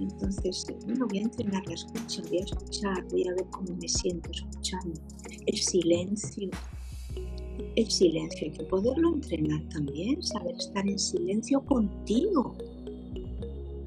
Entonces, 0.00 0.66
bueno, 0.86 1.06
voy 1.06 1.18
a 1.18 1.22
entrenar 1.22 1.66
la 1.66 1.74
escucha, 1.74 2.22
voy 2.28 2.38
a 2.38 2.44
escuchar, 2.44 3.04
voy 3.10 3.28
a 3.28 3.34
ver 3.34 3.46
cómo 3.50 3.76
me 3.76 3.88
siento 3.88 4.30
escuchando. 4.30 5.00
El 5.46 5.56
silencio. 5.56 6.50
El 7.76 7.90
silencio 7.90 8.46
hay 8.46 8.52
que 8.52 8.64
poderlo 8.64 9.14
entrenar 9.14 9.62
también, 9.68 10.22
saber 10.22 10.56
estar 10.56 10.86
en 10.88 10.98
silencio 10.98 11.64
contigo 11.64 12.56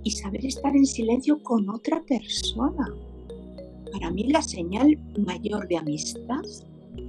y 0.04 0.12
saber 0.12 0.46
estar 0.46 0.76
en 0.76 0.86
silencio 0.86 1.42
con 1.44 1.70
otra 1.70 2.02
persona. 2.06 2.94
Para 3.92 4.12
mí 4.12 4.24
la 4.28 4.42
señal 4.42 4.98
mayor 5.26 5.68
de 5.68 5.78
amistad 5.78 6.44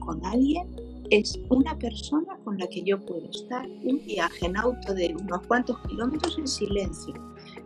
con 0.00 0.24
alguien 0.24 0.66
es 1.11 1.38
una 1.48 1.78
persona 1.78 2.28
con 2.49 2.57
la 2.57 2.66
que 2.66 2.82
yo 2.82 2.99
puedo 2.99 3.28
estar 3.28 3.66
un 3.66 4.01
viaje 4.07 4.46
en 4.46 4.57
auto 4.57 4.94
de 4.94 5.14
unos 5.20 5.46
cuantos 5.46 5.78
kilómetros 5.86 6.38
en 6.38 6.49
silencio, 6.49 7.12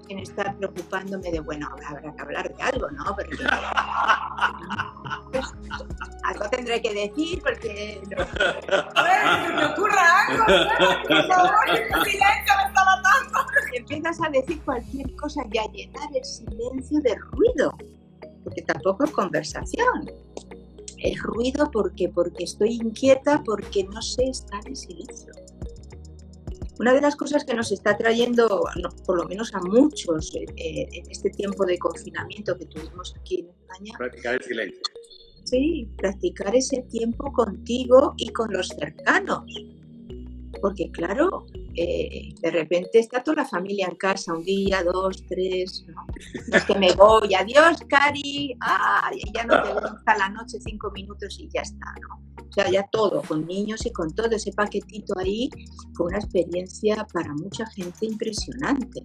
sin 0.09 0.19
estar 0.19 0.57
preocupándome 0.57 1.31
de, 1.31 1.39
bueno, 1.39 1.69
habrá 1.87 2.13
que 2.13 2.21
hablar 2.21 2.53
de 2.53 2.61
algo, 2.65 2.91
¿no? 2.91 3.15
Pero 3.17 3.31
pues, 5.31 5.47
algo 6.25 6.49
tendré 6.51 6.83
que 6.83 6.93
decir 6.95 7.41
porque... 7.43 8.03
No, 8.11 8.27
me 9.55 9.67
ocurra 9.67 10.27
algo, 10.27 10.47
por 11.07 11.27
favor, 11.29 11.71
el 11.71 11.87
silencio 12.05 12.57
me 12.57 12.65
está 12.67 12.85
matando. 12.85 13.39
Empiezas 13.75 14.21
a 14.21 14.31
decir 14.31 14.61
cualquier 14.63 15.15
cosa 15.15 15.45
y 15.53 15.59
a 15.59 15.71
llenar 15.71 16.09
el 16.13 16.25
silencio 16.25 17.01
de 17.03 17.15
ruido, 17.31 17.73
porque 18.43 18.63
tampoco 18.63 19.05
es 19.05 19.13
conversación 19.13 20.11
el 21.03 21.19
ruido 21.19 21.71
porque 21.71 22.09
porque 22.09 22.45
estoy 22.45 22.75
inquieta 22.75 23.43
porque 23.45 23.85
no 23.85 24.01
sé 24.01 24.25
estar 24.25 24.67
en 24.67 24.77
silencio. 24.77 25.33
Una 26.79 26.95
de 26.95 27.01
las 27.01 27.17
cosas 27.17 27.45
que 27.45 27.55
nos 27.55 27.71
está 27.71 27.97
trayendo 27.97 28.65
por 29.07 29.17
lo 29.17 29.25
menos 29.29 29.55
a 29.55 29.61
muchos 29.61 30.35
eh, 30.35 30.47
eh, 30.57 30.89
en 30.93 31.11
este 31.11 31.31
tiempo 31.31 31.65
de 31.67 31.79
confinamiento 31.79 32.57
que 32.57 32.67
tuvimos 32.67 33.15
aquí 33.21 33.41
en 33.41 33.49
España 33.51 33.93
practicar 33.99 34.35
el 34.37 34.43
silencio. 34.43 34.83
sí 35.45 35.89
practicar 35.99 36.55
ese 36.57 36.83
tiempo 36.91 37.33
contigo 37.33 38.15
y 38.17 38.29
con 38.29 38.53
los 38.53 38.69
cercanos. 38.69 39.45
Porque 40.61 40.91
claro, 40.93 41.47
eh, 41.75 42.35
de 42.41 42.51
repente 42.51 42.99
está 42.99 43.23
toda 43.23 43.43
la 43.43 43.49
familia 43.49 43.87
en 43.89 43.97
casa, 43.97 44.35
un 44.35 44.45
día, 44.45 44.83
dos, 44.83 45.25
tres. 45.27 45.85
Es 46.53 46.65
que 46.65 46.79
me 46.79 46.93
voy, 46.95 47.35
adiós, 47.35 47.79
Cari, 47.89 48.55
ay, 48.61 49.21
ya 49.35 49.45
no 49.45 49.63
te 49.63 49.69
veo 49.69 49.87
hasta 49.87 50.19
la 50.19 50.29
noche, 50.29 50.59
cinco 50.61 50.91
minutos 50.91 51.39
y 51.39 51.49
ya 51.53 51.63
está. 51.63 51.87
O 52.39 52.53
sea, 52.53 52.71
ya 52.71 52.87
todo, 52.93 53.23
con 53.23 53.47
niños 53.47 53.87
y 53.87 53.93
con 53.93 54.15
todo 54.15 54.29
ese 54.31 54.53
paquetito 54.53 55.19
ahí, 55.19 55.49
fue 55.95 56.07
una 56.07 56.19
experiencia 56.19 57.07
para 57.13 57.33
mucha 57.35 57.65
gente 57.71 58.07
impresionante. 58.07 59.03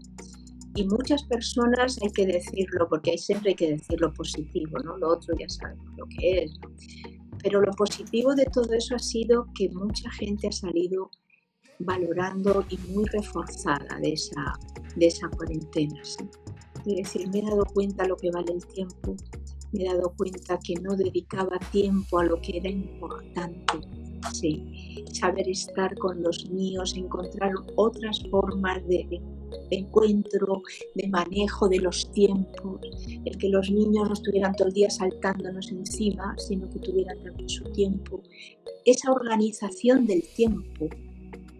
Y 0.75 0.83
muchas 0.83 1.23
personas, 1.23 1.97
hay 2.03 2.11
que 2.11 2.25
decirlo, 2.25 2.87
porque 2.89 3.11
hay, 3.11 3.17
siempre 3.17 3.51
hay 3.51 3.55
que 3.55 3.71
decir 3.71 3.99
lo 4.01 4.13
positivo, 4.13 4.77
¿no? 4.83 4.97
Lo 4.97 5.13
otro 5.13 5.33
ya 5.39 5.47
sabemos 5.47 5.87
lo 5.95 6.05
que 6.07 6.43
es. 6.43 6.51
Pero 7.41 7.61
lo 7.61 7.71
positivo 7.71 8.35
de 8.35 8.45
todo 8.45 8.73
eso 8.73 8.95
ha 8.95 8.99
sido 8.99 9.47
que 9.55 9.69
mucha 9.69 10.11
gente 10.11 10.49
ha 10.49 10.51
salido 10.51 11.09
valorando 11.79 12.65
y 12.69 12.77
muy 12.91 13.05
reforzada 13.05 13.99
de 14.01 14.13
esa, 14.13 14.53
de 14.95 15.07
esa 15.07 15.29
cuarentena. 15.29 16.01
Es 16.01 16.95
decir, 16.95 17.29
me 17.29 17.39
he 17.39 17.43
dado 17.43 17.65
cuenta 17.65 18.07
lo 18.07 18.15
que 18.15 18.31
vale 18.31 18.53
el 18.53 18.65
tiempo, 18.65 19.15
me 19.71 19.83
he 19.83 19.87
dado 19.87 20.13
cuenta 20.15 20.57
que 20.63 20.75
no 20.75 20.95
dedicaba 20.95 21.59
tiempo 21.71 22.19
a 22.19 22.25
lo 22.25 22.39
que 22.41 22.57
era 22.57 22.69
importante. 22.69 23.79
Sí, 24.33 25.05
saber 25.13 25.47
estar 25.49 25.95
con 25.97 26.21
los 26.21 26.49
míos, 26.49 26.95
encontrar 26.95 27.51
otras 27.75 28.21
formas 28.29 28.85
de, 28.87 29.05
de, 29.69 29.77
encuentro, 29.77 30.61
de 30.95 31.07
manejo 31.07 31.69
de 31.69 31.79
los 31.79 32.11
tiempos, 32.11 32.81
el 33.25 33.37
que 33.37 33.49
los 33.49 33.69
niños 33.69 34.07
no 34.07 34.13
estuvieran 34.13 34.53
todo 34.55 34.67
el 34.67 34.73
día 34.73 34.89
saltándonos 34.89 35.71
encima, 35.71 36.35
sino 36.37 36.69
que 36.69 36.79
tuvieran 36.79 37.21
también 37.23 37.49
su 37.49 37.63
tiempo. 37.71 38.21
Esa 38.85 39.11
organización 39.11 40.05
del 40.05 40.23
tiempo 40.35 40.89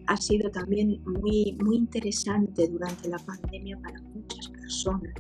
ha 0.08 0.18
sido 0.18 0.49
también 0.51 1.01
muy, 1.05 1.58
muy 1.64 1.76
interesante 1.78 2.68
durante 2.68 3.10
la 3.10 3.18
pandemia 3.20 3.78
para 3.82 4.01
muchas 4.01 4.47
personas. 4.49 5.14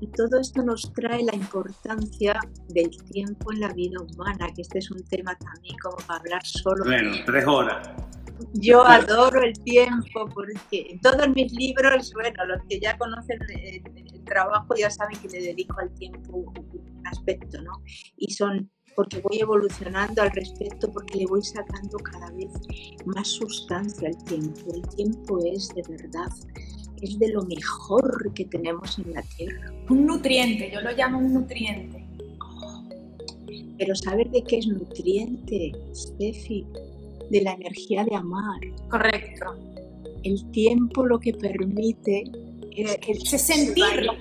Y 0.00 0.06
todo 0.08 0.38
esto 0.40 0.62
nos 0.62 0.92
trae 0.92 1.22
la 1.24 1.34
importancia 1.34 2.38
del 2.68 2.90
tiempo 3.10 3.52
en 3.52 3.60
la 3.60 3.72
vida 3.72 4.00
humana, 4.00 4.48
que 4.54 4.62
este 4.62 4.78
es 4.78 4.90
un 4.90 5.02
tema 5.04 5.34
también 5.36 5.76
como 5.82 5.96
para 6.06 6.20
hablar 6.20 6.44
solo. 6.44 6.84
Bueno, 6.84 7.12
tres 7.24 7.46
horas. 7.46 7.88
Yo 8.52 8.84
adoro 8.84 9.42
el 9.42 9.54
tiempo 9.60 10.26
porque 10.34 10.88
en 10.90 11.00
todos 11.00 11.28
mis 11.34 11.52
libros, 11.52 12.12
bueno, 12.12 12.44
los 12.46 12.58
que 12.68 12.80
ya 12.80 12.98
conocen 12.98 13.38
el, 13.48 13.82
el 14.12 14.24
trabajo 14.24 14.74
ya 14.76 14.90
saben 14.90 15.18
que 15.20 15.28
le 15.28 15.40
dedico 15.40 15.78
al 15.78 15.94
tiempo 15.94 16.38
un 16.38 17.06
aspecto, 17.06 17.62
¿no? 17.62 17.72
Y 18.16 18.32
son 18.32 18.70
porque 18.94 19.20
voy 19.20 19.40
evolucionando 19.40 20.22
al 20.22 20.30
respecto, 20.30 20.90
porque 20.92 21.18
le 21.18 21.26
voy 21.26 21.42
sacando 21.42 21.98
cada 21.98 22.30
vez 22.32 22.50
más 23.04 23.28
sustancia 23.28 24.08
al 24.08 24.24
tiempo. 24.24 24.72
El 24.72 24.82
tiempo 24.94 25.38
es 25.44 25.68
de 25.74 25.82
verdad, 25.88 26.30
es 27.02 27.18
de 27.18 27.28
lo 27.28 27.42
mejor 27.42 28.32
que 28.34 28.44
tenemos 28.44 28.98
en 28.98 29.12
la 29.12 29.22
Tierra. 29.36 29.72
Un 29.88 30.06
nutriente, 30.06 30.70
yo 30.72 30.80
lo 30.80 30.92
llamo 30.92 31.18
un 31.18 31.34
nutriente. 31.34 32.04
Pero 33.78 33.94
saber 33.96 34.30
de 34.30 34.42
qué 34.44 34.58
es 34.58 34.66
nutriente, 34.68 35.72
Steffi, 35.92 36.64
de 37.30 37.42
la 37.42 37.52
energía 37.52 38.04
de 38.04 38.14
amar. 38.14 38.60
Correcto. 38.88 39.46
El 40.22 40.50
tiempo 40.52 41.04
lo 41.04 41.18
que 41.18 41.32
permite 41.32 42.24
es 42.76 42.96
que 42.98 43.14
se 43.14 43.38
sentirlo. 43.38 44.12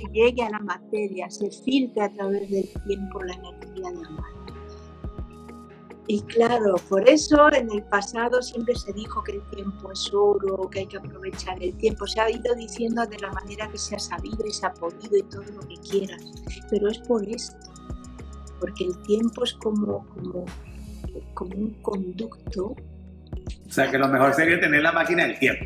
Que 0.00 0.12
llegue 0.12 0.42
a 0.42 0.50
la 0.50 0.58
materia, 0.58 1.30
se 1.30 1.50
filtra 1.50 2.06
a 2.06 2.12
través 2.12 2.50
del 2.50 2.68
tiempo 2.86 3.22
la 3.22 3.34
energía 3.34 3.69
de 3.88 4.06
amar. 4.06 4.40
Y 6.06 6.22
claro, 6.22 6.74
por 6.88 7.08
eso 7.08 7.52
en 7.52 7.70
el 7.70 7.84
pasado 7.84 8.42
siempre 8.42 8.74
se 8.74 8.92
dijo 8.92 9.22
que 9.22 9.36
el 9.36 9.42
tiempo 9.50 9.92
es 9.92 10.12
oro, 10.12 10.68
que 10.68 10.80
hay 10.80 10.86
que 10.86 10.96
aprovechar 10.96 11.62
el 11.62 11.72
tiempo. 11.76 12.04
Se 12.04 12.20
ha 12.20 12.28
ido 12.28 12.52
diciendo 12.56 13.06
de 13.06 13.16
la 13.18 13.30
manera 13.30 13.68
que 13.70 13.78
se 13.78 13.94
ha 13.94 13.98
sabido 14.00 14.44
y 14.44 14.50
se 14.50 14.66
ha 14.66 14.74
podido 14.74 15.16
y 15.16 15.22
todo 15.22 15.44
lo 15.44 15.60
que 15.68 15.76
quieras. 15.88 16.20
Pero 16.68 16.88
es 16.88 16.98
por 16.98 17.24
esto, 17.28 17.56
porque 18.58 18.86
el 18.86 18.98
tiempo 19.02 19.44
es 19.44 19.54
como, 19.54 20.04
como, 20.08 20.46
como 21.34 21.56
un 21.56 21.74
conducto. 21.80 22.74
O 23.68 23.70
sea 23.70 23.88
que 23.88 23.96
lo 23.96 24.08
mejor 24.08 24.34
sería 24.34 24.58
tener 24.58 24.82
la 24.82 24.90
máquina 24.90 25.26
del 25.26 25.38
tiempo 25.38 25.64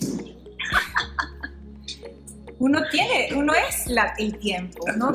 uno 2.58 2.80
tiene, 2.90 3.28
uno 3.34 3.52
es 3.54 3.86
la, 3.86 4.14
el 4.18 4.36
tiempo, 4.38 4.84
¿no? 4.96 5.12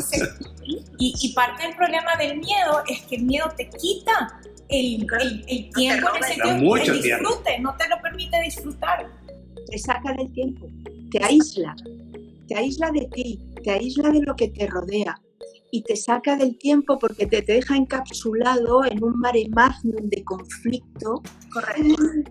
y, 0.64 0.84
y, 0.98 1.34
parte 1.34 1.64
del 1.64 1.76
problema 1.76 2.16
del 2.18 2.38
miedo 2.38 2.84
es 2.88 3.02
que 3.02 3.18
el 3.18 3.24
miedo 3.24 3.52
te 3.58 3.70
quita 3.70 4.40
el, 4.70 5.06
el, 5.20 5.46
el 5.48 5.70
tiempo 5.72 6.08
en 6.16 6.82
el 6.82 7.02
disfrute, 7.02 7.60
no 7.60 7.76
te 7.76 7.88
lo 7.90 8.02
permite 8.02 8.40
disfrutar. 8.42 9.08
Te 9.70 9.78
saca 9.78 10.14
del 10.14 10.32
tiempo, 10.32 10.68
te 11.12 11.24
aísla, 11.24 11.76
te 12.48 12.56
aísla 12.56 12.92
de 12.92 13.08
ti, 13.14 13.40
te 13.64 13.72
aísla 13.72 14.10
de 14.10 14.22
lo 14.22 14.36
que 14.36 14.50
te 14.50 14.68
rodea 14.68 15.20
y 15.74 15.82
te 15.82 15.96
saca 15.96 16.36
del 16.36 16.56
tiempo 16.60 17.00
porque 17.00 17.26
te 17.26 17.42
deja 17.42 17.76
encapsulado 17.76 18.86
en 18.86 19.04
un 19.04 19.20
mare 19.20 19.48
magnum 19.50 20.08
de 20.08 20.24
conflicto, 20.24 21.24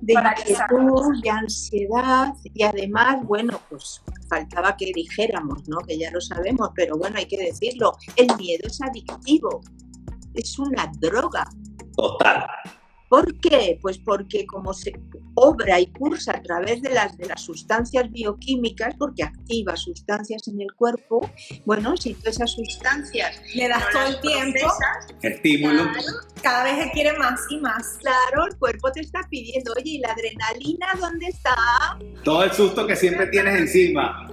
de 0.01 0.13
inquietud, 0.13 1.21
de 1.21 1.29
ansiedad 1.29 2.35
y 2.55 2.63
además, 2.63 3.17
bueno, 3.25 3.61
pues 3.69 4.01
faltaba 4.29 4.77
que 4.77 4.93
dijéramos, 4.95 5.69
¿no? 5.69 5.79
Que 5.79 5.99
ya 5.99 6.13
lo 6.13 6.21
sabemos, 6.21 6.71
pero 6.77 6.97
bueno, 6.97 7.17
hay 7.19 7.27
que 7.27 7.39
decirlo, 7.39 7.97
el 8.15 8.29
miedo 8.37 8.69
es 8.69 8.81
adictivo, 8.81 9.61
es 10.35 10.57
una 10.61 10.93
droga. 11.01 11.45
Total. 11.97 12.47
¿Por 13.13 13.39
qué? 13.41 13.79
Pues 13.83 13.99
porque 13.99 14.47
como 14.47 14.73
se, 14.73 14.99
obra 15.35 15.79
y 15.79 15.87
cursa 15.89 16.33
a 16.33 16.41
través 16.41 16.81
de 16.81 16.89
las, 16.95 17.15
de 17.19 17.27
las 17.27 17.43
sustancias 17.43 18.11
bioquímicas, 18.11 18.95
porque 18.99 19.23
activa 19.23 19.77
sustancias 19.77 20.49
en 20.49 20.63
el 20.63 20.73
cuerpo, 20.73 21.31
bueno, 21.67 21.95
si 21.99 22.15
tú 22.15 22.31
esas 22.31 22.53
sustancias 22.53 23.39
le 23.55 23.69
das 23.69 23.85
todo 23.93 24.07
el 24.07 24.21
tiempo, 24.23 24.67
estímulo, 25.21 25.83
cada 26.43 26.65
vez 26.65 26.91
quiere 26.95 27.13
más 27.19 27.39
y 27.51 27.59
más. 27.59 27.99
Claro, 28.01 28.47
el 28.47 28.57
cuerpo 28.57 28.91
te 28.91 29.01
está 29.01 29.21
pidiendo, 29.29 29.75
oye, 29.77 29.91
¿y 29.91 29.99
la 29.99 30.13
adrenalina 30.13 30.87
dónde 30.99 31.27
está? 31.27 31.55
Todo 32.25 32.45
el 32.45 32.53
susto 32.53 32.87
que 32.87 32.97
siempre 32.97 33.27
tienes 33.27 33.61
encima. 33.61 34.27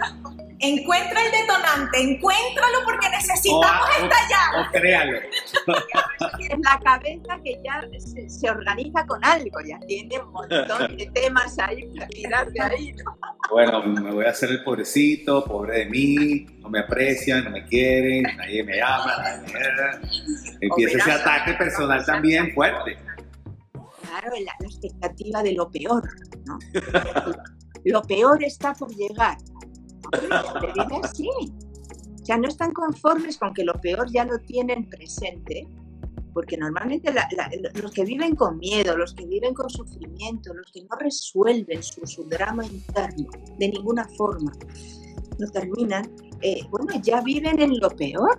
Encuentra 0.61 1.25
el 1.25 1.31
detonante, 1.31 2.01
encuéntralo 2.01 2.79
porque 2.83 3.09
necesitamos 3.09 3.89
estallar. 3.91 4.67
O, 4.67 4.71
créalo. 4.71 5.17
Es 5.17 6.49
la 6.59 6.79
cabeza 6.83 7.39
que 7.43 7.61
ya 7.63 7.81
se, 8.27 8.49
organiza 8.49 9.05
con 9.05 9.23
algo, 9.23 9.61
ya 9.65 9.79
tiene 9.87 10.19
un 10.19 10.33
montón 10.33 10.97
de 10.97 11.05
temas 11.13 11.57
ahí 11.59 11.87
para 11.95 12.07
tirar 12.07 12.51
de 12.51 12.61
ahí. 12.61 12.95
Bueno, 13.49 13.83
me 13.83 14.11
voy 14.11 14.25
a 14.25 14.31
hacer 14.31 14.49
el 14.49 14.63
pobrecito, 14.63 15.45
pobre 15.45 15.79
de 15.79 15.85
mí, 15.85 16.45
no 16.59 16.69
me 16.69 16.79
aprecian, 16.79 17.45
no 17.45 17.51
me 17.51 17.65
quieren, 17.65 18.23
nadie 18.37 18.63
me 18.63 18.81
ama, 18.81 19.15
nadie 19.17 19.53
me... 19.53 20.67
Empieza 20.67 20.97
ese 20.97 21.11
ataque 21.11 21.53
personal 21.53 22.05
también 22.05 22.53
fuerte. 22.53 22.97
Claro, 24.01 24.31
la, 24.43 24.53
la 24.59 24.67
expectativa 24.67 25.41
de 25.41 25.53
lo 25.53 25.71
peor, 25.71 26.03
¿no? 26.45 26.59
lo 27.85 28.01
peor 28.01 28.43
está 28.43 28.73
por 28.73 28.93
llegar 28.93 29.37
así. 31.03 31.29
O 31.29 32.25
sea, 32.25 32.37
no 32.37 32.47
están 32.47 32.71
conformes 32.73 33.37
con 33.37 33.53
que 33.53 33.63
lo 33.63 33.73
peor 33.73 34.11
ya 34.11 34.25
lo 34.25 34.39
tienen 34.39 34.87
presente, 34.89 35.67
porque 36.33 36.57
normalmente 36.57 37.11
los 37.73 37.91
que 37.91 38.05
viven 38.05 38.35
con 38.35 38.57
miedo, 38.59 38.95
los 38.97 39.13
que 39.13 39.25
viven 39.25 39.53
con 39.53 39.69
sufrimiento, 39.69 40.53
los 40.53 40.71
que 40.71 40.83
no 40.83 40.95
resuelven 40.99 41.81
su, 41.81 42.23
drama 42.25 42.65
interno 42.65 43.29
de 43.57 43.69
ninguna 43.69 44.07
forma, 44.17 44.51
no 45.39 45.47
terminan, 45.51 46.11
eh, 46.41 46.61
bueno, 46.69 46.87
ya 47.01 47.21
viven 47.21 47.59
en 47.59 47.79
lo 47.79 47.89
peor. 47.89 48.37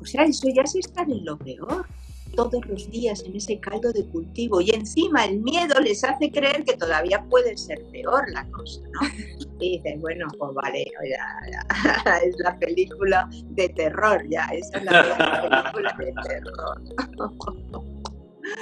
O 0.00 0.04
sea, 0.04 0.24
eso 0.24 0.48
ya 0.54 0.62
es 0.62 0.74
estar 0.74 1.08
en 1.10 1.24
lo 1.24 1.38
peor 1.38 1.86
todos 2.32 2.64
los 2.66 2.90
días 2.90 3.22
en 3.24 3.36
ese 3.36 3.58
caldo 3.60 3.92
de 3.92 4.04
cultivo 4.06 4.60
y 4.60 4.70
encima 4.70 5.24
el 5.24 5.40
miedo 5.40 5.78
les 5.80 6.02
hace 6.04 6.30
creer 6.30 6.64
que 6.64 6.76
todavía 6.76 7.24
puede 7.28 7.56
ser 7.56 7.82
peor 7.90 8.24
la 8.30 8.46
cosa, 8.50 8.80
¿no? 8.92 9.00
Y 9.60 9.76
dicen, 9.78 10.00
bueno, 10.00 10.26
pues 10.38 10.54
vale, 10.54 10.84
ya, 11.08 12.18
es 12.24 12.34
la 12.40 12.58
película 12.58 13.28
de 13.30 13.68
terror, 13.68 14.20
ya, 14.28 14.46
esa 14.46 14.78
es 14.78 14.84
la 14.84 15.72
película 15.72 15.96
de 15.98 16.12
terror. 16.28 17.92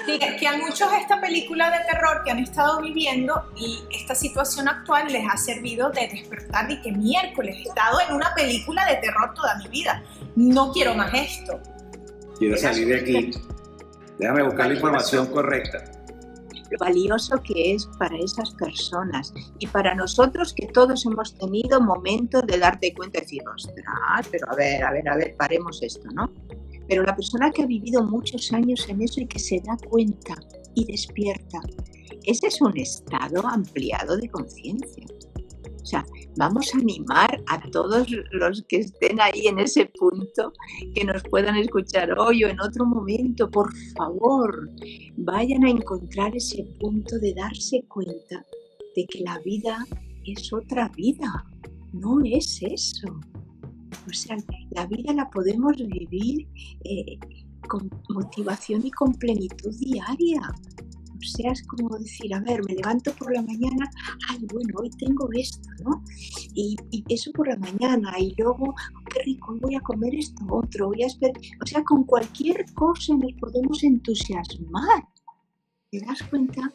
Sí, 0.06 0.18
que 0.18 0.46
a 0.46 0.56
muchos 0.58 0.88
esta 1.00 1.20
película 1.20 1.70
de 1.70 1.78
terror 1.90 2.22
que 2.24 2.30
han 2.30 2.38
estado 2.38 2.80
viviendo 2.82 3.50
y 3.56 3.78
esta 3.90 4.14
situación 4.14 4.68
actual 4.68 5.10
les 5.10 5.24
ha 5.26 5.36
servido 5.36 5.90
de 5.90 6.08
despertar 6.08 6.70
y 6.70 6.80
que 6.82 6.92
miércoles 6.92 7.56
he 7.56 7.68
estado 7.68 7.98
en 8.06 8.14
una 8.14 8.32
película 8.34 8.84
de 8.86 8.96
terror 8.96 9.32
toda 9.34 9.56
mi 9.56 9.68
vida. 9.68 10.02
No 10.36 10.72
quiero 10.72 10.94
más 10.94 11.12
esto. 11.14 11.60
Quiero 12.38 12.56
salir 12.56 12.88
de 12.88 12.96
aquí. 12.96 13.30
Déjame 14.20 14.42
buscar 14.42 14.68
la 14.68 14.74
información 14.74 15.26
correcta. 15.28 15.82
Lo 16.70 16.78
valioso 16.78 17.42
que 17.42 17.74
es 17.74 17.86
para 17.98 18.16
esas 18.18 18.50
personas 18.50 19.32
y 19.58 19.66
para 19.66 19.94
nosotros 19.94 20.52
que 20.52 20.66
todos 20.66 21.06
hemos 21.06 21.34
tenido 21.34 21.80
momentos 21.80 22.46
de 22.46 22.58
darte 22.58 22.92
cuenta 22.92 23.18
y 23.18 23.22
decir, 23.22 23.42
ostras, 23.48 24.28
pero 24.30 24.46
a 24.50 24.54
ver, 24.54 24.84
a 24.84 24.92
ver, 24.92 25.08
a 25.08 25.16
ver, 25.16 25.34
paremos 25.36 25.82
esto, 25.82 26.06
¿no? 26.12 26.30
Pero 26.86 27.02
la 27.02 27.16
persona 27.16 27.50
que 27.50 27.62
ha 27.62 27.66
vivido 27.66 28.04
muchos 28.04 28.52
años 28.52 28.86
en 28.90 29.00
eso 29.00 29.22
y 29.22 29.26
que 29.26 29.38
se 29.38 29.60
da 29.60 29.76
cuenta 29.88 30.34
y 30.74 30.84
despierta, 30.84 31.60
ese 32.24 32.48
es 32.48 32.60
un 32.60 32.76
estado 32.76 33.46
ampliado 33.46 34.18
de 34.18 34.28
conciencia. 34.28 35.06
Sea, 35.90 36.06
vamos 36.36 36.72
a 36.72 36.78
animar 36.78 37.42
a 37.48 37.60
todos 37.72 38.06
los 38.30 38.62
que 38.68 38.76
estén 38.76 39.20
ahí 39.20 39.48
en 39.48 39.58
ese 39.58 39.86
punto, 39.86 40.52
que 40.94 41.04
nos 41.04 41.20
puedan 41.24 41.56
escuchar 41.56 42.16
hoy 42.16 42.44
o 42.44 42.48
en 42.48 42.60
otro 42.60 42.86
momento, 42.86 43.50
por 43.50 43.74
favor, 43.96 44.70
vayan 45.16 45.64
a 45.64 45.70
encontrar 45.70 46.36
ese 46.36 46.62
punto 46.78 47.18
de 47.18 47.34
darse 47.34 47.82
cuenta 47.88 48.46
de 48.94 49.04
que 49.06 49.24
la 49.24 49.40
vida 49.40 49.84
es 50.24 50.52
otra 50.52 50.88
vida, 50.90 51.44
no 51.92 52.20
es 52.24 52.62
eso. 52.62 53.08
O 54.08 54.12
sea, 54.12 54.36
la 54.70 54.86
vida 54.86 55.12
la 55.12 55.28
podemos 55.28 55.76
vivir 55.76 56.46
eh, 56.84 57.18
con 57.68 57.90
motivación 58.10 58.86
y 58.86 58.92
con 58.92 59.12
plenitud 59.14 59.74
diaria 59.76 60.40
sea, 61.26 61.52
es 61.52 61.62
como 61.66 61.96
decir, 61.98 62.34
a 62.34 62.40
ver, 62.40 62.62
me 62.64 62.74
levanto 62.74 63.12
por 63.12 63.32
la 63.32 63.42
mañana, 63.42 63.90
ay, 64.28 64.46
bueno, 64.52 64.74
hoy 64.80 64.90
tengo 64.90 65.28
esto, 65.32 65.68
¿no? 65.84 66.02
Y, 66.54 66.76
eso 67.08 67.32
por 67.32 67.48
la 67.48 67.56
mañana, 67.56 68.12
y 68.18 68.34
luego, 68.36 68.74
qué 69.12 69.22
rico, 69.24 69.56
voy 69.60 69.74
a 69.74 69.80
comer 69.80 70.14
esto 70.14 70.44
otro, 70.48 70.88
voy 70.88 71.02
a 71.02 71.06
esperar. 71.06 71.40
O 71.62 71.66
sea, 71.66 71.82
con 71.84 72.04
cualquier 72.04 72.64
cosa 72.74 73.14
nos 73.14 73.32
podemos 73.34 73.82
entusiasmar. 73.82 75.06
¿Te 75.90 76.00
das 76.00 76.22
cuenta? 76.24 76.72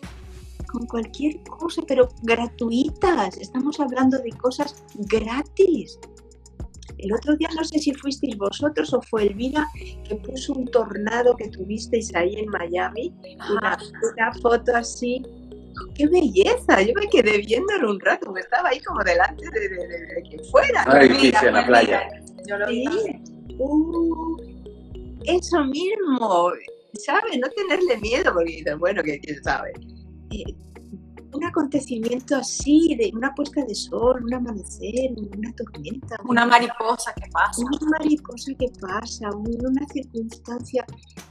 Con 0.72 0.86
cualquier 0.88 1.42
cosa, 1.44 1.82
pero 1.88 2.10
gratuitas. 2.24 3.38
Estamos 3.38 3.80
hablando 3.80 4.18
de 4.20 4.32
cosas 4.32 4.84
gratis. 4.96 6.00
El 6.98 7.14
otro 7.14 7.36
día 7.36 7.50
no 7.56 7.64
sé 7.64 7.80
si 7.80 7.94
fuisteis 7.94 8.38
vosotros 8.38 8.94
o 8.94 9.02
fue 9.02 9.24
Elvira 9.24 9.68
que 10.08 10.16
puso 10.16 10.54
un 10.54 10.66
tornado 10.66 11.36
que 11.36 11.50
tuvisteis 11.50 12.14
ahí 12.16 12.36
en 12.36 12.50
Miami, 12.50 13.14
una, 13.50 14.34
foto 14.42 14.76
así. 14.76 15.22
¡Qué 15.94 16.08
belleza! 16.08 16.82
Yo 16.82 16.94
me 16.96 17.08
quedé 17.08 17.40
viéndolo 17.40 17.92
un 17.92 18.00
rato, 18.00 18.32
me 18.32 18.40
estaba 18.40 18.70
ahí 18.70 18.80
como 18.80 19.04
delante 19.04 19.44
de, 19.44 20.24
que 20.30 20.44
fuera. 20.50 20.86
Ay, 20.88 21.34
en 21.44 21.54
la 21.54 21.66
playa. 21.66 22.08
Yo 22.48 22.58
lo 22.58 22.68
vi. 22.68 22.86
Uh, 23.58 24.38
eso 25.26 25.66
mismo, 25.66 26.52
¿sabes? 26.94 27.38
No 27.40 27.50
tenerle 27.50 27.98
miedo, 27.98 28.32
porque 28.34 28.64
bueno, 28.80 29.04
que 29.04 29.20
quién 29.20 29.44
sabe. 29.44 29.74
Eh, 30.32 30.56
un 31.36 31.44
acontecimiento 31.44 32.36
así, 32.38 32.96
de 32.96 33.12
una 33.14 33.34
puesta 33.34 33.64
de 33.66 33.76
sol, 33.76 34.24
un 34.24 34.34
amanecer, 34.34 35.12
una 35.38 35.52
tormenta. 35.54 36.18
Una 36.28 36.46
mariposa 36.46 37.14
que 37.14 37.30
pasa. 37.32 37.62
Una 37.62 38.00
mariposa 38.00 38.54
que 38.58 38.72
pasa, 38.80 39.30
una 39.36 39.86
circunstancia. 39.88 40.86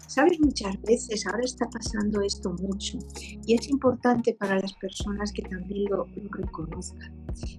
Sabes, 0.07 0.39
muchas 0.41 0.81
veces 0.83 1.27
ahora 1.27 1.43
está 1.45 1.69
pasando 1.71 2.21
esto 2.21 2.51
mucho 2.61 2.99
y 3.47 3.55
es 3.55 3.69
importante 3.69 4.35
para 4.35 4.61
las 4.61 4.73
personas 4.75 5.33
que 5.33 5.43
también 5.43 5.87
lo, 5.91 6.07
reconozcan, 6.31 7.13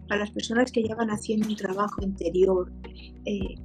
para 0.07 0.21
las 0.21 0.31
personas 0.31 0.71
que 0.71 0.83
ya 0.83 0.95
van 0.95 1.09
haciendo 1.09 1.47
un 1.49 1.55
trabajo 1.55 2.01
interior. 2.03 2.71
Eh, 3.25 3.55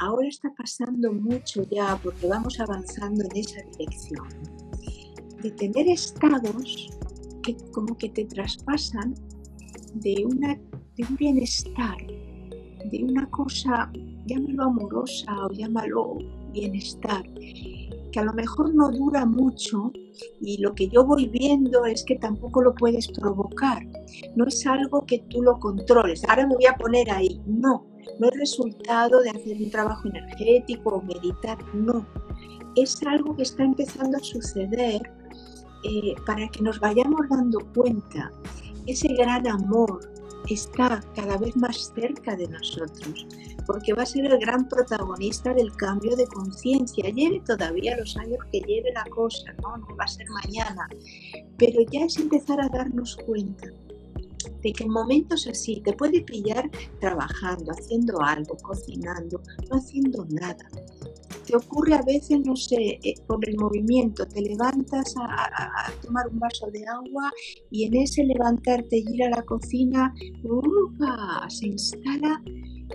ahora 0.00 0.28
está 0.28 0.52
pasando 0.56 1.12
mucho 1.12 1.62
ya 1.70 1.98
porque 2.02 2.26
vamos 2.26 2.58
avanzando 2.60 3.24
en 3.24 3.36
esa 3.36 3.62
dirección 3.78 4.28
de 5.42 5.50
tener 5.52 5.88
estados 5.88 6.88
que 7.44 7.56
como 7.72 7.96
que 7.96 8.08
te 8.08 8.24
traspasan 8.24 9.14
de, 9.94 10.24
una, 10.26 10.54
de 10.96 11.04
un 11.08 11.16
bienestar, 11.16 11.96
de 12.90 13.04
una 13.04 13.28
cosa, 13.30 13.90
llámalo 14.26 14.64
amorosa 14.64 15.46
o 15.46 15.52
llámalo 15.52 16.18
bienestar, 16.52 17.22
que 18.12 18.20
a 18.20 18.24
lo 18.24 18.32
mejor 18.32 18.74
no 18.74 18.90
dura 18.90 19.26
mucho 19.26 19.92
y 20.40 20.58
lo 20.58 20.74
que 20.74 20.88
yo 20.88 21.04
voy 21.04 21.28
viendo 21.28 21.84
es 21.84 22.04
que 22.04 22.16
tampoco 22.16 22.62
lo 22.62 22.74
puedes 22.74 23.08
provocar. 23.08 23.84
No 24.36 24.46
es 24.46 24.64
algo 24.66 25.04
que 25.06 25.18
tú 25.30 25.42
lo 25.42 25.58
controles. 25.58 26.22
Ahora 26.28 26.46
me 26.46 26.54
voy 26.54 26.66
a 26.66 26.76
poner 26.76 27.10
ahí. 27.10 27.40
No, 27.46 27.84
no 28.20 28.28
es 28.28 28.38
resultado 28.38 29.20
de 29.20 29.30
hacer 29.30 29.56
un 29.60 29.70
trabajo 29.70 30.08
energético 30.08 30.90
o 30.90 31.02
meditar. 31.02 31.58
No, 31.74 32.06
es 32.76 33.02
algo 33.04 33.34
que 33.36 33.42
está 33.42 33.64
empezando 33.64 34.16
a 34.16 34.20
suceder 34.20 35.02
eh, 35.84 36.14
para 36.26 36.48
que 36.48 36.62
nos 36.62 36.80
vayamos 36.80 37.28
dando 37.28 37.60
cuenta, 37.74 38.30
ese 38.86 39.08
gran 39.14 39.46
amor 39.46 40.00
está 40.48 41.02
cada 41.14 41.38
vez 41.38 41.56
más 41.56 41.92
cerca 41.94 42.36
de 42.36 42.48
nosotros, 42.48 43.26
porque 43.66 43.94
va 43.94 44.02
a 44.02 44.06
ser 44.06 44.26
el 44.26 44.38
gran 44.38 44.68
protagonista 44.68 45.54
del 45.54 45.74
cambio 45.76 46.16
de 46.16 46.26
conciencia. 46.26 47.08
Lleve 47.10 47.40
todavía 47.40 47.96
los 47.96 48.16
años 48.16 48.38
que 48.52 48.60
lleve 48.60 48.92
la 48.92 49.04
cosa, 49.04 49.52
¿no? 49.62 49.76
no 49.78 49.96
va 49.96 50.04
a 50.04 50.08
ser 50.08 50.26
mañana, 50.30 50.88
pero 51.56 51.80
ya 51.90 52.04
es 52.04 52.18
empezar 52.18 52.60
a 52.60 52.68
darnos 52.68 53.16
cuenta 53.26 53.68
de 54.62 54.72
que 54.72 54.84
en 54.84 54.90
momentos 54.90 55.46
así 55.46 55.80
te 55.84 55.92
puede 55.92 56.22
pillar 56.22 56.70
trabajando, 57.00 57.72
haciendo 57.72 58.20
algo, 58.22 58.56
cocinando, 58.62 59.40
no 59.70 59.76
haciendo 59.76 60.26
nada, 60.30 60.66
te 61.46 61.56
ocurre 61.56 61.94
a 61.94 62.02
veces, 62.02 62.40
no 62.44 62.56
sé, 62.56 62.98
eh, 63.02 63.14
por 63.26 63.46
el 63.48 63.56
movimiento, 63.56 64.26
te 64.26 64.40
levantas 64.40 65.14
a, 65.18 65.92
tomar 66.02 66.28
un 66.28 66.38
vaso 66.38 66.66
de 66.70 66.84
agua 66.86 67.30
y 67.70 67.84
en 67.84 67.96
ese 67.96 68.24
levantarte 68.24 68.98
y 68.98 69.14
ir 69.14 69.24
a 69.24 69.30
la 69.30 69.42
cocina, 69.42 70.14
se 71.48 71.66
instala 71.66 72.42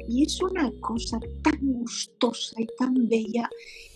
y 0.08 0.24
es 0.24 0.42
una 0.42 0.72
cosa 0.82 1.20
tan 1.44 1.60
gustosa 1.62 2.62
y 2.62 2.68
tan 2.78 3.08
bella. 3.08 3.50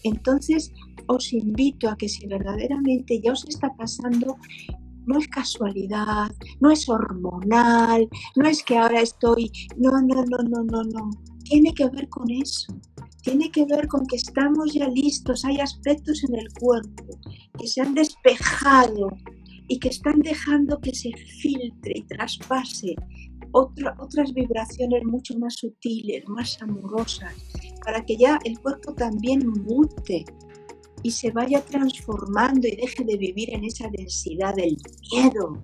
Entonces 0.03 0.71
os 1.07 1.33
invito 1.33 1.89
a 1.89 1.97
que 1.97 2.09
si 2.09 2.25
verdaderamente 2.27 3.21
ya 3.21 3.31
os 3.33 3.45
está 3.47 3.73
pasando, 3.75 4.37
no 5.05 5.19
es 5.19 5.27
casualidad, 5.27 6.31
no 6.61 6.71
es 6.71 6.87
hormonal, 6.87 8.07
no 8.35 8.47
es 8.47 8.63
que 8.63 8.77
ahora 8.77 9.01
estoy, 9.01 9.51
no, 9.77 9.91
no, 10.01 10.23
no, 10.25 10.37
no, 10.37 10.63
no, 10.63 10.83
no. 10.83 11.09
Tiene 11.43 11.73
que 11.73 11.89
ver 11.89 12.07
con 12.09 12.29
eso. 12.31 12.73
Tiene 13.23 13.49
que 13.49 13.65
ver 13.65 13.87
con 13.87 14.05
que 14.05 14.17
estamos 14.17 14.73
ya 14.73 14.87
listos, 14.87 15.45
hay 15.45 15.59
aspectos 15.59 16.23
en 16.25 16.35
el 16.35 16.47
cuerpo 16.59 17.05
que 17.57 17.67
se 17.67 17.81
han 17.81 17.95
despejado 17.95 19.09
y 19.67 19.79
que 19.79 19.89
están 19.89 20.19
dejando 20.19 20.79
que 20.79 20.93
se 20.93 21.11
filtre 21.13 21.93
y 21.95 22.03
traspase 22.03 22.95
otras 23.53 24.33
vibraciones 24.33 25.03
mucho 25.05 25.37
más 25.37 25.55
sutiles, 25.55 26.27
más 26.27 26.61
amorosas, 26.61 27.33
para 27.85 28.03
que 28.03 28.17
ya 28.17 28.39
el 28.45 28.59
cuerpo 28.59 28.93
también 28.93 29.47
mute 29.47 30.25
y 31.03 31.11
se 31.11 31.31
vaya 31.31 31.61
transformando 31.61 32.67
y 32.67 32.75
deje 32.75 33.03
de 33.03 33.17
vivir 33.17 33.53
en 33.53 33.63
esa 33.65 33.89
densidad 33.89 34.55
del 34.55 34.77
miedo, 35.11 35.63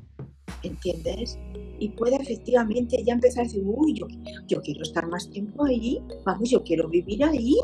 ¿entiendes? 0.63 1.37
Y 1.79 1.89
pueda 1.89 2.17
efectivamente 2.17 3.01
ya 3.03 3.13
empezar 3.13 3.41
a 3.41 3.47
decir, 3.47 3.63
uy, 3.65 3.93
yo, 3.93 4.07
yo 4.47 4.61
quiero 4.61 4.81
estar 4.81 5.07
más 5.07 5.29
tiempo 5.29 5.65
ahí, 5.65 6.01
vamos, 6.25 6.49
yo 6.49 6.63
quiero 6.63 6.89
vivir 6.89 7.23
ahí, 7.23 7.55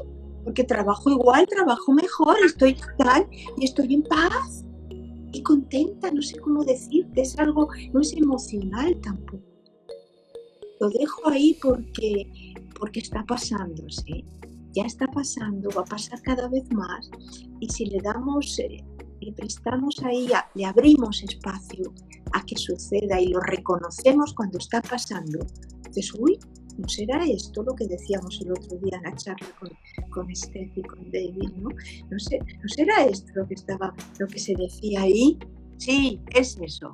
porque 0.44 0.64
trabajo 0.64 1.10
igual, 1.10 1.48
trabajo 1.48 1.92
mejor, 1.92 2.38
estoy 2.46 2.78
tal 2.98 3.28
y 3.58 3.66
estoy 3.66 3.94
en 3.94 4.04
paz 4.04 4.64
y 5.34 5.42
contenta, 5.42 6.12
no 6.12 6.22
sé 6.22 6.40
cómo 6.40 6.64
decirte, 6.64 7.22
es 7.22 7.38
algo, 7.38 7.68
no 7.94 8.00
es 8.00 8.14
emocional 8.14 8.96
tampoco. 9.02 9.44
Lo 10.80 10.90
dejo 10.90 11.30
ahí 11.30 11.58
porque, 11.62 12.54
porque 12.80 13.00
está 13.00 13.26
pasando, 13.26 13.84
¿sí? 13.90 14.24
Ya 14.74 14.84
está 14.84 15.08
pasando, 15.08 15.70
va 15.76 15.82
a 15.82 15.86
pasar 15.86 16.22
cada 16.22 16.48
vez 16.48 16.72
más 16.72 17.10
y 17.60 17.68
si 17.70 17.86
le 17.86 18.00
damos, 18.02 18.60
eh, 18.60 18.84
le 19.22 19.34
prestamos 19.34 20.02
ahí, 20.04 20.30
le 20.54 20.66
abrimos 20.66 21.24
espacio 21.24 21.94
a 22.34 22.46
que 22.46 22.58
suceda 22.58 23.20
y 23.20 23.30
lo 23.30 23.40
reconocemos 23.40 24.34
cuando 24.34 24.58
está 24.58 24.82
pasando, 24.82 25.40
dices, 25.88 26.14
uy, 26.18 26.38
¿no 26.78 26.88
será 26.90 27.24
esto 27.26 27.64
lo 27.64 27.74
que 27.76 27.88
decíamos 27.88 28.40
el 28.42 28.52
otro 28.52 28.78
día 28.78 28.98
en 28.98 29.04
la 29.04 29.16
charla 29.16 29.48
con, 29.60 29.70
con 30.10 30.36
Steph 30.36 30.78
y 30.78 30.82
con 30.82 31.12
David? 31.12 31.52
¿no? 31.58 31.70
¿no? 32.10 32.20
Sé, 32.20 32.40
¿No 32.40 32.68
será 32.68 33.06
esto 33.06 33.32
lo 33.36 33.48
que, 33.48 33.54
estaba, 33.54 33.94
lo 34.20 34.28
que 34.28 34.40
se 34.40 34.54
decía 34.56 35.02
ahí? 35.02 35.38
Sí, 35.78 36.22
es 36.34 36.58
eso. 36.62 36.92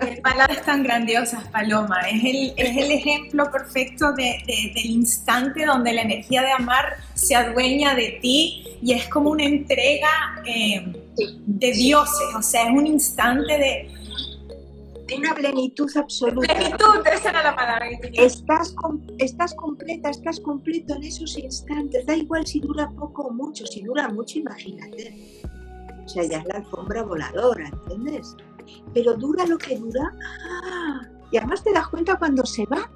Qué 0.00 0.20
palabras 0.22 0.64
tan 0.64 0.82
grandiosas, 0.82 1.44
Paloma. 1.48 2.00
Es 2.10 2.24
el, 2.24 2.52
es 2.56 2.76
el 2.76 2.90
ejemplo 2.90 3.50
perfecto 3.50 4.12
de, 4.12 4.42
del 4.74 4.86
instante 4.86 5.64
donde 5.64 5.92
la 5.92 6.02
energía 6.02 6.42
de 6.42 6.52
amar 6.52 6.96
se 7.14 7.34
adueña 7.34 7.94
de 7.94 8.18
ti 8.20 8.66
y 8.82 8.92
es 8.92 9.08
como 9.08 9.30
una 9.30 9.44
entrega 9.44 10.42
eh, 10.44 10.92
de 11.46 11.72
dioses. 11.72 12.34
O 12.36 12.42
sea, 12.42 12.64
es 12.64 12.70
un 12.70 12.86
instante 12.86 13.58
de, 13.58 13.90
de 15.06 15.16
una 15.16 15.34
plenitud 15.34 15.90
absoluta. 15.96 16.54
Plenitud, 16.54 17.06
esa 17.12 17.30
era 17.30 17.42
la 17.42 17.56
palabra 17.56 17.88
que 17.88 17.96
tenía. 17.98 18.22
Estás, 18.22 18.74
estás 19.18 19.54
completa, 19.54 20.10
estás 20.10 20.40
completo 20.40 20.94
en 20.94 21.04
esos 21.04 21.36
instantes. 21.38 22.06
Da 22.06 22.16
igual 22.16 22.46
si 22.46 22.60
dura 22.60 22.90
poco 22.90 23.22
o 23.22 23.30
mucho. 23.30 23.66
Si 23.66 23.82
dura 23.82 24.08
mucho, 24.08 24.38
imagínate. 24.38 25.42
O 26.04 26.08
sea, 26.08 26.24
ya 26.24 26.38
es 26.38 26.44
la 26.44 26.56
alfombra 26.56 27.02
voladora, 27.02 27.68
¿entiendes? 27.68 28.36
Pero 28.92 29.14
dura 29.14 29.46
lo 29.46 29.58
que 29.58 29.78
dura. 29.78 30.12
¡ah! 30.44 31.08
Y 31.30 31.38
además 31.38 31.62
te 31.62 31.72
das 31.72 31.88
cuenta 31.88 32.18
cuando 32.18 32.44
se 32.44 32.66
va. 32.66 32.90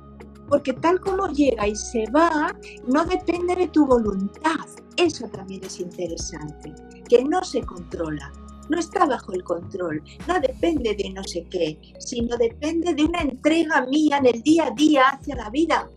Porque 0.49 0.73
tal 0.73 1.01
como 1.01 1.29
llega 1.29 1.69
y 1.69 1.77
se 1.77 2.07
va, 2.11 2.55
no 2.87 3.05
depende 3.05 3.55
de 3.55 3.69
tu 3.69 3.87
voluntad. 3.87 4.67
Eso 4.97 5.29
también 5.29 5.63
es 5.65 5.79
interesante. 5.81 6.75
Que 7.09 7.23
no 7.25 7.45
se 7.45 7.61
controla 7.63 8.33
no 8.69 8.79
está 8.79 9.07
bajo 9.07 9.33
el 9.33 9.43
control, 9.43 10.03
no 10.27 10.41
depende 10.41 10.95
de 10.95 11.11
no 11.11 11.25
sé 11.25 11.47
qué, 11.51 11.79
sino 11.99 12.37
depende 12.37 12.95
de 12.95 13.05
una 13.05 13.23
entrega 13.23 13.87
mía 13.87 14.19
en 14.19 14.27
el 14.27 14.43
día 14.43 14.67
a 14.67 14.71
día 14.71 15.09
hacia 15.09 15.37
la 15.37 15.51
vida. 15.51 15.89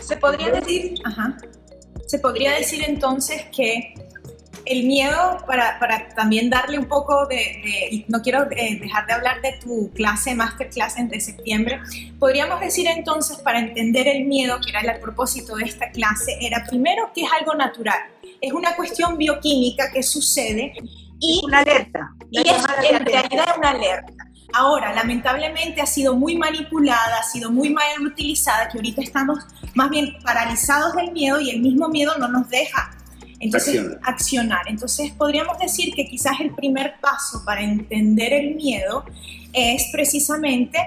Se 0.00 0.16
podría 0.16 0.50
decir, 0.50 0.94
se 2.06 2.18
podría 2.18 2.52
decir 2.54 2.82
entonces 2.86 3.44
que 3.54 3.94
el 4.64 4.84
miedo, 4.84 5.38
para, 5.46 5.78
también 6.14 6.50
darle 6.50 6.78
un 6.78 6.86
poco 6.86 7.26
de, 7.26 8.04
no 8.08 8.22
quiero 8.22 8.46
eh, 8.50 8.78
dejar 8.80 9.06
de 9.06 9.12
hablar 9.12 9.40
de 9.42 9.52
tu 9.54 9.90
clase, 9.94 10.34
masterclass 10.34 10.96
de 10.96 11.20
septiembre, 11.20 11.80
podríamos 12.18 12.60
decir 12.60 12.86
entonces, 12.86 13.38
para 13.38 13.58
entender 13.58 14.08
el 14.08 14.24
miedo, 14.24 14.58
que 14.60 14.70
era 14.70 14.80
el 14.80 15.00
propósito 15.00 15.56
de 15.56 15.64
esta 15.64 15.90
clase, 15.90 16.36
era 16.40 16.64
primero 16.68 17.10
que 17.14 17.22
es 17.22 17.30
algo 17.38 17.54
natural, 17.54 17.98
es 18.40 18.52
una 18.52 18.76
cuestión 18.76 19.16
bioquímica 19.16 19.90
que 19.92 20.02
sucede 20.02 20.74
y 21.20 21.40
una 21.44 21.60
alerta. 21.60 22.14
Y 22.30 22.40
es, 22.40 22.64
en 22.90 23.04
realidad 23.04 23.54
una 23.58 23.70
alerta. 23.70 24.12
Ahora, 24.52 24.92
lamentablemente 24.92 25.80
ha 25.80 25.86
sido 25.86 26.14
muy 26.14 26.36
manipulada, 26.36 27.18
ha 27.20 27.22
sido 27.22 27.52
muy 27.52 27.70
mal 27.70 27.84
utilizada, 28.04 28.68
que 28.68 28.78
ahorita 28.78 29.02
estamos 29.02 29.38
más 29.74 29.90
bien 29.90 30.16
paralizados 30.24 30.96
del 30.96 31.12
miedo 31.12 31.40
y 31.40 31.50
el 31.50 31.60
mismo 31.60 31.88
miedo 31.88 32.16
no 32.18 32.26
nos 32.26 32.48
deja 32.48 32.90
entonces, 33.40 33.82
accionar. 34.02 34.68
Entonces, 34.68 35.10
podríamos 35.12 35.58
decir 35.58 35.94
que 35.94 36.06
quizás 36.06 36.38
el 36.40 36.54
primer 36.54 36.94
paso 37.00 37.42
para 37.44 37.62
entender 37.62 38.32
el 38.32 38.54
miedo 38.54 39.04
es 39.52 39.88
precisamente 39.92 40.78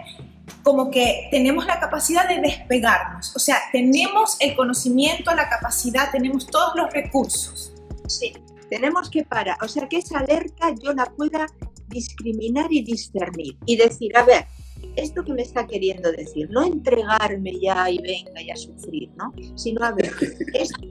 como 0.62 0.89
que 0.91 1.28
tenemos 1.32 1.66
la 1.66 1.80
capacidad 1.80 2.28
de 2.28 2.39
despegarnos, 2.39 3.36
o 3.36 3.39
sea, 3.39 3.58
tenemos 3.72 4.38
el 4.39 4.56
conocimiento, 4.56 5.34
la 5.36 5.49
capacidad, 5.49 6.12
tenemos 6.12 6.47
todos 6.47 6.74
los 6.76 6.91
recursos. 6.91 7.74
Sí, 8.08 8.34
tenemos 8.70 9.10
que 9.10 9.24
parar, 9.24 9.58
o 9.62 9.68
sea, 9.68 9.88
que 9.88 9.97
esa 9.97 10.20
alerta 10.20 10.74
yo 10.82 10.93
la 10.93 11.06
pueda 11.06 11.47
discriminar 11.88 12.72
y 12.72 12.84
discernir 12.84 13.58
y 13.66 13.76
decir, 13.78 14.16
a 14.18 14.24
ver, 14.24 14.45
esto 14.96 15.24
que 15.24 15.34
me 15.34 15.41
está 15.41 15.66
queriendo 15.66 16.12
decir, 16.12 16.50
no 16.52 16.64
entregarme 16.64 17.54
ya 17.60 17.89
y 17.89 17.98
venga 18.00 18.41
ya 18.46 18.54
a 18.54 18.58
sufrir, 18.58 19.10
¿no? 19.16 19.34
Sino 19.56 19.84
a 19.84 19.91
ver, 19.91 20.12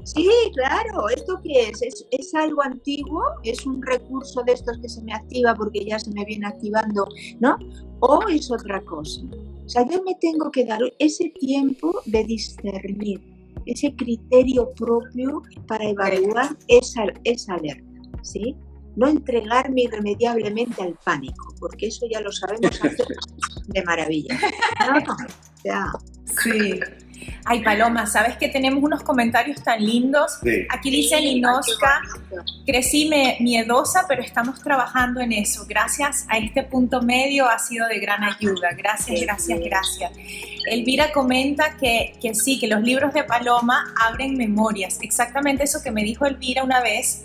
sí, 0.04 0.28
claro, 0.54 1.08
¿esto 1.08 1.40
qué 1.42 1.68
es? 1.70 1.82
es? 1.82 2.06
es? 2.10 2.34
algo 2.34 2.62
antiguo? 2.62 3.22
¿Es 3.44 3.66
un 3.66 3.82
recurso 3.82 4.42
de 4.44 4.52
estos 4.52 4.78
que 4.78 4.88
se 4.88 5.02
me 5.02 5.12
activa 5.12 5.54
porque 5.54 5.84
ya 5.84 5.98
se 5.98 6.10
me 6.12 6.24
viene 6.24 6.46
activando, 6.46 7.06
¿no? 7.40 7.56
¿O 8.00 8.20
es 8.28 8.50
otra 8.50 8.80
cosa? 8.82 9.20
O 9.64 9.68
sea, 9.68 9.88
yo 9.88 10.02
me 10.02 10.14
tengo 10.20 10.50
que 10.50 10.64
dar 10.64 10.80
ese 10.98 11.30
tiempo 11.38 12.00
de 12.06 12.24
discernir, 12.24 13.20
ese 13.66 13.94
criterio 13.94 14.72
propio 14.74 15.42
para 15.68 15.88
evaluar 15.88 16.56
esa 16.68 17.04
alerta, 17.54 17.84
¿sí? 18.22 18.56
no 18.96 19.08
entregarme 19.08 19.82
irremediablemente 19.82 20.82
al 20.82 20.98
pánico, 21.04 21.54
porque 21.58 21.86
eso 21.86 22.06
ya 22.10 22.20
lo 22.20 22.30
sabemos 22.32 22.78
hacer 22.82 23.06
de 23.72 23.82
maravilla. 23.82 24.38
Sí. 26.42 26.80
Ay, 27.44 27.62
Paloma, 27.62 28.06
¿sabes 28.06 28.36
que 28.36 28.48
tenemos 28.48 28.82
unos 28.82 29.02
comentarios 29.02 29.62
tan 29.62 29.84
lindos? 29.84 30.38
Aquí 30.70 30.90
dice 30.90 31.20
Linoska, 31.20 32.00
crecí 32.66 33.10
miedosa, 33.40 34.06
pero 34.08 34.22
estamos 34.22 34.60
trabajando 34.62 35.20
en 35.20 35.32
eso. 35.32 35.64
Gracias 35.68 36.24
a 36.28 36.38
este 36.38 36.62
punto 36.62 37.02
medio 37.02 37.48
ha 37.48 37.58
sido 37.58 37.86
de 37.88 37.98
gran 37.98 38.22
ayuda. 38.24 38.70
Gracias, 38.76 39.20
gracias, 39.20 39.60
gracias. 39.60 40.12
Elvira 40.66 41.12
comenta 41.12 41.76
que, 41.76 42.14
que 42.20 42.34
sí, 42.34 42.58
que 42.58 42.68
los 42.68 42.80
libros 42.82 43.12
de 43.12 43.24
Paloma 43.24 43.92
abren 44.00 44.36
memorias. 44.36 44.98
Exactamente 45.02 45.64
eso 45.64 45.82
que 45.82 45.90
me 45.90 46.02
dijo 46.02 46.26
Elvira 46.26 46.62
una 46.62 46.80
vez 46.80 47.24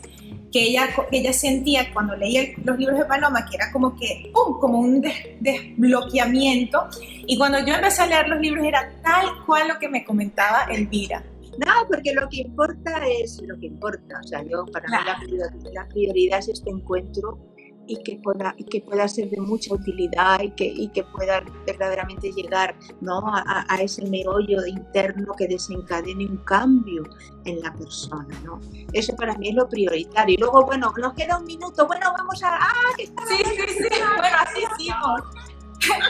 que 0.51 0.63
ella, 0.63 0.87
ella 1.11 1.33
sentía 1.33 1.93
cuando 1.93 2.15
leía 2.15 2.43
los 2.63 2.77
libros 2.77 2.99
de 2.99 3.05
Paloma, 3.05 3.45
que 3.49 3.57
era 3.57 3.71
como 3.71 3.95
que, 3.95 4.31
¡pum!, 4.33 4.59
como 4.59 4.79
un 4.79 5.03
desbloqueamiento. 5.39 6.87
Y 7.25 7.37
cuando 7.37 7.59
yo 7.59 7.73
empecé 7.73 8.03
a 8.03 8.07
leer 8.07 8.29
los 8.29 8.39
libros 8.39 8.65
era 8.65 8.91
tal 9.03 9.45
cual 9.45 9.67
lo 9.67 9.79
que 9.79 9.89
me 9.89 10.05
comentaba 10.05 10.67
Elvira. 10.71 11.23
No, 11.57 11.87
porque 11.89 12.13
lo 12.13 12.29
que 12.29 12.41
importa 12.41 13.01
es 13.07 13.41
lo 13.41 13.57
que 13.57 13.65
importa. 13.65 14.19
O 14.23 14.27
sea, 14.27 14.43
yo, 14.43 14.65
para 14.67 14.87
mí 14.87 15.37
la 15.73 15.87
prioridad 15.87 16.39
es 16.39 16.49
este 16.49 16.69
encuentro 16.69 17.39
y 17.87 18.03
que 18.03 18.17
pueda, 18.17 18.53
y 18.57 18.63
que 18.65 18.81
pueda 18.81 19.07
ser 19.07 19.29
de 19.29 19.39
mucha 19.39 19.73
utilidad 19.73 20.41
y 20.41 20.51
que, 20.51 20.65
y 20.65 20.89
que 20.89 21.03
pueda 21.03 21.43
verdaderamente 21.65 22.31
llegar 22.31 22.77
¿no? 23.01 23.19
a, 23.27 23.65
a, 23.67 23.81
ese 23.81 24.05
meollo 24.05 24.65
interno 24.65 25.33
que 25.37 25.47
desencadene 25.47 26.25
un 26.25 26.37
cambio 26.37 27.03
en 27.45 27.61
la 27.61 27.73
persona. 27.73 28.39
¿no? 28.43 28.59
Eso 28.93 29.15
para 29.15 29.35
mí 29.37 29.49
es 29.49 29.55
lo 29.55 29.67
prioritario. 29.67 30.35
Y 30.35 30.37
luego, 30.37 30.65
bueno, 30.65 30.93
nos 30.97 31.13
queda 31.13 31.37
un 31.37 31.45
minuto, 31.45 31.87
bueno, 31.87 32.13
vamos 32.17 32.43
a... 32.43 32.55
¡Ah, 32.55 32.93
que 32.95 33.03
está 33.03 33.25
sí, 33.25 33.37
sí, 33.37 33.73
sí, 33.77 33.89
bueno, 34.17 34.37
así 34.39 34.63
hicimos. 34.75 35.21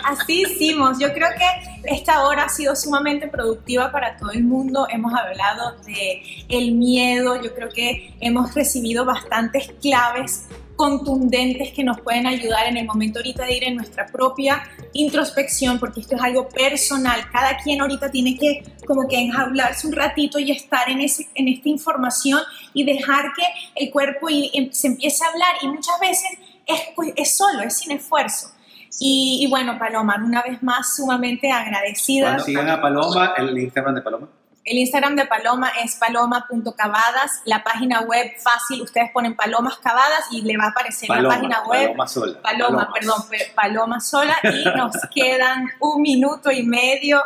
Así 0.03 0.43
hicimos. 0.43 0.97
Yo 0.99 1.13
creo 1.13 1.29
que 1.37 1.93
esta 1.93 2.25
hora 2.27 2.45
ha 2.45 2.49
sido 2.49 2.75
sumamente 2.75 3.27
productiva 3.27 3.91
para 3.91 4.17
todo 4.17 4.31
el 4.31 4.43
mundo. 4.43 4.87
Hemos 4.89 5.13
hablado 5.13 5.77
de 5.83 6.21
el 6.49 6.73
miedo. 6.73 7.41
Yo 7.41 7.53
creo 7.53 7.69
que 7.69 8.13
hemos 8.19 8.53
recibido 8.55 9.05
bastantes 9.05 9.71
claves 9.81 10.47
contundentes 10.77 11.73
que 11.73 11.83
nos 11.83 11.99
pueden 12.01 12.27
ayudar 12.27 12.67
en 12.67 12.77
el 12.77 12.85
momento 12.85 13.17
ahorita 13.19 13.45
de 13.45 13.57
ir 13.57 13.63
en 13.63 13.75
nuestra 13.75 14.05
propia 14.05 14.61
introspección, 14.93 15.79
porque 15.79 16.01
esto 16.01 16.15
es 16.15 16.21
algo 16.21 16.47
personal. 16.47 17.29
Cada 17.31 17.57
quien 17.57 17.81
ahorita 17.81 18.11
tiene 18.11 18.37
que 18.37 18.63
como 18.85 19.07
que 19.07 19.19
enjaularse 19.19 19.87
un 19.87 19.93
ratito 19.93 20.37
y 20.39 20.51
estar 20.51 20.87
en, 20.89 21.01
ese, 21.01 21.27
en 21.33 21.47
esta 21.47 21.67
información 21.67 22.41
y 22.73 22.85
dejar 22.85 23.33
que 23.33 23.43
el 23.75 23.91
cuerpo 23.91 24.29
y, 24.29 24.51
em, 24.53 24.71
se 24.71 24.87
empiece 24.87 25.25
a 25.25 25.29
hablar. 25.29 25.55
Y 25.63 25.67
muchas 25.67 25.99
veces 25.99 26.29
es, 26.67 26.79
pues, 26.95 27.11
es 27.15 27.35
solo, 27.35 27.63
es 27.63 27.75
sin 27.75 27.91
esfuerzo. 27.91 28.51
Y, 28.99 29.39
y, 29.41 29.49
bueno, 29.49 29.77
Paloma, 29.77 30.21
una 30.23 30.41
vez 30.41 30.61
más 30.63 30.95
sumamente 30.95 31.51
agradecida. 31.51 32.27
Cuando 32.27 32.43
sigan 32.43 32.69
a 32.69 32.81
Paloma, 32.81 33.33
el 33.37 33.57
Instagram 33.57 33.95
de 33.95 34.01
Paloma. 34.01 34.27
El 34.67 34.79
Instagram 34.79 35.15
de 35.15 35.25
Paloma 35.25 35.71
es 35.81 35.95
paloma.cavadas. 35.95 37.41
La 37.45 37.63
página 37.63 38.01
web 38.01 38.33
fácil, 38.37 38.81
ustedes 38.81 39.09
ponen 39.13 39.33
palomas 39.33 39.77
cavadas 39.77 40.25
y 40.29 40.41
le 40.41 40.57
va 40.57 40.65
a 40.65 40.69
aparecer 40.71 41.07
Paloma, 41.07 41.29
la 41.29 41.35
página 41.35 41.63
web. 41.63 41.83
Paloma 41.83 42.07
sola. 42.07 42.41
Paloma, 42.41 42.89
perdón, 42.93 43.23
Paloma 43.55 43.99
sola. 44.01 44.35
Y 44.43 44.65
nos 44.77 44.93
quedan 45.15 45.69
un 45.79 46.01
minuto 46.01 46.51
y 46.51 46.63
medio. 46.63 47.23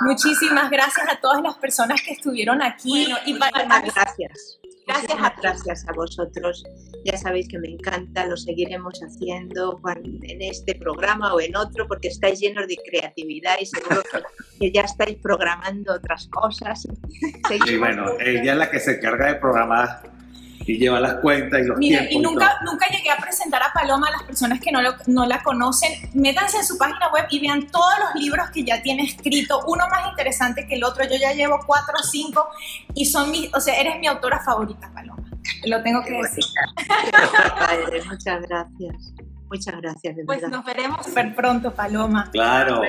Muchísimas 0.00 0.70
gracias 0.70 1.06
a 1.10 1.20
todas 1.20 1.42
las 1.42 1.56
personas 1.56 2.00
que 2.00 2.14
estuvieron 2.14 2.62
aquí. 2.62 3.04
Bueno, 3.04 3.18
y 3.26 3.34
Paloma, 3.34 3.82
gracias. 3.82 4.58
Gracias 4.86 5.18
a, 5.20 5.34
gracias 5.40 5.88
a 5.88 5.92
vosotros. 5.92 6.64
Ya 7.04 7.16
sabéis 7.16 7.48
que 7.48 7.58
me 7.58 7.68
encanta, 7.68 8.26
lo 8.26 8.36
seguiremos 8.36 9.00
haciendo 9.00 9.80
en 9.94 10.42
este 10.42 10.74
programa 10.76 11.34
o 11.34 11.40
en 11.40 11.56
otro 11.56 11.86
porque 11.88 12.08
estáis 12.08 12.40
llenos 12.40 12.68
de 12.68 12.76
creatividad 12.88 13.56
y 13.60 13.66
seguro 13.66 14.02
que, 14.58 14.70
ya 14.72 14.82
estáis 14.82 15.16
programando 15.18 15.94
otras 15.94 16.28
cosas. 16.28 16.86
Sí, 17.66 17.76
bueno, 17.76 18.12
ella 18.20 18.52
es 18.52 18.58
la 18.58 18.70
que 18.70 18.80
se 18.80 18.92
encarga 18.92 19.26
de 19.26 19.34
programar 19.36 20.15
y 20.66 20.78
lleva 20.78 21.00
las 21.00 21.14
cuentas 21.16 21.60
y 21.60 21.64
los 21.64 21.78
Mira, 21.78 22.00
tiempos. 22.00 22.16
y 22.16 22.18
nunca, 22.22 22.58
nunca 22.64 22.86
llegué 22.88 23.10
a 23.10 23.16
presentar 23.16 23.62
a 23.62 23.72
Paloma 23.72 24.08
a 24.08 24.10
las 24.12 24.22
personas 24.24 24.60
que 24.60 24.72
no, 24.72 24.82
lo, 24.82 24.94
no 25.06 25.24
la 25.26 25.42
conocen. 25.42 25.92
Métanse 26.14 26.58
en 26.58 26.64
su 26.64 26.76
página 26.76 27.10
web 27.12 27.26
y 27.30 27.40
vean 27.40 27.66
todos 27.68 27.94
los 28.00 28.22
libros 28.22 28.50
que 28.50 28.64
ya 28.64 28.82
tiene 28.82 29.04
escrito, 29.04 29.62
uno 29.66 29.84
más 29.88 30.10
interesante 30.10 30.66
que 30.66 30.74
el 30.74 30.84
otro. 30.84 31.04
Yo 31.04 31.16
ya 31.20 31.32
llevo 31.32 31.60
cuatro 31.66 31.94
o 31.98 32.02
cinco 32.02 32.48
y 32.94 33.06
son 33.06 33.30
mis, 33.30 33.52
o 33.54 33.60
sea, 33.60 33.78
eres 33.78 33.98
mi 34.00 34.06
autora 34.06 34.40
favorita, 34.40 34.90
Paloma. 34.92 35.22
Lo 35.64 35.82
tengo 35.82 36.02
que 36.02 36.12
decir. 36.12 36.44
Padre, 37.58 38.02
muchas 38.04 38.42
gracias. 38.42 39.12
Muchas 39.48 39.80
gracias, 39.80 40.16
de 40.16 40.24
Pues 40.24 40.42
nos 40.48 40.64
veremos 40.64 41.06
súper 41.06 41.34
pronto, 41.34 41.72
Paloma. 41.72 42.28
Claro, 42.32 42.80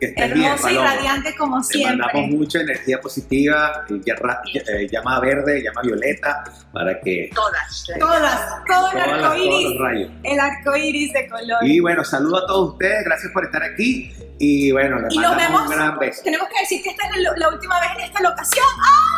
que 0.00 0.06
estés 0.06 0.32
bien, 0.34 0.46
Hermosa 0.46 0.72
y 0.72 0.76
radiante 0.76 1.34
como 1.36 1.58
Te 1.58 1.64
siempre. 1.64 1.96
mandamos 2.06 2.30
mucha 2.30 2.60
energía 2.60 3.00
positiva, 3.00 3.84
llama, 4.04 4.40
eh, 4.54 4.88
llama 4.90 5.20
verde, 5.20 5.62
llama 5.62 5.82
violeta, 5.82 6.44
para 6.72 6.98
que 7.00 7.30
Todas. 7.34 7.86
Todas, 7.98 8.64
todo 8.66 8.90
el 8.92 8.98
arco 8.98 9.20
todos 9.24 9.38
iris, 9.38 9.64
los 9.70 9.78
rayos. 9.78 10.10
el 10.22 10.40
arco 10.40 10.76
iris 10.76 11.12
de 11.12 11.28
color. 11.28 11.58
Y 11.62 11.80
bueno, 11.80 12.02
saludo 12.04 12.38
a 12.44 12.46
todos 12.46 12.72
ustedes, 12.72 13.04
gracias 13.04 13.32
por 13.32 13.44
estar 13.44 13.62
aquí. 13.62 14.12
Y 14.38 14.70
bueno, 14.72 14.98
les 15.00 15.14
Y 15.14 15.18
nos 15.18 15.30
mandamos 15.30 15.62
un 15.62 15.68
vemos. 15.68 15.76
gran 15.86 15.98
beso. 15.98 16.20
Tenemos 16.24 16.48
que 16.48 16.60
decir 16.60 16.82
que 16.82 16.90
esta 16.90 17.08
es 17.08 17.16
la, 17.22 17.32
la 17.36 17.48
última 17.48 17.80
vez 17.80 17.88
en 17.96 18.04
esta 18.04 18.20
locación. 18.20 18.66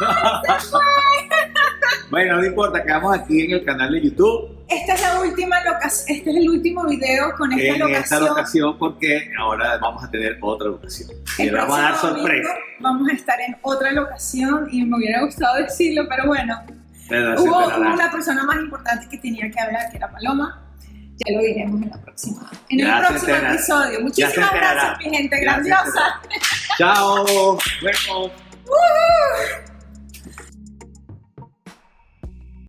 Bueno, 2.10 2.36
no 2.36 2.44
importa, 2.46 2.82
quedamos 2.82 3.14
aquí 3.18 3.44
en 3.44 3.50
el 3.52 3.64
canal 3.64 3.92
de 3.92 4.00
YouTube, 4.02 4.56
Esta 4.68 4.94
es 4.94 5.02
la 5.02 5.20
última 5.20 5.62
locación, 5.62 6.16
este 6.16 6.30
es 6.30 6.36
el 6.36 6.48
último 6.48 6.86
video 6.86 7.34
con 7.36 7.52
esta 7.52 7.64
en 7.74 7.78
locación. 7.80 8.02
esta 8.02 8.20
locación, 8.20 8.78
porque 8.78 9.30
ahora 9.38 9.76
vamos 9.78 10.04
a 10.04 10.10
tener 10.10 10.38
otra 10.40 10.68
locación. 10.68 11.10
Y 11.38 11.42
les 11.44 11.52
vamos 11.52 11.78
a 11.78 11.82
dar 11.82 11.96
sorpresa. 11.96 12.50
Vamos 12.80 13.08
a 13.10 13.12
estar 13.12 13.38
en 13.40 13.56
otra 13.60 13.92
locación 13.92 14.68
y 14.70 14.84
me 14.86 14.96
hubiera 14.96 15.22
gustado 15.22 15.56
decirlo, 15.56 16.04
pero 16.08 16.26
bueno, 16.26 16.62
Pero 17.10 17.36
se 17.36 17.42
hubo, 17.42 17.58
hubo 17.58 17.76
una 17.92 18.10
persona 18.10 18.44
más 18.44 18.56
importante 18.56 19.06
que 19.10 19.18
tenía 19.18 19.50
que 19.50 19.60
hablar, 19.60 19.90
que 19.90 19.98
era 19.98 20.10
Paloma. 20.10 20.62
Ya 21.26 21.34
lo 21.34 21.42
diremos 21.42 21.82
en 21.82 21.90
la 21.90 22.00
próxima, 22.00 22.50
en 22.68 22.78
Ya 22.78 22.98
el 23.00 23.06
próximo 23.06 23.34
episodio. 23.36 24.00
Muchísimas 24.00 24.52
gracias, 24.52 24.98
mi 24.98 25.16
gente 25.16 25.36
Ya 25.36 25.40
grandiosa. 25.40 26.20
Chao. 26.78 27.58
Bueno. 27.82 28.30
¡Woohoo! 28.66 29.67